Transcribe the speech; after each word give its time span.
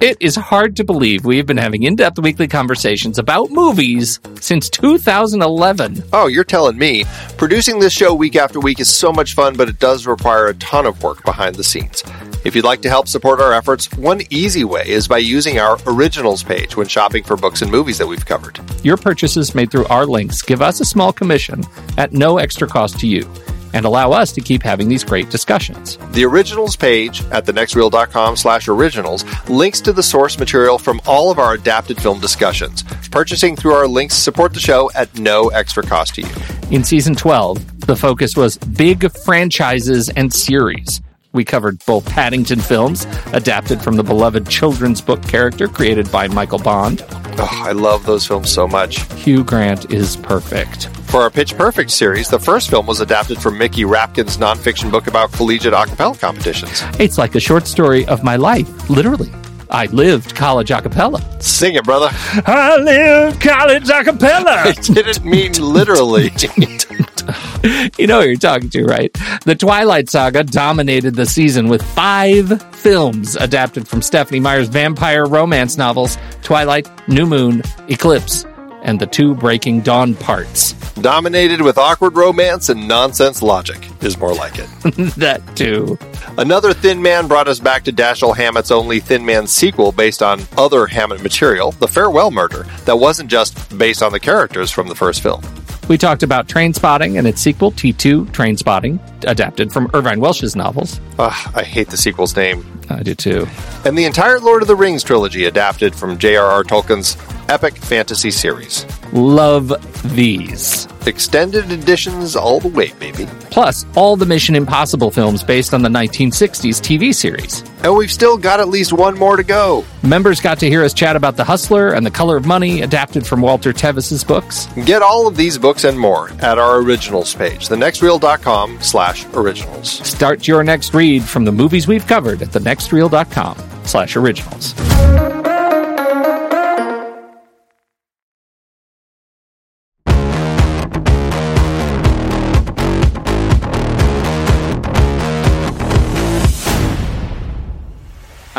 It 0.00 0.16
is 0.18 0.34
hard 0.34 0.76
to 0.76 0.84
believe 0.84 1.26
we've 1.26 1.44
been 1.44 1.58
having 1.58 1.82
in 1.82 1.94
depth 1.94 2.18
weekly 2.18 2.48
conversations 2.48 3.18
about 3.18 3.50
movies 3.50 4.18
since 4.40 4.70
2011. 4.70 6.02
Oh, 6.14 6.26
you're 6.26 6.42
telling 6.42 6.78
me. 6.78 7.04
Producing 7.36 7.80
this 7.80 7.92
show 7.92 8.14
week 8.14 8.34
after 8.34 8.60
week 8.60 8.80
is 8.80 8.90
so 8.90 9.12
much 9.12 9.34
fun, 9.34 9.58
but 9.58 9.68
it 9.68 9.78
does 9.78 10.06
require 10.06 10.46
a 10.46 10.54
ton 10.54 10.86
of 10.86 11.02
work 11.02 11.22
behind 11.26 11.56
the 11.56 11.64
scenes. 11.64 12.02
If 12.46 12.56
you'd 12.56 12.64
like 12.64 12.80
to 12.80 12.88
help 12.88 13.08
support 13.08 13.40
our 13.40 13.52
efforts, 13.52 13.92
one 13.92 14.22
easy 14.30 14.64
way 14.64 14.88
is 14.88 15.06
by 15.06 15.18
using 15.18 15.58
our 15.58 15.78
originals 15.86 16.42
page 16.42 16.78
when 16.78 16.88
shopping 16.88 17.22
for 17.22 17.36
books 17.36 17.60
and 17.60 17.70
movies 17.70 17.98
that 17.98 18.06
we've 18.06 18.24
covered. 18.24 18.58
Your 18.82 18.96
purchases 18.96 19.54
made 19.54 19.70
through 19.70 19.86
our 19.88 20.06
links 20.06 20.40
give 20.40 20.62
us 20.62 20.80
a 20.80 20.86
small 20.86 21.12
commission 21.12 21.62
at 21.98 22.14
no 22.14 22.38
extra 22.38 22.66
cost 22.66 22.98
to 23.00 23.06
you 23.06 23.30
and 23.72 23.86
allow 23.86 24.12
us 24.12 24.32
to 24.32 24.40
keep 24.40 24.62
having 24.62 24.88
these 24.88 25.04
great 25.04 25.30
discussions. 25.30 25.98
The 26.12 26.24
originals 26.24 26.76
page 26.76 27.22
at 27.26 27.46
thenextreel.com 27.46 28.36
slash 28.36 28.68
originals 28.68 29.24
links 29.48 29.80
to 29.82 29.92
the 29.92 30.02
source 30.02 30.38
material 30.38 30.78
from 30.78 31.00
all 31.06 31.30
of 31.30 31.38
our 31.38 31.54
adapted 31.54 32.00
film 32.00 32.20
discussions. 32.20 32.82
Purchasing 33.10 33.56
through 33.56 33.74
our 33.74 33.86
links 33.88 34.14
support 34.14 34.54
the 34.54 34.60
show 34.60 34.90
at 34.94 35.18
no 35.18 35.48
extra 35.48 35.82
cost 35.82 36.14
to 36.16 36.22
you. 36.22 36.28
In 36.70 36.84
season 36.84 37.14
12, 37.14 37.86
the 37.86 37.96
focus 37.96 38.36
was 38.36 38.58
big 38.58 39.10
franchises 39.10 40.08
and 40.10 40.32
series. 40.32 41.00
We 41.32 41.44
covered 41.44 41.84
both 41.86 42.08
Paddington 42.08 42.60
films, 42.60 43.06
adapted 43.32 43.80
from 43.80 43.96
the 43.96 44.02
beloved 44.02 44.48
children's 44.48 45.00
book 45.00 45.22
character 45.22 45.68
created 45.68 46.10
by 46.10 46.26
Michael 46.26 46.58
Bond. 46.58 47.04
Oh, 47.38 47.62
I 47.64 47.72
love 47.72 48.04
those 48.04 48.26
films 48.26 48.50
so 48.50 48.66
much. 48.66 49.00
Hugh 49.14 49.44
Grant 49.44 49.92
is 49.92 50.16
perfect. 50.16 50.88
For 51.10 51.22
our 51.22 51.30
Pitch 51.30 51.56
Perfect 51.56 51.90
series, 51.90 52.28
the 52.28 52.38
first 52.38 52.70
film 52.70 52.86
was 52.86 53.00
adapted 53.00 53.42
from 53.42 53.58
Mickey 53.58 53.82
Rapkin's 53.82 54.36
nonfiction 54.36 54.92
book 54.92 55.08
about 55.08 55.32
collegiate 55.32 55.72
a 55.72 55.84
cappella 55.84 56.16
competitions. 56.16 56.84
It's 57.00 57.18
like 57.18 57.34
a 57.34 57.40
short 57.40 57.66
story 57.66 58.06
of 58.06 58.22
my 58.22 58.36
life, 58.36 58.88
literally. 58.88 59.28
I 59.70 59.86
lived 59.86 60.36
college 60.36 60.70
a 60.70 60.80
cappella. 60.80 61.20
Sing 61.42 61.74
it, 61.74 61.82
brother. 61.82 62.10
I 62.46 62.76
lived 62.76 63.40
college 63.40 63.88
a 63.88 64.04
cappella. 64.04 64.50
I 64.66 64.72
didn't 64.72 65.24
mean 65.24 65.52
literally. 65.54 66.30
you 67.98 68.06
know 68.06 68.20
who 68.20 68.28
you're 68.28 68.36
talking 68.36 68.70
to, 68.70 68.84
right? 68.84 69.12
The 69.44 69.56
Twilight 69.58 70.08
Saga 70.08 70.44
dominated 70.44 71.16
the 71.16 71.26
season 71.26 71.66
with 71.68 71.82
five 71.82 72.62
films 72.72 73.34
adapted 73.34 73.88
from 73.88 74.00
Stephenie 74.00 74.38
Meyer's 74.38 74.68
vampire 74.68 75.26
romance 75.26 75.76
novels 75.76 76.16
Twilight, 76.42 76.88
New 77.08 77.26
Moon, 77.26 77.62
Eclipse, 77.88 78.44
and 78.82 79.00
the 79.00 79.06
two 79.06 79.34
Breaking 79.34 79.80
Dawn 79.80 80.14
parts. 80.14 80.72
Dominated 80.94 81.60
with 81.60 81.78
awkward 81.78 82.16
romance 82.16 82.68
and 82.68 82.86
nonsense 82.86 83.42
logic, 83.42 83.88
is 84.02 84.18
more 84.18 84.34
like 84.34 84.58
it. 84.58 84.68
that 85.16 85.42
too. 85.56 85.98
Another 86.38 86.72
Thin 86.72 87.00
Man 87.02 87.26
brought 87.28 87.48
us 87.48 87.60
back 87.60 87.84
to 87.84 87.92
Dashiell 87.92 88.36
Hammett's 88.36 88.70
only 88.70 89.00
Thin 89.00 89.24
Man 89.24 89.46
sequel 89.46 89.92
based 89.92 90.22
on 90.22 90.40
other 90.56 90.86
Hammett 90.86 91.22
material, 91.22 91.72
The 91.72 91.88
Farewell 91.88 92.30
Murder, 92.30 92.66
that 92.84 92.96
wasn't 92.96 93.30
just 93.30 93.76
based 93.78 94.02
on 94.02 94.12
the 94.12 94.20
characters 94.20 94.70
from 94.70 94.88
the 94.88 94.94
first 94.94 95.22
film. 95.22 95.42
We 95.88 95.98
talked 95.98 96.22
about 96.22 96.46
Trainspotting 96.46 97.18
and 97.18 97.26
its 97.26 97.40
sequel, 97.40 97.72
T2 97.72 98.26
Trainspotting, 98.26 99.24
adapted 99.24 99.72
from 99.72 99.90
Irvine 99.92 100.20
Welsh's 100.20 100.54
novels. 100.54 101.00
Ugh, 101.18 101.52
I 101.52 101.64
hate 101.64 101.88
the 101.88 101.96
sequel's 101.96 102.36
name. 102.36 102.64
I 102.88 103.02
do 103.02 103.16
too. 103.16 103.48
And 103.84 103.98
the 103.98 104.04
entire 104.04 104.38
Lord 104.38 104.62
of 104.62 104.68
the 104.68 104.76
Rings 104.76 105.02
trilogy 105.02 105.46
adapted 105.46 105.94
from 105.94 106.16
J.R.R. 106.16 106.62
Tolkien's 106.62 107.16
epic 107.50 107.76
fantasy 107.76 108.30
series. 108.30 108.86
Love 109.12 109.72
these. 110.14 110.86
Extended 111.06 111.72
editions 111.72 112.36
all 112.36 112.60
the 112.60 112.68
way, 112.68 112.92
baby. 112.92 113.26
Plus, 113.50 113.84
all 113.96 114.16
the 114.16 114.24
Mission 114.24 114.54
Impossible 114.54 115.10
films 115.10 115.42
based 115.42 115.74
on 115.74 115.82
the 115.82 115.88
1960s 115.88 116.80
TV 116.80 117.12
series. 117.12 117.64
And 117.82 117.96
we've 117.96 118.10
still 118.10 118.38
got 118.38 118.60
at 118.60 118.68
least 118.68 118.92
one 118.92 119.18
more 119.18 119.36
to 119.36 119.42
go. 119.42 119.84
Members 120.04 120.40
got 120.40 120.60
to 120.60 120.68
hear 120.68 120.84
us 120.84 120.94
chat 120.94 121.16
about 121.16 121.36
The 121.36 121.44
Hustler 121.44 121.92
and 121.92 122.06
The 122.06 122.10
Color 122.10 122.36
of 122.36 122.46
Money, 122.46 122.82
adapted 122.82 123.26
from 123.26 123.40
Walter 123.40 123.72
Tevis's 123.72 124.22
books. 124.22 124.66
Get 124.84 125.02
all 125.02 125.26
of 125.26 125.36
these 125.36 125.58
books 125.58 125.82
and 125.82 125.98
more 125.98 126.30
at 126.40 126.58
our 126.58 126.76
originals 126.78 127.34
page, 127.34 127.68
thenextreel.com 127.68 128.80
slash 128.80 129.26
originals. 129.34 129.90
Start 130.06 130.46
your 130.46 130.62
next 130.62 130.94
read 130.94 131.24
from 131.24 131.44
the 131.44 131.52
movies 131.52 131.88
we've 131.88 132.06
covered 132.06 132.42
at 132.42 132.48
thenextreel.com 132.50 133.58
slash 133.84 134.14
originals. 134.14 135.39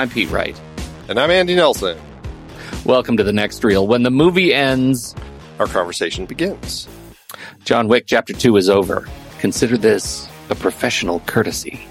I'm 0.01 0.09
Pete 0.09 0.31
Wright. 0.31 0.59
And 1.09 1.19
I'm 1.19 1.29
Andy 1.29 1.53
Nelson. 1.53 1.95
Welcome 2.85 3.17
to 3.17 3.23
the 3.23 3.31
next 3.31 3.63
reel. 3.63 3.85
When 3.85 4.01
the 4.01 4.09
movie 4.09 4.51
ends, 4.51 5.13
our 5.59 5.67
conversation 5.67 6.25
begins. 6.25 6.88
John 7.66 7.87
Wick 7.87 8.05
Chapter 8.08 8.34
2 8.34 8.58
is 8.58 8.67
over. 8.67 9.08
Consider 9.37 9.78
this 9.78 10.28
a 10.49 10.55
professional 10.55 11.20
courtesy. 11.28 11.87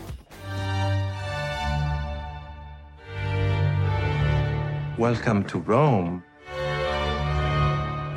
Welcome 4.98 5.44
to 5.44 5.60
Rome. 5.60 6.24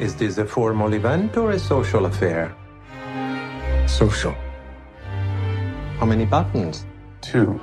Is 0.01 0.15
this 0.15 0.39
a 0.39 0.45
formal 0.45 0.91
event 0.95 1.37
or 1.37 1.51
a 1.51 1.59
social 1.59 2.07
affair? 2.07 2.51
Social. 3.85 4.33
How 5.99 6.07
many 6.07 6.25
buttons? 6.25 6.83
Two. 7.21 7.61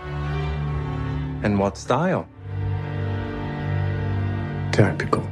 And 1.42 1.58
what 1.58 1.78
style? 1.78 2.26
Tactical. 4.72 5.26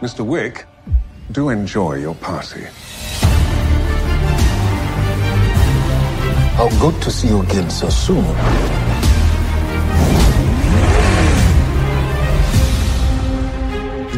Mr. 0.00 0.24
Wick, 0.24 0.66
do 1.32 1.48
enjoy 1.48 1.94
your 1.94 2.14
party. 2.14 2.64
How 6.54 6.68
good 6.80 7.02
to 7.02 7.10
see 7.10 7.28
you 7.28 7.42
again 7.42 7.68
so 7.70 7.88
soon. 7.88 8.24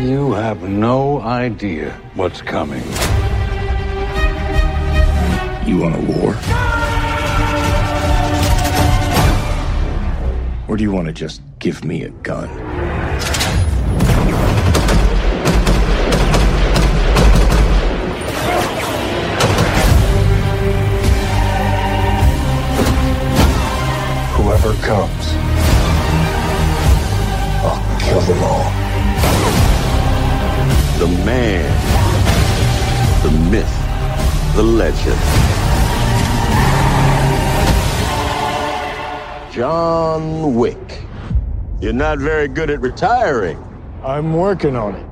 You 0.07 0.33
have 0.35 0.63
no 0.63 1.21
idea 1.23 1.91
what's 2.15 2.43
coming. 2.43 2.85
You 5.67 5.79
want 5.79 5.97
a 5.97 6.13
war? 6.13 6.78
Or 10.69 10.77
do 10.77 10.83
you 10.83 10.93
want 10.93 11.07
to 11.07 11.15
just 11.15 11.41
give 11.61 11.83
me 11.83 12.03
a 12.03 12.11
gun? 12.11 12.47
Whoever 24.37 24.75
comes, 24.85 25.33
I'll 27.65 27.99
kill 27.99 28.21
them 28.21 28.45
all. 28.45 28.71
The 30.99 31.09
man, 31.25 31.73
the 33.23 33.31
myth, 33.51 34.55
the 34.55 34.63
legend. 34.63 35.48
John 39.59 40.55
Wick. 40.55 41.03
You're 41.81 41.93
not 41.93 42.19
very 42.19 42.47
good 42.47 42.71
at 42.71 42.81
retiring. 42.81 43.59
I'm 44.05 44.35
working 44.35 44.77
on 44.77 44.95
it. 44.95 45.05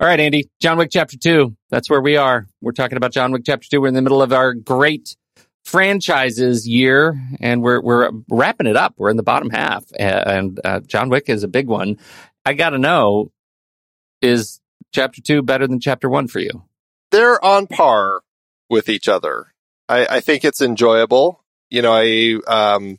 All 0.00 0.06
right, 0.08 0.18
Andy. 0.18 0.48
John 0.62 0.78
Wick 0.78 0.88
Chapter 0.90 1.18
2. 1.18 1.54
That's 1.68 1.90
where 1.90 2.00
we 2.00 2.16
are. 2.16 2.46
We're 2.62 2.72
talking 2.72 2.96
about 2.96 3.12
John 3.12 3.32
Wick 3.32 3.42
Chapter 3.44 3.68
2. 3.70 3.82
We're 3.82 3.88
in 3.88 3.94
the 3.94 4.00
middle 4.00 4.22
of 4.22 4.32
our 4.32 4.54
great 4.54 5.14
franchises 5.66 6.66
year, 6.66 7.20
and 7.40 7.60
we're, 7.60 7.80
we're 7.80 8.10
wrapping 8.30 8.68
it 8.68 8.76
up. 8.76 8.94
We're 8.96 9.10
in 9.10 9.16
the 9.16 9.24
bottom 9.24 9.50
half, 9.50 9.84
and 9.98 10.60
uh, 10.64 10.80
John 10.80 11.08
Wick 11.08 11.28
is 11.28 11.42
a 11.42 11.48
big 11.48 11.66
one. 11.66 11.98
I 12.44 12.54
got 12.54 12.70
to 12.70 12.78
know 12.78 13.32
is 14.22 14.60
Chapter 14.92 15.20
2 15.20 15.42
better 15.42 15.66
than 15.66 15.80
Chapter 15.80 16.08
1 16.08 16.28
for 16.28 16.38
you? 16.38 16.64
They're 17.10 17.44
on 17.44 17.66
par 17.66 18.20
with 18.70 18.88
each 18.88 19.08
other. 19.08 19.52
I, 19.88 20.06
I 20.06 20.20
think 20.20 20.44
it's 20.44 20.62
enjoyable. 20.62 21.44
You 21.68 21.82
know, 21.82 21.92
I 21.92 22.38
um, 22.46 22.98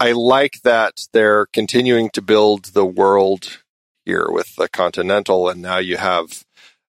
I 0.00 0.12
like 0.12 0.60
that 0.62 1.06
they're 1.12 1.46
continuing 1.46 2.10
to 2.10 2.22
build 2.22 2.66
the 2.66 2.84
world 2.84 3.62
here 4.04 4.26
with 4.28 4.54
the 4.56 4.68
Continental, 4.68 5.48
and 5.48 5.62
now 5.62 5.78
you 5.78 5.96
have 5.96 6.44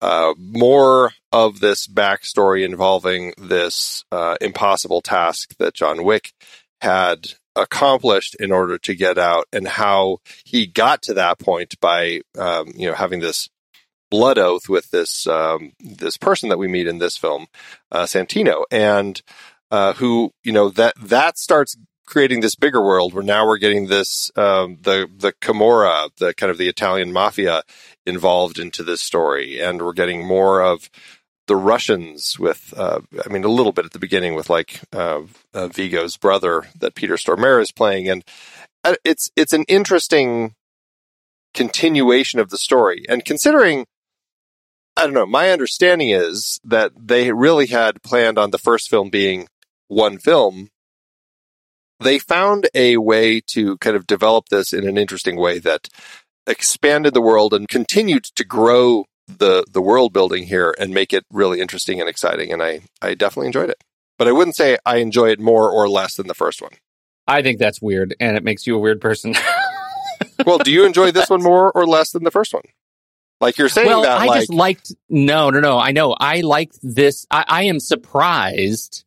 uh, 0.00 0.34
more 0.38 1.12
of 1.32 1.60
this 1.60 1.86
backstory 1.86 2.64
involving 2.64 3.32
this 3.38 4.04
uh, 4.12 4.36
impossible 4.40 5.00
task 5.00 5.54
that 5.58 5.74
John 5.74 6.04
Wick 6.04 6.32
had 6.80 7.32
accomplished 7.54 8.34
in 8.36 8.52
order 8.52 8.78
to 8.78 8.94
get 8.94 9.18
out, 9.18 9.46
and 9.52 9.66
how 9.66 10.18
he 10.44 10.66
got 10.66 11.02
to 11.02 11.14
that 11.14 11.38
point 11.38 11.80
by 11.80 12.20
um, 12.38 12.72
you 12.76 12.88
know 12.88 12.94
having 12.94 13.20
this 13.20 13.48
blood 14.10 14.38
oath 14.38 14.68
with 14.68 14.90
this 14.90 15.26
um, 15.26 15.72
this 15.80 16.16
person 16.16 16.48
that 16.50 16.58
we 16.58 16.68
meet 16.68 16.86
in 16.86 16.98
this 16.98 17.16
film, 17.16 17.46
uh, 17.90 18.04
Santino, 18.04 18.64
and 18.70 19.20
uh, 19.70 19.94
who 19.94 20.30
you 20.44 20.52
know 20.52 20.68
that 20.70 20.94
that 21.00 21.38
starts 21.38 21.76
creating 22.06 22.40
this 22.40 22.54
bigger 22.54 22.80
world 22.80 23.12
where 23.12 23.22
now 23.22 23.46
we're 23.46 23.58
getting 23.58 23.86
this 23.86 24.30
um, 24.36 24.78
the 24.82 25.10
the 25.14 25.32
Camorra, 25.32 26.10
the 26.18 26.32
kind 26.34 26.50
of 26.50 26.58
the 26.58 26.68
Italian 26.68 27.12
mafia 27.12 27.62
involved 28.06 28.58
into 28.58 28.82
this 28.82 29.00
story, 29.00 29.60
and 29.60 29.82
we're 29.82 29.92
getting 29.92 30.24
more 30.24 30.62
of 30.62 30.88
the 31.46 31.56
Russians 31.56 32.38
with, 32.38 32.74
uh, 32.76 33.00
I 33.24 33.32
mean, 33.32 33.44
a 33.44 33.48
little 33.48 33.72
bit 33.72 33.84
at 33.84 33.92
the 33.92 33.98
beginning 33.98 34.34
with 34.34 34.50
like 34.50 34.80
uh, 34.92 35.22
uh, 35.54 35.68
Viggo's 35.68 36.16
brother 36.16 36.64
that 36.78 36.94
Peter 36.94 37.14
Stormare 37.14 37.60
is 37.60 37.72
playing, 37.72 38.08
and 38.08 38.24
uh, 38.84 38.94
it's 39.04 39.30
it's 39.36 39.52
an 39.52 39.64
interesting 39.68 40.54
continuation 41.54 42.40
of 42.40 42.50
the 42.50 42.58
story, 42.58 43.04
and 43.08 43.24
considering. 43.24 43.86
I 44.98 45.04
don't 45.04 45.12
know. 45.12 45.26
My 45.26 45.50
understanding 45.50 46.08
is 46.08 46.58
that 46.64 46.92
they 46.98 47.30
really 47.30 47.66
had 47.66 48.02
planned 48.02 48.38
on 48.38 48.50
the 48.50 48.56
first 48.56 48.88
film 48.88 49.10
being 49.10 49.46
one 49.88 50.16
film, 50.16 50.70
they 52.00 52.18
found 52.18 52.68
a 52.74 52.96
way 52.98 53.40
to 53.48 53.76
kind 53.78 53.96
of 53.96 54.06
develop 54.06 54.48
this 54.48 54.72
in 54.72 54.86
an 54.88 54.98
interesting 54.98 55.36
way 55.36 55.58
that 55.60 55.88
expanded 56.46 57.14
the 57.14 57.20
world 57.20 57.52
and 57.54 57.68
continued 57.68 58.24
to 58.24 58.44
grow 58.44 59.04
the 59.26 59.64
the 59.70 59.82
world 59.82 60.12
building 60.12 60.44
here 60.44 60.72
and 60.78 60.94
make 60.94 61.12
it 61.12 61.24
really 61.32 61.60
interesting 61.60 61.98
and 61.98 62.08
exciting 62.08 62.52
and 62.52 62.62
I 62.62 62.82
I 63.02 63.14
definitely 63.14 63.48
enjoyed 63.48 63.70
it. 63.70 63.82
But 64.18 64.28
I 64.28 64.32
wouldn't 64.32 64.56
say 64.56 64.78
I 64.86 64.98
enjoy 64.98 65.30
it 65.30 65.40
more 65.40 65.70
or 65.70 65.88
less 65.88 66.14
than 66.14 66.26
the 66.26 66.34
first 66.34 66.62
one. 66.62 66.72
I 67.26 67.42
think 67.42 67.58
that's 67.58 67.82
weird, 67.82 68.14
and 68.20 68.36
it 68.36 68.44
makes 68.44 68.66
you 68.66 68.76
a 68.76 68.78
weird 68.78 69.00
person. 69.00 69.34
well, 70.46 70.58
do 70.58 70.70
you 70.70 70.84
enjoy 70.86 71.10
this 71.10 71.28
one 71.28 71.42
more 71.42 71.72
or 71.72 71.86
less 71.86 72.12
than 72.12 72.24
the 72.24 72.30
first 72.30 72.54
one? 72.54 72.62
Like 73.40 73.58
you're 73.58 73.68
saying 73.68 73.88
well, 73.88 74.02
that, 74.02 74.18
I 74.18 74.26
like, 74.26 74.40
just 74.40 74.54
liked. 74.54 74.94
No, 75.10 75.50
no, 75.50 75.60
no. 75.60 75.78
I 75.78 75.92
know. 75.92 76.16
I 76.18 76.40
liked 76.40 76.78
this. 76.82 77.26
I, 77.30 77.44
I 77.46 77.62
am 77.64 77.80
surprised, 77.80 79.04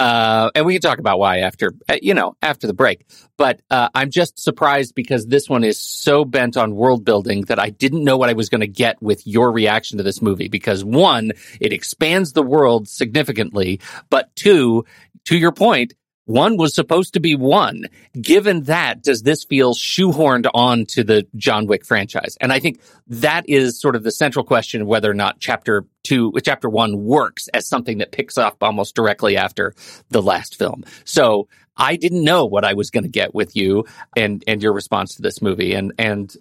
uh, 0.00 0.50
and 0.54 0.64
we 0.64 0.72
can 0.72 0.80
talk 0.80 0.98
about 0.98 1.18
why 1.18 1.40
after 1.40 1.74
uh, 1.88 1.96
you 2.00 2.14
know 2.14 2.34
after 2.40 2.66
the 2.66 2.72
break. 2.72 3.06
But 3.36 3.60
uh, 3.70 3.90
I'm 3.94 4.10
just 4.10 4.40
surprised 4.40 4.94
because 4.94 5.26
this 5.26 5.48
one 5.48 5.62
is 5.62 5.78
so 5.78 6.24
bent 6.24 6.56
on 6.56 6.74
world 6.74 7.04
building 7.04 7.42
that 7.42 7.58
I 7.58 7.68
didn't 7.68 8.02
know 8.02 8.16
what 8.16 8.30
I 8.30 8.32
was 8.32 8.48
going 8.48 8.62
to 8.62 8.66
get 8.66 9.00
with 9.02 9.26
your 9.26 9.52
reaction 9.52 9.98
to 9.98 10.04
this 10.04 10.22
movie. 10.22 10.48
Because 10.48 10.82
one, 10.82 11.32
it 11.60 11.74
expands 11.74 12.32
the 12.32 12.42
world 12.42 12.88
significantly, 12.88 13.80
but 14.08 14.34
two, 14.36 14.86
to 15.26 15.36
your 15.36 15.52
point, 15.52 15.92
one 16.30 16.56
was 16.56 16.74
supposed 16.74 17.14
to 17.14 17.20
be 17.20 17.34
one. 17.34 17.86
Given 18.20 18.62
that, 18.64 19.02
does 19.02 19.22
this 19.22 19.42
feel 19.42 19.74
shoehorned 19.74 20.48
on 20.54 20.86
to 20.86 21.02
the 21.02 21.26
John 21.34 21.66
Wick 21.66 21.84
franchise? 21.84 22.36
And 22.40 22.52
I 22.52 22.60
think 22.60 22.80
that 23.08 23.48
is 23.48 23.80
sort 23.80 23.96
of 23.96 24.04
the 24.04 24.12
central 24.12 24.44
question 24.44 24.82
of 24.82 24.86
whether 24.86 25.10
or 25.10 25.14
not 25.14 25.40
chapter 25.40 25.84
two, 26.04 26.32
chapter 26.44 26.68
one 26.68 27.04
works 27.04 27.48
as 27.48 27.68
something 27.68 27.98
that 27.98 28.12
picks 28.12 28.38
up 28.38 28.62
almost 28.62 28.94
directly 28.94 29.36
after 29.36 29.74
the 30.10 30.22
last 30.22 30.56
film. 30.56 30.84
So 31.04 31.48
I 31.76 31.96
didn't 31.96 32.22
know 32.22 32.46
what 32.46 32.64
I 32.64 32.74
was 32.74 32.90
going 32.90 33.04
to 33.04 33.10
get 33.10 33.34
with 33.34 33.56
you 33.56 33.86
and, 34.16 34.44
and 34.46 34.62
your 34.62 34.72
response 34.72 35.16
to 35.16 35.22
this 35.22 35.42
movie. 35.42 35.74
And, 35.74 35.92
and, 35.98 36.32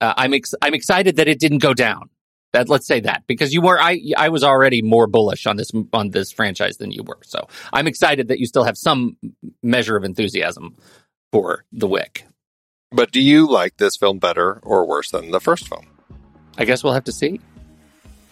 uh, 0.00 0.14
I'm 0.16 0.34
ex- 0.34 0.54
I'm 0.60 0.74
excited 0.74 1.16
that 1.16 1.28
it 1.28 1.40
didn't 1.40 1.58
go 1.58 1.72
down. 1.72 2.10
That, 2.54 2.68
let's 2.68 2.86
say 2.86 3.00
that 3.00 3.24
because 3.26 3.52
you 3.52 3.60
were 3.60 3.78
I 3.80 4.00
I 4.16 4.28
was 4.30 4.42
already 4.42 4.80
more 4.80 5.06
bullish 5.06 5.44
on 5.46 5.56
this 5.56 5.70
on 5.92 6.10
this 6.10 6.32
franchise 6.32 6.76
than 6.78 6.90
you 6.92 7.02
were. 7.02 7.18
So 7.24 7.46
I'm 7.72 7.86
excited 7.86 8.28
that 8.28 8.38
you 8.38 8.46
still 8.46 8.64
have 8.64 8.78
some 8.78 9.16
measure 9.62 9.96
of 9.96 10.04
enthusiasm 10.04 10.74
for 11.32 11.64
The 11.72 11.88
Wick. 11.88 12.24
but 12.92 13.10
do 13.10 13.20
you 13.20 13.50
like 13.50 13.76
this 13.78 13.96
film 13.96 14.18
better 14.20 14.60
or 14.62 14.86
worse 14.86 15.10
than 15.10 15.32
the 15.32 15.40
first 15.40 15.68
film? 15.68 15.86
I 16.56 16.64
guess 16.64 16.84
we'll 16.84 16.92
have 16.92 17.04
to 17.04 17.12
see 17.12 17.40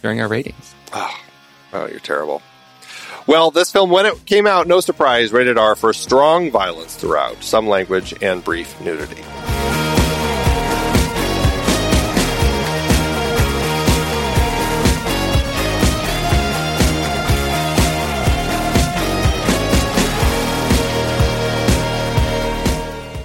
during 0.03 0.21
our 0.21 0.29
ratings. 0.29 0.75
Oh, 0.93 1.21
oh, 1.73 1.87
you're 1.87 1.99
terrible. 1.99 2.41
Well, 3.27 3.51
this 3.51 3.71
film, 3.73 3.91
when 3.91 4.07
it 4.07 4.25
came 4.27 4.47
out, 4.47 4.67
no 4.69 4.81
surprise, 4.81 5.33
rated 5.33 5.59
R 5.59 5.75
for 5.75 5.93
strong 5.93 6.51
violence 6.53 6.95
throughout, 6.97 7.43
some 7.43 7.69
language, 7.69 8.15
and 8.23 8.43
brief 8.45 8.81
nudity. 8.81 9.23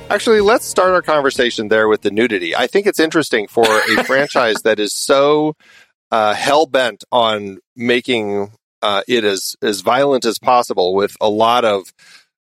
Actually, 0.09 0.39
let's 0.39 0.65
start 0.65 0.91
our 0.91 1.01
conversation 1.01 1.67
there 1.67 1.89
with 1.89 2.01
the 2.01 2.11
nudity. 2.11 2.55
I 2.55 2.67
think 2.67 2.87
it's 2.87 2.99
interesting 2.99 3.47
for 3.47 3.65
a 3.65 4.03
franchise 4.05 4.61
that 4.63 4.79
is 4.79 4.93
so 4.93 5.55
uh, 6.11 6.33
hell 6.33 6.65
bent 6.65 7.03
on 7.11 7.59
making 7.75 8.51
uh, 8.81 9.01
it 9.07 9.25
as 9.25 9.55
as 9.61 9.81
violent 9.81 10.23
as 10.23 10.39
possible 10.39 10.95
with 10.95 11.17
a 11.19 11.29
lot 11.29 11.65
of 11.65 11.93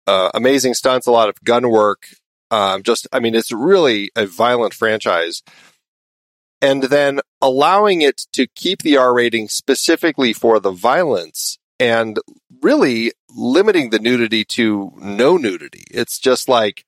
uh, 0.05 0.29
amazing 0.35 0.75
stunts, 0.75 1.07
a 1.07 1.11
lot 1.11 1.29
of 1.29 1.43
gun 1.43 1.69
work. 1.69 2.07
Um, 2.51 2.83
just, 2.83 3.07
I 3.11 3.19
mean, 3.19 3.33
it's 3.33 3.51
really 3.51 4.11
a 4.15 4.27
violent 4.27 4.73
franchise. 4.73 5.41
And 6.61 6.83
then 6.83 7.21
allowing 7.41 8.01
it 8.01 8.25
to 8.33 8.47
keep 8.47 8.83
the 8.83 8.97
R 8.97 9.13
rating 9.13 9.47
specifically 9.47 10.31
for 10.31 10.59
the 10.59 10.71
violence 10.71 11.57
and 11.79 12.19
really 12.61 13.11
limiting 13.35 13.89
the 13.89 13.99
nudity 13.99 14.43
to 14.45 14.91
no 14.97 15.37
nudity. 15.37 15.83
It's 15.91 16.17
just 16.19 16.47
like, 16.47 16.83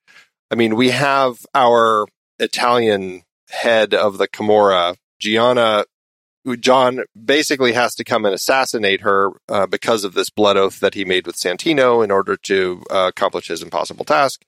I 0.51 0.55
mean, 0.55 0.75
we 0.75 0.89
have 0.89 1.37
our 1.53 2.05
Italian 2.39 3.23
head 3.49 3.93
of 3.93 4.17
the 4.17 4.27
Camorra, 4.27 4.95
Gianna 5.19 5.85
John 6.57 7.01
basically 7.21 7.73
has 7.73 7.93
to 7.95 8.03
come 8.03 8.25
and 8.25 8.33
assassinate 8.33 9.01
her 9.01 9.31
uh, 9.47 9.67
because 9.67 10.03
of 10.03 10.13
this 10.13 10.29
blood 10.29 10.57
oath 10.57 10.79
that 10.79 10.93
he 10.93 11.05
made 11.05 11.27
with 11.27 11.35
Santino 11.35 12.03
in 12.03 12.11
order 12.11 12.37
to 12.43 12.83
uh, 12.89 13.07
accomplish 13.09 13.47
his 13.47 13.61
impossible 13.61 14.05
task. 14.05 14.43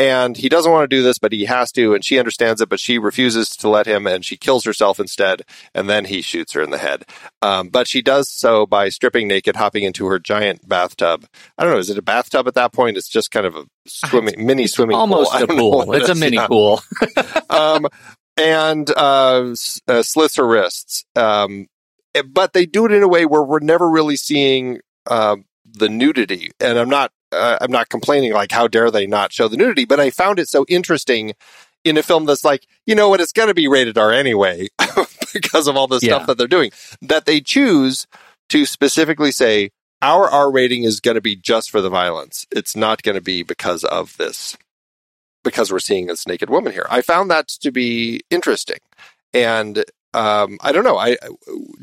And 0.00 0.34
he 0.34 0.48
doesn't 0.48 0.72
want 0.72 0.88
to 0.88 0.96
do 0.96 1.02
this, 1.02 1.18
but 1.18 1.30
he 1.30 1.44
has 1.44 1.70
to, 1.72 1.92
and 1.92 2.02
she 2.02 2.18
understands 2.18 2.62
it, 2.62 2.70
but 2.70 2.80
she 2.80 2.96
refuses 2.98 3.50
to 3.50 3.68
let 3.68 3.84
him, 3.86 4.06
and 4.06 4.24
she 4.24 4.38
kills 4.38 4.64
herself 4.64 4.98
instead, 4.98 5.42
and 5.74 5.90
then 5.90 6.06
he 6.06 6.22
shoots 6.22 6.54
her 6.54 6.62
in 6.62 6.70
the 6.70 6.78
head. 6.78 7.04
Um, 7.42 7.68
but 7.68 7.86
she 7.86 8.00
does 8.00 8.30
so 8.30 8.64
by 8.64 8.88
stripping 8.88 9.28
naked, 9.28 9.56
hopping 9.56 9.84
into 9.84 10.06
her 10.06 10.18
giant 10.18 10.66
bathtub. 10.66 11.26
I 11.58 11.64
don't 11.64 11.74
know, 11.74 11.78
is 11.78 11.90
it 11.90 11.98
a 11.98 12.02
bathtub 12.02 12.48
at 12.48 12.54
that 12.54 12.72
point? 12.72 12.96
It's 12.96 13.10
just 13.10 13.30
kind 13.30 13.44
of 13.44 13.54
a 13.54 13.66
swimming, 13.86 14.46
mini 14.46 14.66
swimming 14.68 14.96
Almost 14.96 15.32
pool. 15.48 15.82
A 15.82 15.84
pool. 15.84 15.92
It's 15.92 16.08
a 16.08 16.14
mini 16.14 16.36
Yeah. 16.38 16.46
pool. 16.46 16.80
um, 17.50 17.86
and 18.38 18.88
uh, 18.96 19.54
uh, 19.86 20.02
slits 20.02 20.36
her 20.36 20.46
wrists. 20.46 21.04
Um, 21.14 21.66
eh, 22.14 22.22
but 22.22 22.54
they 22.54 22.64
do 22.64 22.86
it 22.86 22.92
in 22.92 23.02
a 23.02 23.08
way 23.08 23.26
where 23.26 23.42
we're 23.42 23.60
never 23.60 23.86
really 23.90 24.16
seeing 24.16 24.80
uh, 25.06 25.36
the 25.70 25.90
nudity. 25.90 26.52
And 26.58 26.78
I'm 26.78 26.88
not, 26.88 27.12
uh, 27.32 27.58
I'm 27.60 27.70
not 27.72 27.88
complaining 27.88 28.32
like 28.32 28.52
how 28.52 28.68
dare 28.68 28.90
they 28.90 29.06
not 29.06 29.32
show 29.32 29.48
the 29.48 29.56
nudity. 29.56 29.84
But 29.84 30.00
I 30.00 30.10
found 30.10 30.38
it 30.38 30.48
so 30.48 30.64
interesting 30.68 31.32
in 31.84 31.96
a 31.96 32.02
film 32.02 32.26
that's 32.26 32.44
like, 32.44 32.66
you 32.86 32.94
know 32.94 33.08
what, 33.08 33.20
it's 33.20 33.32
going 33.32 33.48
to 33.48 33.54
be 33.54 33.68
rated 33.68 33.96
R 33.96 34.12
anyway 34.12 34.68
because 35.32 35.66
of 35.66 35.76
all 35.76 35.86
the 35.86 36.00
Yeah. 36.02 36.16
stuff 36.16 36.26
that 36.26 36.38
they're 36.38 36.46
doing. 36.46 36.70
That 37.00 37.24
they 37.26 37.40
choose 37.40 38.06
to 38.50 38.66
specifically 38.66 39.32
say 39.32 39.70
our 40.02 40.28
R 40.28 40.50
rating 40.50 40.84
is 40.84 41.00
going 41.00 41.14
to 41.14 41.20
be 41.20 41.36
just 41.36 41.70
for 41.70 41.80
the 41.80 41.90
violence. 41.90 42.46
It's 42.50 42.74
not 42.76 43.02
going 43.02 43.14
to 43.14 43.20
be 43.20 43.42
because 43.42 43.84
of 43.84 44.16
this 44.16 44.56
because 45.42 45.72
we're 45.72 45.78
seeing 45.78 46.06
this 46.06 46.26
naked 46.26 46.50
woman 46.50 46.72
here. 46.72 46.86
I 46.90 47.00
found 47.00 47.30
that 47.30 47.48
to 47.48 47.70
be 47.70 48.20
interesting, 48.30 48.78
and 49.32 49.84
um, 50.12 50.58
I 50.60 50.72
don't 50.72 50.82
know. 50.82 50.98
I 50.98 51.16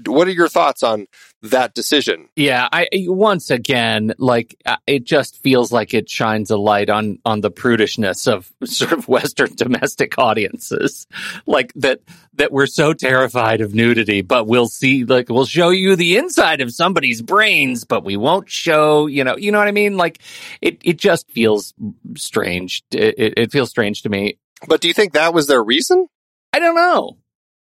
what 0.05 0.27
are 0.27 0.31
your 0.31 0.50
thoughts 0.50 0.84
on 0.84 1.07
that 1.43 1.74
decision? 1.74 2.27
Yeah, 2.36 2.67
I 2.72 2.88
once 3.05 3.50
again 3.50 4.13
like 4.17 4.60
uh, 4.65 4.77
it 4.86 5.05
just 5.05 5.41
feels 5.41 5.72
like 5.72 5.93
it 5.93 6.10
shines 6.10 6.51
a 6.51 6.57
light 6.57 6.89
on 6.89 7.19
on 7.24 7.39
the 7.39 7.50
prudishness 7.51 8.27
of 8.27 8.51
sort 8.65 8.91
of 8.91 9.07
Western 9.07 9.55
domestic 9.55 10.17
audiences, 10.17 11.07
like 11.46 11.72
that 11.75 12.01
that 12.34 12.51
we're 12.51 12.67
so 12.67 12.93
terrified 12.93 13.62
of 13.62 13.74
nudity, 13.74 14.22
but 14.22 14.46
we'll 14.46 14.67
see 14.67 15.05
like 15.05 15.29
we'll 15.29 15.46
show 15.46 15.69
you 15.69 15.96
the 15.96 16.17
inside 16.17 16.60
of 16.60 16.74
somebody's 16.74 17.22
brains, 17.22 17.86
but 17.86 18.03
we 18.03 18.17
won't 18.17 18.50
show 18.50 19.07
you 19.07 19.24
know 19.24 19.38
you 19.38 19.53
know 19.53 19.60
what 19.60 19.69
I 19.69 19.72
mean. 19.72 19.96
Like 19.96 20.19
it 20.62 20.81
it 20.84 20.98
just 20.98 21.31
feels 21.31 21.74
strange. 22.17 22.84
It, 22.91 23.15
it, 23.17 23.34
it 23.38 23.51
feels 23.53 23.69
strange 23.69 24.01
to 24.01 24.10
me. 24.10 24.38
But 24.67 24.81
do 24.81 24.89
you 24.89 24.93
think 24.93 25.13
that 25.13 25.34
was 25.34 25.48
their 25.48 25.63
reason? 25.63 26.07
I 26.51 26.60
don't 26.60 26.75
know. 26.75 27.17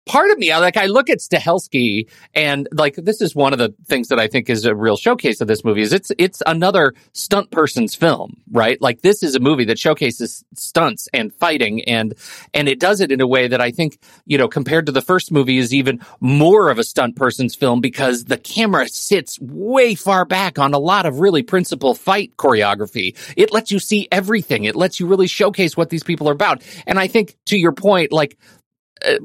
Part 0.06 0.32
of 0.32 0.38
me, 0.38 0.52
I 0.52 0.58
like, 0.58 0.76
I 0.76 0.88
look 0.88 1.10
at 1.10 1.20
Stahelski, 1.20 2.10
and 2.34 2.68
like, 2.74 2.96
this 2.96 3.22
is 3.22 3.34
one 3.34 3.54
of 3.54 3.60
the 3.60 3.74
things 3.86 4.10
that 4.10 4.20
I 4.20 4.28
think 4.28 4.50
is 4.50 4.66
a 4.66 4.76
real 4.76 4.98
showcase 4.98 5.40
of 5.40 5.48
this 5.48 5.64
movie. 5.64 5.82
Is 5.82 5.94
it's 5.94 6.12
it's 6.18 6.44
another 6.46 6.94
stunt 7.14 7.52
person's 7.52 7.96
film, 7.96 8.36
right? 8.52 8.82
Like, 8.82 9.02
this 9.02 9.24
is 9.24 9.34
a 9.36 9.40
movie 9.40 9.64
that 9.66 9.80
showcases 9.80 10.44
stunts 10.56 11.08
and 11.14 11.34
fighting, 11.34 11.86
and 11.86 12.16
and 12.54 12.68
it 12.68 12.82
does 12.82 13.00
it 13.00 13.14
in 13.14 13.22
a 13.22 13.28
way 13.28 13.48
that 13.48 13.62
I 13.62 13.72
think, 13.72 13.98
you 14.26 14.38
know, 14.38 14.50
compared 14.50 14.88
to 14.88 14.92
the 14.92 15.02
first 15.02 15.32
movie, 15.32 15.58
is 15.58 15.74
even 15.74 16.02
more 16.20 16.70
of 16.70 16.80
a 16.80 16.84
stunt 16.84 17.16
person's 17.16 17.56
film 17.56 17.80
because 17.80 18.26
the 18.26 18.38
camera 18.38 18.90
sits 18.90 19.40
way 19.40 19.96
far 19.96 20.26
back 20.26 20.60
on 20.60 20.74
a 20.74 20.80
lot 20.80 21.06
of 21.06 21.22
really 21.22 21.44
principal 21.44 21.96
fight 21.96 22.36
choreography. 22.36 23.16
It 23.38 23.54
lets 23.54 23.72
you 23.72 23.80
see 23.80 24.10
everything. 24.12 24.66
It 24.66 24.76
lets 24.76 25.00
you 25.00 25.08
really 25.08 25.28
showcase 25.28 25.78
what 25.78 25.90
these 25.90 26.04
people 26.04 26.28
are 26.28 26.34
about. 26.34 26.62
And 26.86 27.00
I 27.00 27.08
think, 27.08 27.38
to 27.46 27.58
your 27.58 27.72
point, 27.72 28.12
like 28.12 28.38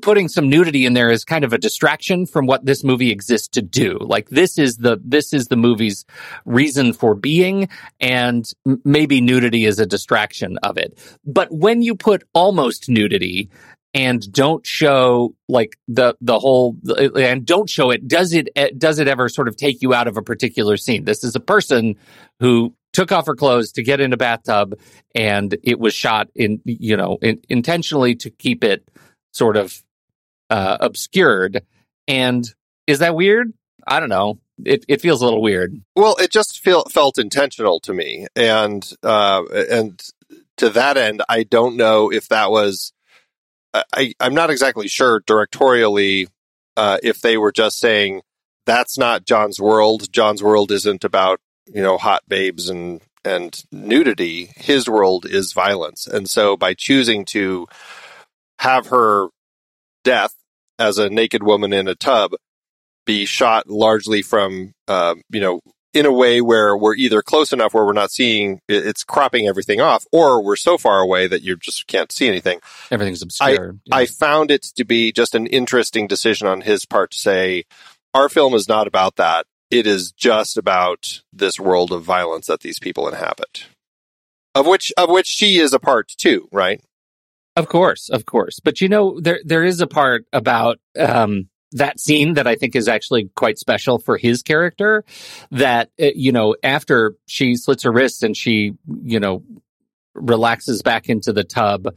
putting 0.02 0.28
some 0.28 0.48
nudity 0.48 0.86
in 0.86 0.94
there 0.94 1.10
is 1.10 1.24
kind 1.24 1.44
of 1.44 1.52
a 1.52 1.58
distraction 1.58 2.26
from 2.26 2.46
what 2.46 2.64
this 2.64 2.84
movie 2.84 3.10
exists 3.10 3.48
to 3.48 3.62
do. 3.62 3.98
Like 4.00 4.28
this 4.28 4.58
is 4.58 4.78
the 4.78 5.00
this 5.04 5.32
is 5.32 5.48
the 5.48 5.56
movie's 5.56 6.04
reason 6.44 6.92
for 6.92 7.14
being, 7.14 7.68
and 8.00 8.50
maybe 8.84 9.20
nudity 9.20 9.64
is 9.64 9.78
a 9.78 9.86
distraction 9.86 10.58
of 10.62 10.78
it. 10.78 10.98
But 11.24 11.48
when 11.50 11.82
you 11.82 11.94
put 11.94 12.24
almost 12.34 12.88
nudity 12.88 13.50
and 13.94 14.30
don't 14.32 14.66
show 14.66 15.34
like 15.48 15.78
the 15.88 16.14
the 16.20 16.38
whole 16.38 16.76
and 17.16 17.46
don't 17.46 17.70
show 17.70 17.90
it, 17.90 18.06
does 18.06 18.32
it 18.32 18.48
eh, 18.56 18.70
does 18.76 18.98
it 18.98 19.08
ever 19.08 19.28
sort 19.28 19.48
of 19.48 19.56
take 19.56 19.82
you 19.82 19.94
out 19.94 20.08
of 20.08 20.16
a 20.16 20.22
particular 20.22 20.76
scene? 20.76 21.04
This 21.04 21.24
is 21.24 21.34
a 21.34 21.40
person 21.40 21.96
who 22.40 22.74
took 22.92 23.12
off 23.12 23.26
her 23.26 23.34
clothes 23.34 23.72
to 23.72 23.82
get 23.82 24.00
in 24.00 24.12
a 24.12 24.16
bathtub 24.16 24.78
and 25.14 25.56
it 25.62 25.78
was 25.78 25.94
shot 25.94 26.28
in 26.34 26.60
you 26.64 26.96
know 26.96 27.18
in, 27.22 27.40
intentionally 27.48 28.14
to 28.14 28.30
keep 28.30 28.64
it 28.64 28.88
sort 29.38 29.56
of 29.56 29.82
uh, 30.50 30.76
obscured. 30.80 31.62
And 32.06 32.44
is 32.86 32.98
that 32.98 33.14
weird? 33.14 33.52
I 33.86 34.00
don't 34.00 34.08
know. 34.08 34.38
It 34.64 34.84
it 34.88 35.00
feels 35.00 35.22
a 35.22 35.24
little 35.24 35.40
weird. 35.40 35.80
Well, 35.94 36.16
it 36.18 36.32
just 36.32 36.60
feel, 36.60 36.82
felt 36.84 37.16
intentional 37.16 37.78
to 37.80 37.94
me, 37.94 38.26
and 38.34 38.84
uh, 39.02 39.44
and 39.70 40.02
to 40.56 40.68
that 40.70 40.96
end, 40.96 41.22
I 41.28 41.44
don't 41.44 41.76
know 41.76 42.10
if 42.10 42.28
that 42.28 42.50
was. 42.50 42.92
I 43.72 44.14
I'm 44.18 44.34
not 44.34 44.50
exactly 44.50 44.88
sure 44.88 45.20
directorially 45.20 46.26
uh, 46.76 46.98
if 47.02 47.20
they 47.20 47.36
were 47.36 47.52
just 47.52 47.78
saying 47.78 48.22
that's 48.66 48.98
not 48.98 49.24
John's 49.24 49.60
world. 49.60 50.12
John's 50.12 50.42
world 50.42 50.72
isn't 50.72 51.04
about 51.04 51.40
you 51.66 51.82
know 51.82 51.96
hot 51.96 52.22
babes 52.26 52.68
and 52.68 53.00
and 53.24 53.62
nudity. 53.70 54.50
His 54.56 54.88
world 54.88 55.24
is 55.24 55.52
violence, 55.52 56.06
and 56.06 56.28
so 56.28 56.56
by 56.56 56.74
choosing 56.74 57.24
to 57.26 57.68
have 58.58 58.88
her 58.88 59.28
death 60.04 60.34
as 60.78 60.98
a 60.98 61.10
naked 61.10 61.42
woman 61.42 61.72
in 61.72 61.88
a 61.88 61.94
tub 61.94 62.32
be 63.06 63.24
shot 63.24 63.68
largely 63.68 64.22
from 64.22 64.72
uh, 64.86 65.14
you 65.30 65.40
know 65.40 65.60
in 65.94 66.06
a 66.06 66.12
way 66.12 66.40
where 66.40 66.76
we're 66.76 66.94
either 66.94 67.22
close 67.22 67.52
enough 67.52 67.72
where 67.72 67.84
we're 67.84 67.92
not 67.92 68.10
seeing 68.10 68.60
it's 68.68 69.02
cropping 69.02 69.48
everything 69.48 69.80
off 69.80 70.04
or 70.12 70.42
we're 70.42 70.56
so 70.56 70.76
far 70.76 71.00
away 71.00 71.26
that 71.26 71.42
you 71.42 71.56
just 71.56 71.86
can't 71.86 72.12
see 72.12 72.28
anything. 72.28 72.60
Everything's 72.90 73.22
obscure. 73.22 73.76
I 73.90 74.06
found 74.06 74.50
it 74.50 74.62
to 74.76 74.84
be 74.84 75.12
just 75.12 75.34
an 75.34 75.46
interesting 75.46 76.06
decision 76.06 76.46
on 76.46 76.60
his 76.60 76.84
part 76.84 77.12
to 77.12 77.18
say 77.18 77.64
our 78.14 78.28
film 78.28 78.54
is 78.54 78.68
not 78.68 78.86
about 78.86 79.16
that. 79.16 79.46
It 79.70 79.86
is 79.86 80.12
just 80.12 80.56
about 80.56 81.22
this 81.32 81.58
world 81.58 81.92
of 81.92 82.02
violence 82.02 82.46
that 82.46 82.60
these 82.60 82.78
people 82.78 83.08
inhabit. 83.08 83.66
Of 84.54 84.66
which 84.66 84.92
of 84.96 85.08
which 85.08 85.26
she 85.26 85.58
is 85.58 85.72
a 85.72 85.78
part 85.78 86.08
too 86.16 86.48
right 86.52 86.82
Of 87.58 87.68
course, 87.68 88.08
of 88.08 88.24
course. 88.24 88.60
But 88.60 88.80
you 88.80 88.88
know, 88.88 89.18
there 89.18 89.40
there 89.44 89.64
is 89.64 89.80
a 89.80 89.88
part 89.88 90.26
about 90.32 90.78
um, 90.96 91.48
that 91.72 91.98
scene 91.98 92.34
that 92.34 92.46
I 92.46 92.54
think 92.54 92.76
is 92.76 92.86
actually 92.86 93.30
quite 93.34 93.58
special 93.58 93.98
for 93.98 94.16
his 94.16 94.44
character. 94.44 95.04
That 95.50 95.90
uh, 96.00 96.10
you 96.14 96.30
know, 96.30 96.54
after 96.62 97.16
she 97.26 97.56
slits 97.56 97.82
her 97.82 97.90
wrist 97.90 98.22
and 98.22 98.36
she, 98.36 98.74
you 99.02 99.18
know, 99.18 99.42
relaxes 100.14 100.82
back 100.82 101.08
into 101.08 101.32
the 101.32 101.42
tub, 101.42 101.88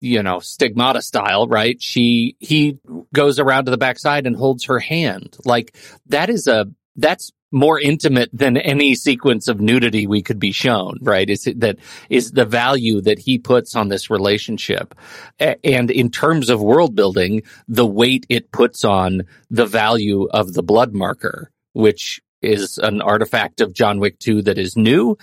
you 0.00 0.22
know, 0.22 0.38
stigmata 0.38 1.02
style, 1.02 1.48
right? 1.48 1.82
She 1.82 2.36
he 2.38 2.78
goes 3.12 3.40
around 3.40 3.64
to 3.64 3.72
the 3.72 3.78
backside 3.78 4.28
and 4.28 4.36
holds 4.36 4.66
her 4.66 4.78
hand. 4.78 5.36
Like 5.44 5.76
that 6.06 6.30
is 6.30 6.46
a 6.46 6.66
that's 6.94 7.32
more 7.52 7.80
intimate 7.80 8.30
than 8.32 8.56
any 8.56 8.94
sequence 8.94 9.48
of 9.48 9.60
nudity 9.60 10.06
we 10.06 10.22
could 10.22 10.38
be 10.38 10.52
shown, 10.52 10.98
right? 11.02 11.28
Is 11.28 11.46
it 11.46 11.60
that 11.60 11.78
is 12.08 12.32
the 12.32 12.44
value 12.44 13.00
that 13.00 13.18
he 13.18 13.38
puts 13.38 13.74
on 13.74 13.88
this 13.88 14.10
relationship. 14.10 14.94
And 15.38 15.90
in 15.90 16.10
terms 16.10 16.48
of 16.48 16.60
world 16.60 16.94
building, 16.94 17.42
the 17.68 17.86
weight 17.86 18.26
it 18.28 18.52
puts 18.52 18.84
on 18.84 19.22
the 19.50 19.66
value 19.66 20.28
of 20.30 20.52
the 20.52 20.62
blood 20.62 20.94
marker, 20.94 21.50
which 21.72 22.20
is 22.42 22.78
an 22.78 23.00
artifact 23.02 23.60
of 23.60 23.74
John 23.74 23.98
Wick 23.98 24.18
2 24.18 24.42
that 24.42 24.58
is 24.58 24.76
new. 24.76 25.18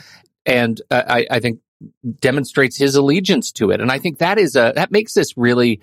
And 0.46 0.82
uh, 0.92 1.04
I, 1.08 1.28
I 1.32 1.40
think 1.40 1.60
demonstrates 2.20 2.78
his 2.78 2.96
allegiance 2.96 3.52
to 3.54 3.72
it. 3.72 3.82
And 3.82 3.92
I 3.92 4.00
think 4.00 4.20
that 4.20 4.38
is 4.38 4.56
a, 4.56 4.74
that 4.76 4.92
makes 4.92 5.14
this 5.14 5.38
really 5.38 5.82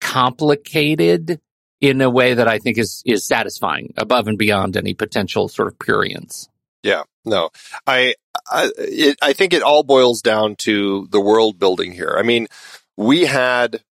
complicated 0.00 1.40
in 1.80 2.00
a 2.00 2.10
way 2.10 2.34
that 2.34 2.48
I 2.48 2.58
think 2.58 2.78
is, 2.78 3.02
is 3.06 3.26
satisfying 3.26 3.94
above 3.96 4.28
and 4.28 4.38
beyond 4.38 4.76
any 4.76 4.94
potential 4.94 5.48
sort 5.48 5.68
of 5.68 5.78
prurience. 5.78 6.48
Yeah, 6.82 7.02
no, 7.24 7.50
I, 7.86 8.14
I, 8.50 8.70
it, 8.78 9.18
I 9.20 9.32
think 9.32 9.52
it 9.52 9.62
all 9.62 9.82
boils 9.82 10.22
down 10.22 10.56
to 10.60 11.06
the 11.10 11.20
world 11.20 11.58
building 11.58 11.92
here. 11.92 12.14
I 12.18 12.22
mean, 12.22 12.46
we 12.96 13.26
had 13.26 13.82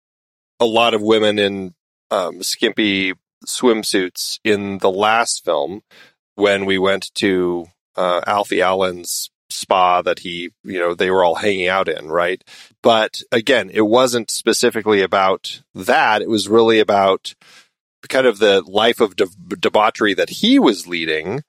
a 0.60 0.66
lot 0.66 0.94
of 0.94 1.02
women 1.02 1.38
in 1.38 1.74
um, 2.10 2.42
skimpy 2.42 3.14
swimsuits 3.46 4.38
in 4.44 4.78
the 4.78 4.90
last 4.90 5.44
film 5.44 5.82
when 6.34 6.64
we 6.64 6.78
went 6.78 7.12
to 7.14 7.66
uh, 7.96 8.20
Alfie 8.26 8.62
Allen's 8.62 9.30
spa 9.50 10.02
that 10.02 10.20
he, 10.20 10.50
you 10.62 10.78
know, 10.78 10.94
they 10.94 11.10
were 11.10 11.24
all 11.24 11.36
hanging 11.36 11.68
out 11.68 11.88
in, 11.88 12.08
right? 12.08 12.42
But 12.82 13.22
again, 13.32 13.70
it 13.72 13.82
wasn't 13.82 14.30
specifically 14.30 15.02
about 15.02 15.62
that. 15.74 16.22
It 16.22 16.28
was 16.28 16.48
really 16.48 16.80
about 16.80 17.34
kind 18.08 18.26
of 18.26 18.38
the 18.38 18.62
life 18.62 19.00
of 19.00 19.16
de- 19.16 19.26
debauchery 19.58 20.14
that 20.14 20.30
he 20.30 20.58
was 20.58 20.86
leading. 20.86 21.42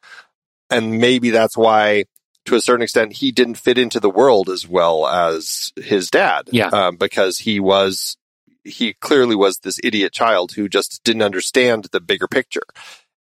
And 0.69 0.99
maybe 0.99 1.29
that's 1.29 1.57
why 1.57 2.05
to 2.45 2.55
a 2.55 2.61
certain 2.61 2.83
extent 2.83 3.13
he 3.13 3.31
didn't 3.31 3.55
fit 3.55 3.77
into 3.77 3.99
the 3.99 4.09
world 4.09 4.49
as 4.49 4.67
well 4.67 5.07
as 5.07 5.71
his 5.75 6.09
dad. 6.09 6.49
Yeah. 6.51 6.67
um, 6.67 6.97
because 6.97 7.39
he 7.39 7.59
was 7.59 8.17
he 8.63 8.93
clearly 8.93 9.35
was 9.35 9.59
this 9.59 9.79
idiot 9.83 10.13
child 10.13 10.53
who 10.53 10.67
just 10.67 11.01
didn't 11.03 11.21
understand 11.21 11.87
the 11.91 12.01
bigger 12.01 12.27
picture. 12.27 12.63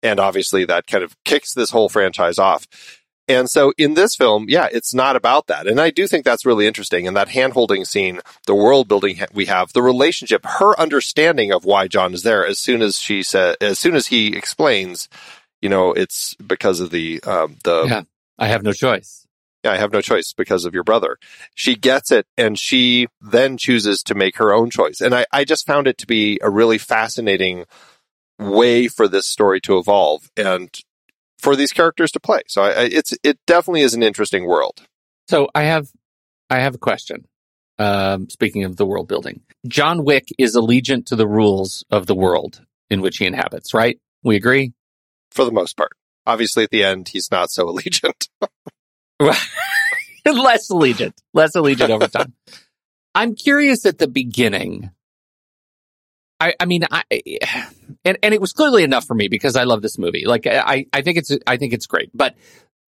And 0.03 0.19
obviously 0.19 0.65
that 0.65 0.87
kind 0.87 1.03
of 1.03 1.15
kicks 1.23 1.53
this 1.53 1.69
whole 1.69 1.89
franchise 1.89 2.39
off 2.39 2.67
And 3.27 3.49
so 3.49 3.73
in 3.77 3.93
this 3.95 4.15
film, 4.15 4.45
yeah, 4.47 4.69
it's 4.71 4.93
not 4.93 5.15
about 5.15 5.47
that. 5.47 5.67
And 5.67 5.81
I 5.81 5.89
do 5.89 6.07
think 6.07 6.23
that's 6.23 6.45
really 6.45 6.65
interesting. 6.65 7.07
And 7.07 7.17
that 7.17 7.27
hand 7.29 7.53
holding 7.53 7.83
scene, 7.83 8.21
the 8.45 8.55
world 8.55 8.87
building 8.87 9.19
we 9.33 9.45
have, 9.45 9.73
the 9.73 9.81
relationship, 9.81 10.45
her 10.45 10.79
understanding 10.79 11.51
of 11.51 11.65
why 11.65 11.87
John 11.87 12.13
is 12.13 12.23
there 12.23 12.45
as 12.45 12.57
soon 12.57 12.81
as 12.81 12.97
she 12.97 13.23
said, 13.23 13.57
as 13.59 13.79
soon 13.79 13.95
as 13.95 14.07
he 14.07 14.35
explains, 14.35 15.09
you 15.61 15.67
know, 15.67 15.91
it's 15.91 16.35
because 16.35 16.79
of 16.79 16.89
the, 16.91 17.21
um, 17.23 17.57
the, 17.63 17.85
Yeah. 17.87 18.01
I 18.39 18.47
have 18.47 18.63
no 18.63 18.71
choice. 18.71 19.25
yeah, 19.63 19.71
I 19.71 19.77
have 19.77 19.91
no 19.91 19.99
choice 20.01 20.31
because 20.31 20.63
of 20.63 20.73
your 20.73 20.83
brother. 20.83 21.17
She 21.55 21.75
gets 21.75 22.11
it 22.11 22.27
and 22.37 22.57
she 22.57 23.07
then 23.19 23.57
chooses 23.57 24.03
to 24.03 24.15
make 24.15 24.37
her 24.37 24.53
own 24.53 24.69
choice. 24.69 25.01
And 25.01 25.13
I, 25.13 25.25
I 25.33 25.43
just 25.43 25.65
found 25.65 25.87
it 25.87 25.97
to 25.97 26.07
be 26.07 26.39
a 26.41 26.49
really 26.49 26.77
fascinating 26.77 27.65
way 28.39 28.87
for 28.87 29.07
this 29.07 29.25
story 29.25 29.59
to 29.61 29.77
evolve 29.79 30.29
and 30.37 30.69
for 31.39 31.55
these 31.55 31.71
characters 31.71 32.11
to 32.11 32.19
play. 32.19 32.41
So 32.47 32.61
I, 32.61 32.69
I, 32.69 32.83
it's, 32.83 33.13
it 33.23 33.39
definitely 33.45 33.81
is 33.81 33.93
an 33.93 34.03
interesting 34.03 34.45
world. 34.45 34.81
So 35.29 35.49
I 35.53 35.63
have, 35.63 35.87
I 36.49 36.59
have 36.59 36.75
a 36.75 36.79
question. 36.79 37.27
Um, 37.79 38.27
speaking 38.29 38.63
of 38.63 38.75
the 38.75 38.85
world 38.87 39.07
building, 39.07 39.41
John 39.67 40.03
Wick 40.03 40.27
is 40.39 40.55
allegiant 40.55 41.05
to 41.07 41.15
the 41.15 41.27
rules 41.27 41.85
of 41.91 42.07
the 42.07 42.15
world 42.15 42.61
in 42.89 43.01
which 43.01 43.17
he 43.17 43.25
inhabits, 43.25 43.73
right? 43.73 43.99
We 44.23 44.35
agree? 44.35 44.73
For 45.31 45.45
the 45.45 45.51
most 45.51 45.77
part. 45.77 45.91
Obviously 46.25 46.63
at 46.63 46.71
the 46.71 46.83
end, 46.83 47.09
he's 47.09 47.29
not 47.29 47.51
so 47.51 47.65
allegiant. 47.71 48.27
less 49.19 50.69
allegiant, 50.69 51.13
less 51.33 51.55
allegiant 51.55 51.89
over 51.89 52.07
time. 52.07 52.33
I'm 53.13 53.35
curious 53.35 53.85
at 53.85 53.97
the 53.97 54.07
beginning. 54.07 54.91
I, 56.39 56.53
I 56.59 56.65
mean, 56.65 56.83
I, 56.89 57.03
and, 58.05 58.17
and 58.21 58.33
it 58.33 58.41
was 58.41 58.53
clearly 58.53 58.83
enough 58.83 59.05
for 59.05 59.15
me 59.15 59.27
because 59.27 59.55
I 59.55 59.63
love 59.63 59.81
this 59.81 59.97
movie. 59.97 60.25
Like, 60.25 60.45
I, 60.45 60.85
I 60.93 61.01
think 61.01 61.17
it's, 61.17 61.31
I 61.47 61.57
think 61.57 61.73
it's 61.73 61.87
great, 61.87 62.11
but 62.13 62.35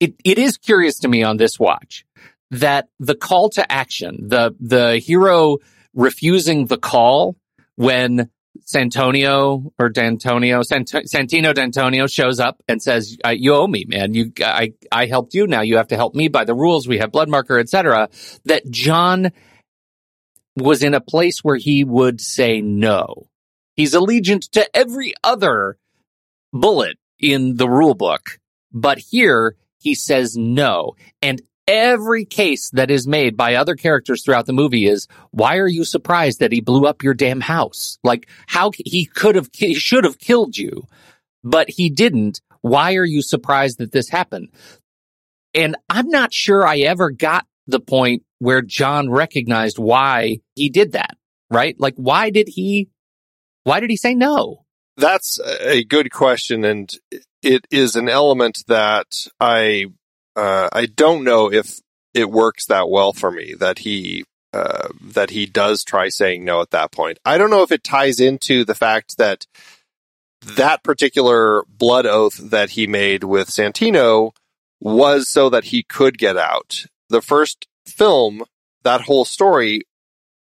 it, 0.01 0.15
it 0.25 0.39
is 0.39 0.57
curious 0.57 0.99
to 1.01 1.09
me 1.09 1.23
on 1.23 1.37
this 1.37 1.59
watch 1.59 2.05
that 2.51 2.89
the 2.99 3.15
call 3.15 3.51
to 3.51 3.71
action, 3.71 4.29
the, 4.29 4.55
the 4.59 4.99
hero 4.99 5.59
refusing 5.95 6.67
the 6.67 6.79
call 6.79 7.37
when 7.77 8.31
Santonio 8.61 9.73
or 9.79 9.89
D'Antonio, 9.89 10.63
Sant- 10.63 10.89
Santino 10.89 11.55
D'Antonio 11.55 12.07
shows 12.07 12.41
up 12.41 12.63
and 12.69 12.83
says, 12.83 13.17
uh, 13.25 13.31
"You 13.31 13.55
owe 13.55 13.67
me, 13.67 13.85
man. 13.87 14.15
You, 14.15 14.33
I, 14.45 14.73
I 14.91 15.07
helped 15.07 15.35
you. 15.35 15.47
Now 15.47 15.63
you 15.63 15.77
have 15.77 15.89
to 15.89 15.97
help 15.97 16.15
me 16.15 16.29
by 16.29 16.45
the 16.45 16.55
rules. 16.55 16.89
We 16.89 16.99
have 16.99 17.13
blood 17.13 17.29
marker, 17.29 17.59
etc." 17.59 18.09
That 18.47 18.69
John 18.71 19.33
was 20.59 20.83
in 20.83 20.95
a 20.95 21.01
place 21.01 21.41
where 21.43 21.57
he 21.57 21.85
would 21.85 22.21
say 22.21 22.61
no. 22.61 23.29
He's 23.75 23.95
allegiant 23.95 24.51
to 24.51 24.77
every 24.77 25.15
other 25.23 25.79
bullet 26.53 26.99
in 27.19 27.57
the 27.57 27.69
rule 27.69 27.95
book, 27.95 28.39
but 28.73 28.99
here 28.99 29.57
he 29.79 29.95
says 29.95 30.37
no. 30.37 30.95
And 31.23 31.43
every 31.69 32.25
case 32.25 32.71
that 32.71 32.91
is 32.91 33.07
made 33.07 33.37
by 33.37 33.55
other 33.55 33.77
characters 33.77 34.25
throughout 34.25 34.47
the 34.47 34.53
movie 34.55 34.87
is 34.87 35.07
why 35.33 35.59
are 35.59 35.69
you 35.69 35.85
surprised 35.85 36.41
that 36.41 36.51
he 36.51 36.61
blew 36.63 36.87
up 36.87 37.03
your 37.03 37.13
damn 37.13 37.43
house 37.43 37.99
like 38.03 38.27
how 38.47 38.71
he 38.75 39.05
could 39.05 39.35
have 39.35 39.51
he 39.53 39.75
should 39.75 40.03
have 40.03 40.19
killed 40.19 40.57
you 40.57 40.83
but 41.45 41.69
he 41.69 41.91
didn't 41.91 42.41
why 42.63 42.95
are 42.95 43.05
you 43.05 43.21
surprised 43.21 43.79
that 43.79 43.93
this 43.93 44.09
happened 44.09 44.49
and 45.53 45.77
i'm 45.91 46.09
not 46.09 46.33
sure 46.33 46.67
i 46.67 46.79
ever 46.79 47.11
got 47.11 47.47
the 47.67 47.81
point 47.81 48.23
where 48.39 48.63
john 48.63 49.11
recognized 49.11 49.79
why 49.79 50.39
he 50.55 50.69
did 50.69 50.93
that 50.93 51.17
right 51.51 51.77
like 51.79 51.95
why 51.97 52.31
did 52.31 52.49
he 52.49 52.89
why 53.65 53.81
did 53.81 53.91
he 53.91 53.97
say 53.97 54.15
no 54.15 54.65
That's 54.97 55.39
a 55.61 55.85
good 55.85 56.11
question. 56.11 56.65
And 56.65 56.93
it 57.43 57.67
is 57.71 57.95
an 57.95 58.09
element 58.09 58.65
that 58.67 59.07
I, 59.39 59.87
uh, 60.35 60.69
I 60.73 60.87
don't 60.87 61.23
know 61.23 61.53
if 61.53 61.79
it 62.15 62.31
works 62.31 62.67
that 62.67 62.89
well 62.89 63.13
for 63.13 63.31
me 63.31 63.55
that 63.61 63.79
he, 63.79 64.25
uh, 64.53 64.89
that 65.01 65.31
he 65.31 65.47
does 65.47 65.85
try 65.85 66.09
saying 66.09 66.45
no 66.45 66.61
at 66.63 66.71
that 66.71 66.91
point. 66.91 67.19
I 67.25 67.39
don't 67.39 67.51
know 67.51 67.63
if 67.63 67.71
it 67.71 67.85
ties 67.85 68.19
into 68.19 68.65
the 68.65 68.75
fact 68.75 69.19
that 69.19 69.47
that 70.43 70.83
particular 70.83 71.63
blood 71.69 72.07
oath 72.07 72.39
that 72.51 72.71
he 72.71 72.89
made 72.89 73.23
with 73.23 73.51
Santino 73.51 74.33
was 74.81 75.29
so 75.29 75.49
that 75.51 75.65
he 75.65 75.85
could 75.85 76.19
get 76.19 76.37
out. 76.37 76.87
The 77.09 77.23
first 77.23 77.69
film, 77.89 78.45
that 78.85 79.03
whole 79.03 79.25
story, 79.25 79.83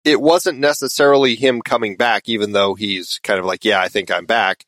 it 0.05 0.21
wasn't 0.21 0.59
necessarily 0.59 1.35
him 1.35 1.61
coming 1.61 1.95
back, 1.95 2.29
even 2.29 2.51
though 2.51 2.75
he's 2.75 3.19
kind 3.23 3.39
of 3.39 3.45
like, 3.45 3.65
yeah, 3.65 3.81
I 3.81 3.89
think 3.89 4.09
I'm 4.09 4.25
back. 4.25 4.65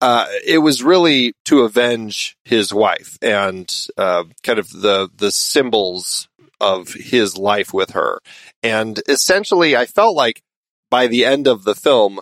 Uh, 0.00 0.26
it 0.46 0.58
was 0.58 0.82
really 0.82 1.34
to 1.44 1.60
avenge 1.62 2.36
his 2.44 2.74
wife 2.74 3.16
and 3.22 3.72
uh, 3.96 4.24
kind 4.42 4.58
of 4.58 4.68
the 4.70 5.08
the 5.16 5.30
symbols 5.30 6.28
of 6.60 6.92
his 6.92 7.38
life 7.38 7.72
with 7.72 7.90
her. 7.90 8.18
And 8.62 9.00
essentially, 9.08 9.76
I 9.76 9.86
felt 9.86 10.16
like 10.16 10.42
by 10.90 11.06
the 11.06 11.24
end 11.24 11.46
of 11.46 11.64
the 11.64 11.74
film, 11.74 12.20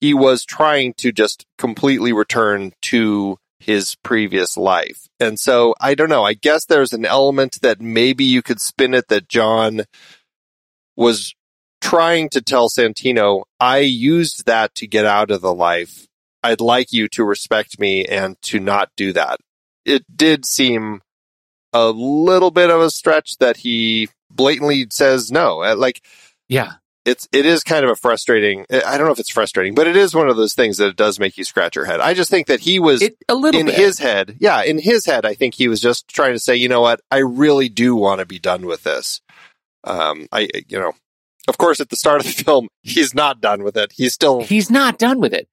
he 0.00 0.14
was 0.14 0.44
trying 0.44 0.94
to 0.94 1.12
just 1.12 1.44
completely 1.58 2.12
return 2.12 2.72
to 2.82 3.38
his 3.60 3.94
previous 4.02 4.56
life. 4.56 5.06
And 5.20 5.38
so 5.38 5.74
I 5.80 5.94
don't 5.94 6.08
know. 6.08 6.24
I 6.24 6.34
guess 6.34 6.64
there's 6.64 6.92
an 6.92 7.04
element 7.04 7.60
that 7.62 7.80
maybe 7.80 8.24
you 8.24 8.42
could 8.42 8.60
spin 8.60 8.94
it 8.94 9.08
that 9.08 9.28
John 9.28 9.82
was 10.96 11.34
trying 11.80 12.28
to 12.30 12.40
tell 12.40 12.68
Santino, 12.68 13.42
I 13.58 13.78
used 13.78 14.46
that 14.46 14.74
to 14.76 14.86
get 14.86 15.04
out 15.04 15.30
of 15.30 15.40
the 15.40 15.54
life. 15.54 16.06
I'd 16.42 16.60
like 16.60 16.92
you 16.92 17.06
to 17.08 17.24
respect 17.24 17.78
me 17.78 18.04
and 18.04 18.40
to 18.42 18.58
not 18.58 18.90
do 18.96 19.12
that. 19.12 19.38
It 19.84 20.04
did 20.14 20.46
seem 20.46 21.02
a 21.72 21.90
little 21.90 22.50
bit 22.50 22.70
of 22.70 22.80
a 22.80 22.90
stretch 22.90 23.36
that 23.38 23.58
he 23.58 24.08
blatantly 24.30 24.86
says 24.90 25.30
no. 25.30 25.62
Uh, 25.62 25.76
Like 25.76 26.02
yeah 26.48 26.74
it's 27.04 27.28
it 27.32 27.46
is 27.46 27.62
kind 27.62 27.84
of 27.84 27.90
a 27.90 27.96
frustrating. 27.96 28.66
I 28.70 28.98
don't 28.98 29.06
know 29.06 29.12
if 29.12 29.18
it's 29.18 29.30
frustrating, 29.30 29.74
but 29.74 29.86
it 29.86 29.96
is 29.96 30.14
one 30.14 30.28
of 30.28 30.36
those 30.36 30.54
things 30.54 30.76
that 30.76 30.88
it 30.88 30.96
does 30.96 31.18
make 31.18 31.38
you 31.38 31.44
scratch 31.44 31.76
your 31.76 31.86
head. 31.86 32.00
I 32.00 32.14
just 32.14 32.30
think 32.30 32.46
that 32.48 32.60
he 32.60 32.78
was 32.78 33.02
it 33.02 33.16
a 33.28 33.34
little 33.34 33.58
in 33.58 33.66
bit 33.66 33.76
his 33.76 33.98
head. 33.98 34.36
Yeah, 34.38 34.62
in 34.62 34.78
his 34.78 35.06
head, 35.06 35.24
I 35.24 35.34
think 35.34 35.54
he 35.54 35.68
was 35.68 35.80
just 35.80 36.08
trying 36.08 36.34
to 36.34 36.38
say, 36.38 36.56
you 36.56 36.68
know 36.68 36.82
what, 36.82 37.00
I 37.10 37.18
really 37.18 37.68
do 37.68 37.96
want 37.96 38.20
to 38.20 38.26
be 38.26 38.38
done 38.38 38.66
with 38.66 38.82
this. 38.82 39.20
Um, 39.84 40.26
I 40.30 40.48
you 40.68 40.78
know, 40.78 40.92
of 41.48 41.56
course, 41.58 41.80
at 41.80 41.88
the 41.88 41.96
start 41.96 42.20
of 42.20 42.26
the 42.26 42.44
film, 42.44 42.68
he's 42.82 43.14
not 43.14 43.40
done 43.40 43.62
with 43.62 43.76
it. 43.76 43.92
He's 43.92 44.12
still 44.12 44.42
he's 44.42 44.70
not 44.70 44.98
done 44.98 45.20
with 45.20 45.32
it. 45.32 45.48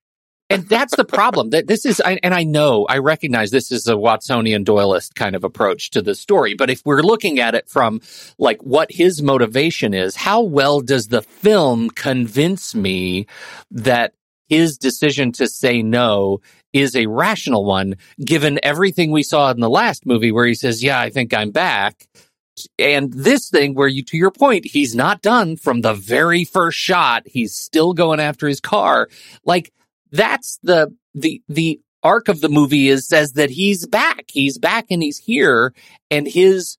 And 0.50 0.68
that's 0.68 0.96
the 0.96 1.04
problem. 1.04 1.50
That 1.50 1.68
this 1.68 1.86
is, 1.86 2.02
I- 2.02 2.20
and 2.24 2.34
I 2.34 2.44
know, 2.44 2.86
I 2.90 3.00
recognize 3.00 3.52
this 3.52 3.72
is 3.72 3.88
a 3.88 3.94
Watsonian 3.96 4.64
Doyleist 4.64 5.16
kind 5.16 5.36
of 5.36 5.44
approach 5.44 5.90
to 5.92 6.02
the 6.02 6.16
story. 6.16 6.54
But 6.54 6.70
if 6.70 6.82
we're 6.86 7.02
looking 7.02 7.40
at 7.40 7.54
it 7.56 7.68
from 7.70 8.00
like 8.38 8.62
what 8.64 8.92
his 8.92 9.22
motivation 9.22 9.94
is, 9.94 10.16
how 10.16 10.42
well 10.44 10.80
does 10.80 11.08
the 11.08 11.22
film 11.22 11.90
convince 11.90 12.74
me 12.74 13.28
that 13.72 14.14
his 14.48 14.78
decision 14.78 15.34
to 15.34 15.48
say 15.48 15.82
no 15.84 16.40
is 16.72 16.96
a 16.96 17.08
rational 17.08 17.66
one, 17.66 17.96
given 18.24 18.60
everything 18.64 19.12
we 19.12 19.24
saw 19.24 19.52
in 19.52 19.60
the 19.60 19.70
last 19.70 20.06
movie 20.06 20.32
where 20.32 20.46
he 20.46 20.54
says, 20.54 20.82
"Yeah, 20.82 21.00
I 21.00 21.10
think 21.10 21.34
I'm 21.34 21.52
back." 21.52 22.08
And 22.80 23.12
this 23.14 23.50
thing 23.50 23.74
where 23.74 23.88
you, 23.88 24.04
to 24.06 24.18
your 24.18 24.32
point, 24.32 24.66
he's 24.66 24.96
not 24.96 25.22
done 25.22 25.58
from 25.58 25.82
the 25.82 25.94
very 25.94 26.46
first 26.46 26.78
shot. 26.78 27.24
He's 27.26 27.54
still 27.54 27.94
going 27.94 28.20
after 28.22 28.48
his 28.48 28.62
car. 28.62 29.10
Like 29.46 29.72
that's 30.12 30.60
the, 30.64 30.94
the, 31.14 31.42
the 31.48 31.80
arc 32.04 32.28
of 32.28 32.42
the 32.42 32.50
movie 32.50 32.90
is 32.90 33.08
says 33.08 33.34
that 33.34 33.50
he's 33.50 33.86
back. 33.88 34.26
He's 34.28 34.58
back 34.58 34.86
and 34.90 35.02
he's 35.02 35.18
here 35.18 35.74
and 36.10 36.28
his, 36.28 36.78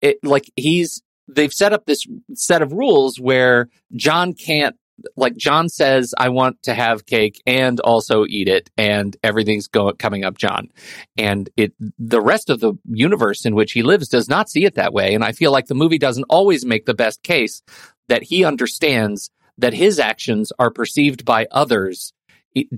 it, 0.00 0.18
like 0.22 0.50
he's, 0.56 1.02
they've 1.28 1.52
set 1.52 1.72
up 1.72 1.86
this 1.86 2.06
set 2.34 2.62
of 2.62 2.72
rules 2.72 3.18
where 3.18 3.68
John 3.94 4.34
can't, 4.34 4.76
like 5.16 5.36
John 5.36 5.68
says, 5.68 6.14
I 6.16 6.28
want 6.28 6.62
to 6.64 6.74
have 6.74 7.06
cake 7.06 7.42
and 7.46 7.80
also 7.80 8.24
eat 8.28 8.46
it 8.48 8.70
and 8.76 9.16
everything's 9.24 9.66
going, 9.66 9.96
coming 9.96 10.24
up 10.24 10.36
John. 10.38 10.68
And 11.16 11.48
it, 11.56 11.72
the 11.98 12.20
rest 12.20 12.50
of 12.50 12.60
the 12.60 12.74
universe 12.84 13.44
in 13.44 13.54
which 13.54 13.72
he 13.72 13.82
lives 13.82 14.08
does 14.08 14.28
not 14.28 14.48
see 14.48 14.64
it 14.64 14.74
that 14.74 14.92
way. 14.92 15.14
And 15.14 15.24
I 15.24 15.32
feel 15.32 15.50
like 15.50 15.66
the 15.66 15.74
movie 15.74 15.98
doesn't 15.98 16.26
always 16.28 16.64
make 16.64 16.86
the 16.86 16.94
best 16.94 17.22
case 17.22 17.62
that 18.08 18.22
he 18.22 18.44
understands 18.44 19.30
that 19.58 19.74
his 19.74 19.98
actions 19.98 20.52
are 20.58 20.70
perceived 20.70 21.24
by 21.24 21.46
others 21.50 22.12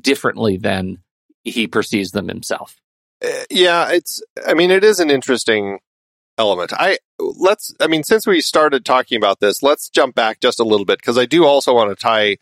differently 0.00 0.56
than 0.56 0.98
he 1.44 1.66
perceives 1.66 2.12
them 2.12 2.28
himself. 2.28 2.76
Uh, 3.24 3.28
yeah, 3.50 3.90
it's, 3.90 4.22
I 4.46 4.54
mean, 4.54 4.70
it 4.70 4.84
is 4.84 5.00
an 5.00 5.10
interesting 5.10 5.78
element. 6.38 6.72
I, 6.72 6.98
let's, 7.18 7.74
I 7.80 7.86
mean, 7.86 8.02
since 8.02 8.26
we 8.26 8.40
started 8.40 8.84
talking 8.84 9.16
about 9.16 9.40
this, 9.40 9.62
let's 9.62 9.88
jump 9.88 10.14
back 10.14 10.40
just 10.40 10.60
a 10.60 10.64
little 10.64 10.86
bit 10.86 10.98
because 10.98 11.18
I 11.18 11.26
do 11.26 11.44
also 11.44 11.74
want 11.74 11.90
to 11.90 12.02
tie 12.02 12.38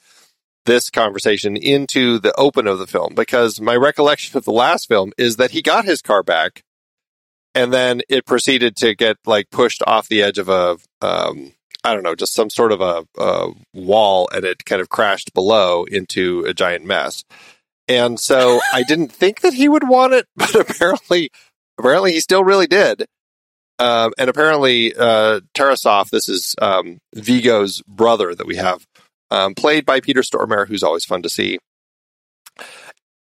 this 0.65 0.91
conversation 0.91 1.57
into 1.57 2.19
the 2.19 2.33
open 2.39 2.67
of 2.67 2.79
the 2.79 2.87
film 2.87 3.15
because 3.15 3.61
my 3.61 3.75
recollection 3.75 4.37
of 4.37 4.45
the 4.45 4.53
last 4.53 4.87
film 4.89 5.13
is 5.19 5.37
that 5.37 5.51
he 5.51 5.61
got 5.61 5.85
his 5.85 6.01
car 6.01 6.23
back 6.23 6.63
and 7.55 7.73
then 7.73 8.01
it 8.09 8.25
proceeded 8.25 8.77
to 8.77 8.95
get 8.95 9.17
like 9.27 9.51
pushed 9.51 9.83
off 9.87 10.09
the 10.09 10.23
edge 10.23 10.39
of 10.39 10.49
a, 10.49 10.79
um, 11.01 11.53
I 11.85 11.95
don't 11.95 12.03
know, 12.03 12.15
just 12.15 12.35
some 12.35 12.51
sort 12.51 12.73
of 12.73 12.81
a, 12.81 13.05
a 13.19 13.49
wall 13.75 14.29
and 14.33 14.45
it 14.45 14.65
kind 14.65 14.81
of 14.81 14.89
crashed 14.89 15.35
below 15.35 15.85
into 15.85 16.45
a 16.45 16.55
giant 16.55 16.85
mess. 16.85 17.25
And 17.89 18.21
so 18.21 18.61
I 18.73 18.83
didn't 18.89 19.13
think 19.13 19.41
that 19.41 19.55
he 19.55 19.69
would 19.69 19.89
want 19.89 20.13
it, 20.13 20.27
but 20.37 20.55
apparently, 20.55 21.31
apparently 21.79 22.13
he 22.13 22.21
still 22.21 22.45
really 22.45 22.67
did. 22.67 23.07
Um, 23.79 24.13
and 24.17 24.31
apparently, 24.31 24.95
uh, 24.95 25.41
Tarasov, 25.55 26.11
this 26.11 26.29
is 26.29 26.55
um, 26.63 26.99
Viggo's 27.17 27.83
brother 27.89 28.35
that 28.35 28.47
we 28.47 28.57
have, 28.57 28.85
um, 29.31 29.55
played 29.55 29.85
by 29.85 29.99
Peter 30.01 30.21
Stormare, 30.21 30.69
who's 30.69 30.85
always 30.85 31.05
fun 31.05 31.23
to 31.23 31.29
see, 31.29 31.59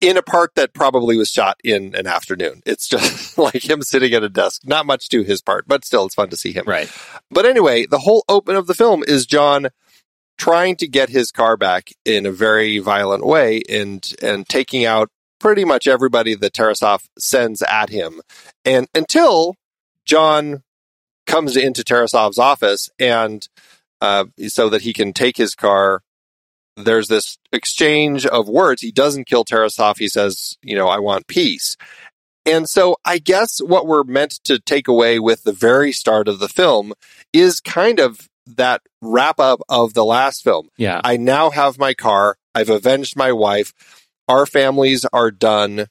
in 0.01 0.17
a 0.17 0.21
part 0.21 0.55
that 0.55 0.73
probably 0.73 1.17
was 1.17 1.29
shot 1.29 1.57
in 1.63 1.93
an 1.95 2.07
afternoon. 2.07 2.61
It's 2.65 2.87
just 2.87 3.37
like 3.37 3.69
him 3.69 3.81
sitting 3.81 4.13
at 4.13 4.23
a 4.23 4.29
desk. 4.29 4.61
Not 4.65 4.85
much 4.85 5.09
to 5.09 5.23
his 5.23 5.41
part, 5.41 5.67
but 5.67 5.85
still, 5.85 6.05
it's 6.05 6.15
fun 6.15 6.29
to 6.29 6.37
see 6.37 6.53
him. 6.53 6.65
Right. 6.65 6.91
But 7.31 7.45
anyway, 7.45 7.85
the 7.85 7.99
whole 7.99 8.23
open 8.29 8.55
of 8.55 8.67
the 8.67 8.73
film 8.73 9.03
is 9.07 9.25
John 9.25 9.69
trying 10.37 10.77
to 10.77 10.87
get 10.87 11.09
his 11.09 11.31
car 11.31 11.57
back 11.57 11.89
in 12.05 12.25
a 12.25 12.31
very 12.31 12.79
violent 12.79 13.25
way 13.25 13.61
and 13.69 14.13
and 14.21 14.47
taking 14.47 14.85
out 14.85 15.09
pretty 15.39 15.65
much 15.65 15.87
everybody 15.87 16.35
that 16.35 16.53
Tarasov 16.53 17.05
sends 17.17 17.61
at 17.61 17.89
him. 17.89 18.21
And 18.65 18.87
until 18.93 19.55
John 20.05 20.63
comes 21.25 21.55
into 21.55 21.83
Tarasov's 21.83 22.39
office 22.39 22.89
and 22.97 23.47
uh, 24.01 24.25
so 24.47 24.69
that 24.69 24.81
he 24.81 24.93
can 24.93 25.13
take 25.13 25.37
his 25.37 25.55
car. 25.55 26.01
There's 26.83 27.07
this 27.07 27.37
exchange 27.51 28.25
of 28.25 28.47
words. 28.47 28.81
He 28.81 28.91
doesn't 28.91 29.27
kill 29.27 29.45
Tarasov. 29.45 29.97
He 29.97 30.07
says, 30.07 30.57
you 30.61 30.75
know, 30.75 30.87
I 30.87 30.99
want 30.99 31.27
peace. 31.27 31.75
And 32.45 32.67
so 32.67 32.97
I 33.05 33.19
guess 33.19 33.59
what 33.59 33.85
we're 33.85 34.03
meant 34.03 34.39
to 34.45 34.59
take 34.59 34.87
away 34.87 35.19
with 35.19 35.43
the 35.43 35.51
very 35.51 35.91
start 35.91 36.27
of 36.27 36.39
the 36.39 36.49
film 36.49 36.93
is 37.33 37.59
kind 37.59 37.99
of 37.99 38.29
that 38.47 38.81
wrap 39.01 39.39
up 39.39 39.61
of 39.69 39.93
the 39.93 40.05
last 40.05 40.43
film. 40.43 40.69
Yeah. 40.77 41.01
I 41.03 41.17
now 41.17 41.51
have 41.51 41.77
my 41.77 41.93
car. 41.93 42.37
I've 42.55 42.69
avenged 42.69 43.15
my 43.15 43.31
wife. 43.31 43.73
Our 44.27 44.45
families 44.45 45.05
are 45.13 45.31
done. 45.31 45.87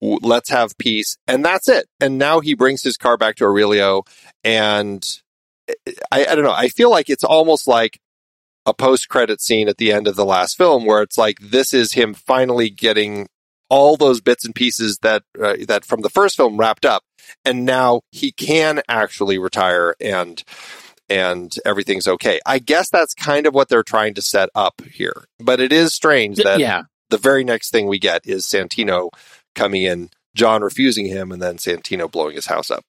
Let's 0.00 0.50
have 0.50 0.76
peace. 0.78 1.16
And 1.28 1.44
that's 1.44 1.68
it. 1.68 1.86
And 2.00 2.18
now 2.18 2.40
he 2.40 2.54
brings 2.54 2.82
his 2.82 2.96
car 2.96 3.16
back 3.16 3.36
to 3.36 3.44
Aurelio. 3.44 4.02
And 4.42 5.06
eh, 5.68 5.92
I, 6.10 6.26
I 6.26 6.34
don't 6.34 6.44
know. 6.44 6.52
I 6.52 6.68
feel 6.68 6.90
like 6.90 7.08
it's 7.08 7.24
almost 7.24 7.68
like 7.68 8.00
a 8.66 8.74
post 8.74 9.08
credit 9.08 9.40
scene 9.40 9.68
at 9.68 9.78
the 9.78 9.92
end 9.92 10.06
of 10.06 10.16
the 10.16 10.24
last 10.24 10.56
film 10.56 10.84
where 10.84 11.02
it's 11.02 11.18
like 11.18 11.38
this 11.40 11.74
is 11.74 11.92
him 11.92 12.14
finally 12.14 12.70
getting 12.70 13.28
all 13.68 13.96
those 13.96 14.20
bits 14.20 14.44
and 14.44 14.54
pieces 14.54 14.98
that 15.02 15.22
uh, 15.42 15.56
that 15.66 15.84
from 15.84 16.02
the 16.02 16.10
first 16.10 16.36
film 16.36 16.56
wrapped 16.56 16.84
up 16.84 17.02
and 17.44 17.64
now 17.64 18.02
he 18.10 18.32
can 18.32 18.82
actually 18.88 19.38
retire 19.38 19.94
and 20.00 20.44
and 21.08 21.54
everything's 21.66 22.08
okay. 22.08 22.40
I 22.46 22.58
guess 22.58 22.88
that's 22.88 23.12
kind 23.12 23.46
of 23.46 23.54
what 23.54 23.68
they're 23.68 23.82
trying 23.82 24.14
to 24.14 24.22
set 24.22 24.48
up 24.54 24.80
here. 24.92 25.24
But 25.38 25.60
it 25.60 25.72
is 25.72 25.92
strange 25.92 26.38
that 26.38 26.58
yeah. 26.58 26.82
the 27.10 27.18
very 27.18 27.44
next 27.44 27.70
thing 27.70 27.86
we 27.86 27.98
get 27.98 28.26
is 28.26 28.46
Santino 28.46 29.10
coming 29.54 29.82
in, 29.82 30.08
John 30.34 30.62
refusing 30.62 31.06
him, 31.06 31.30
and 31.30 31.42
then 31.42 31.58
Santino 31.58 32.10
blowing 32.10 32.36
his 32.36 32.46
house 32.46 32.70
up. 32.70 32.84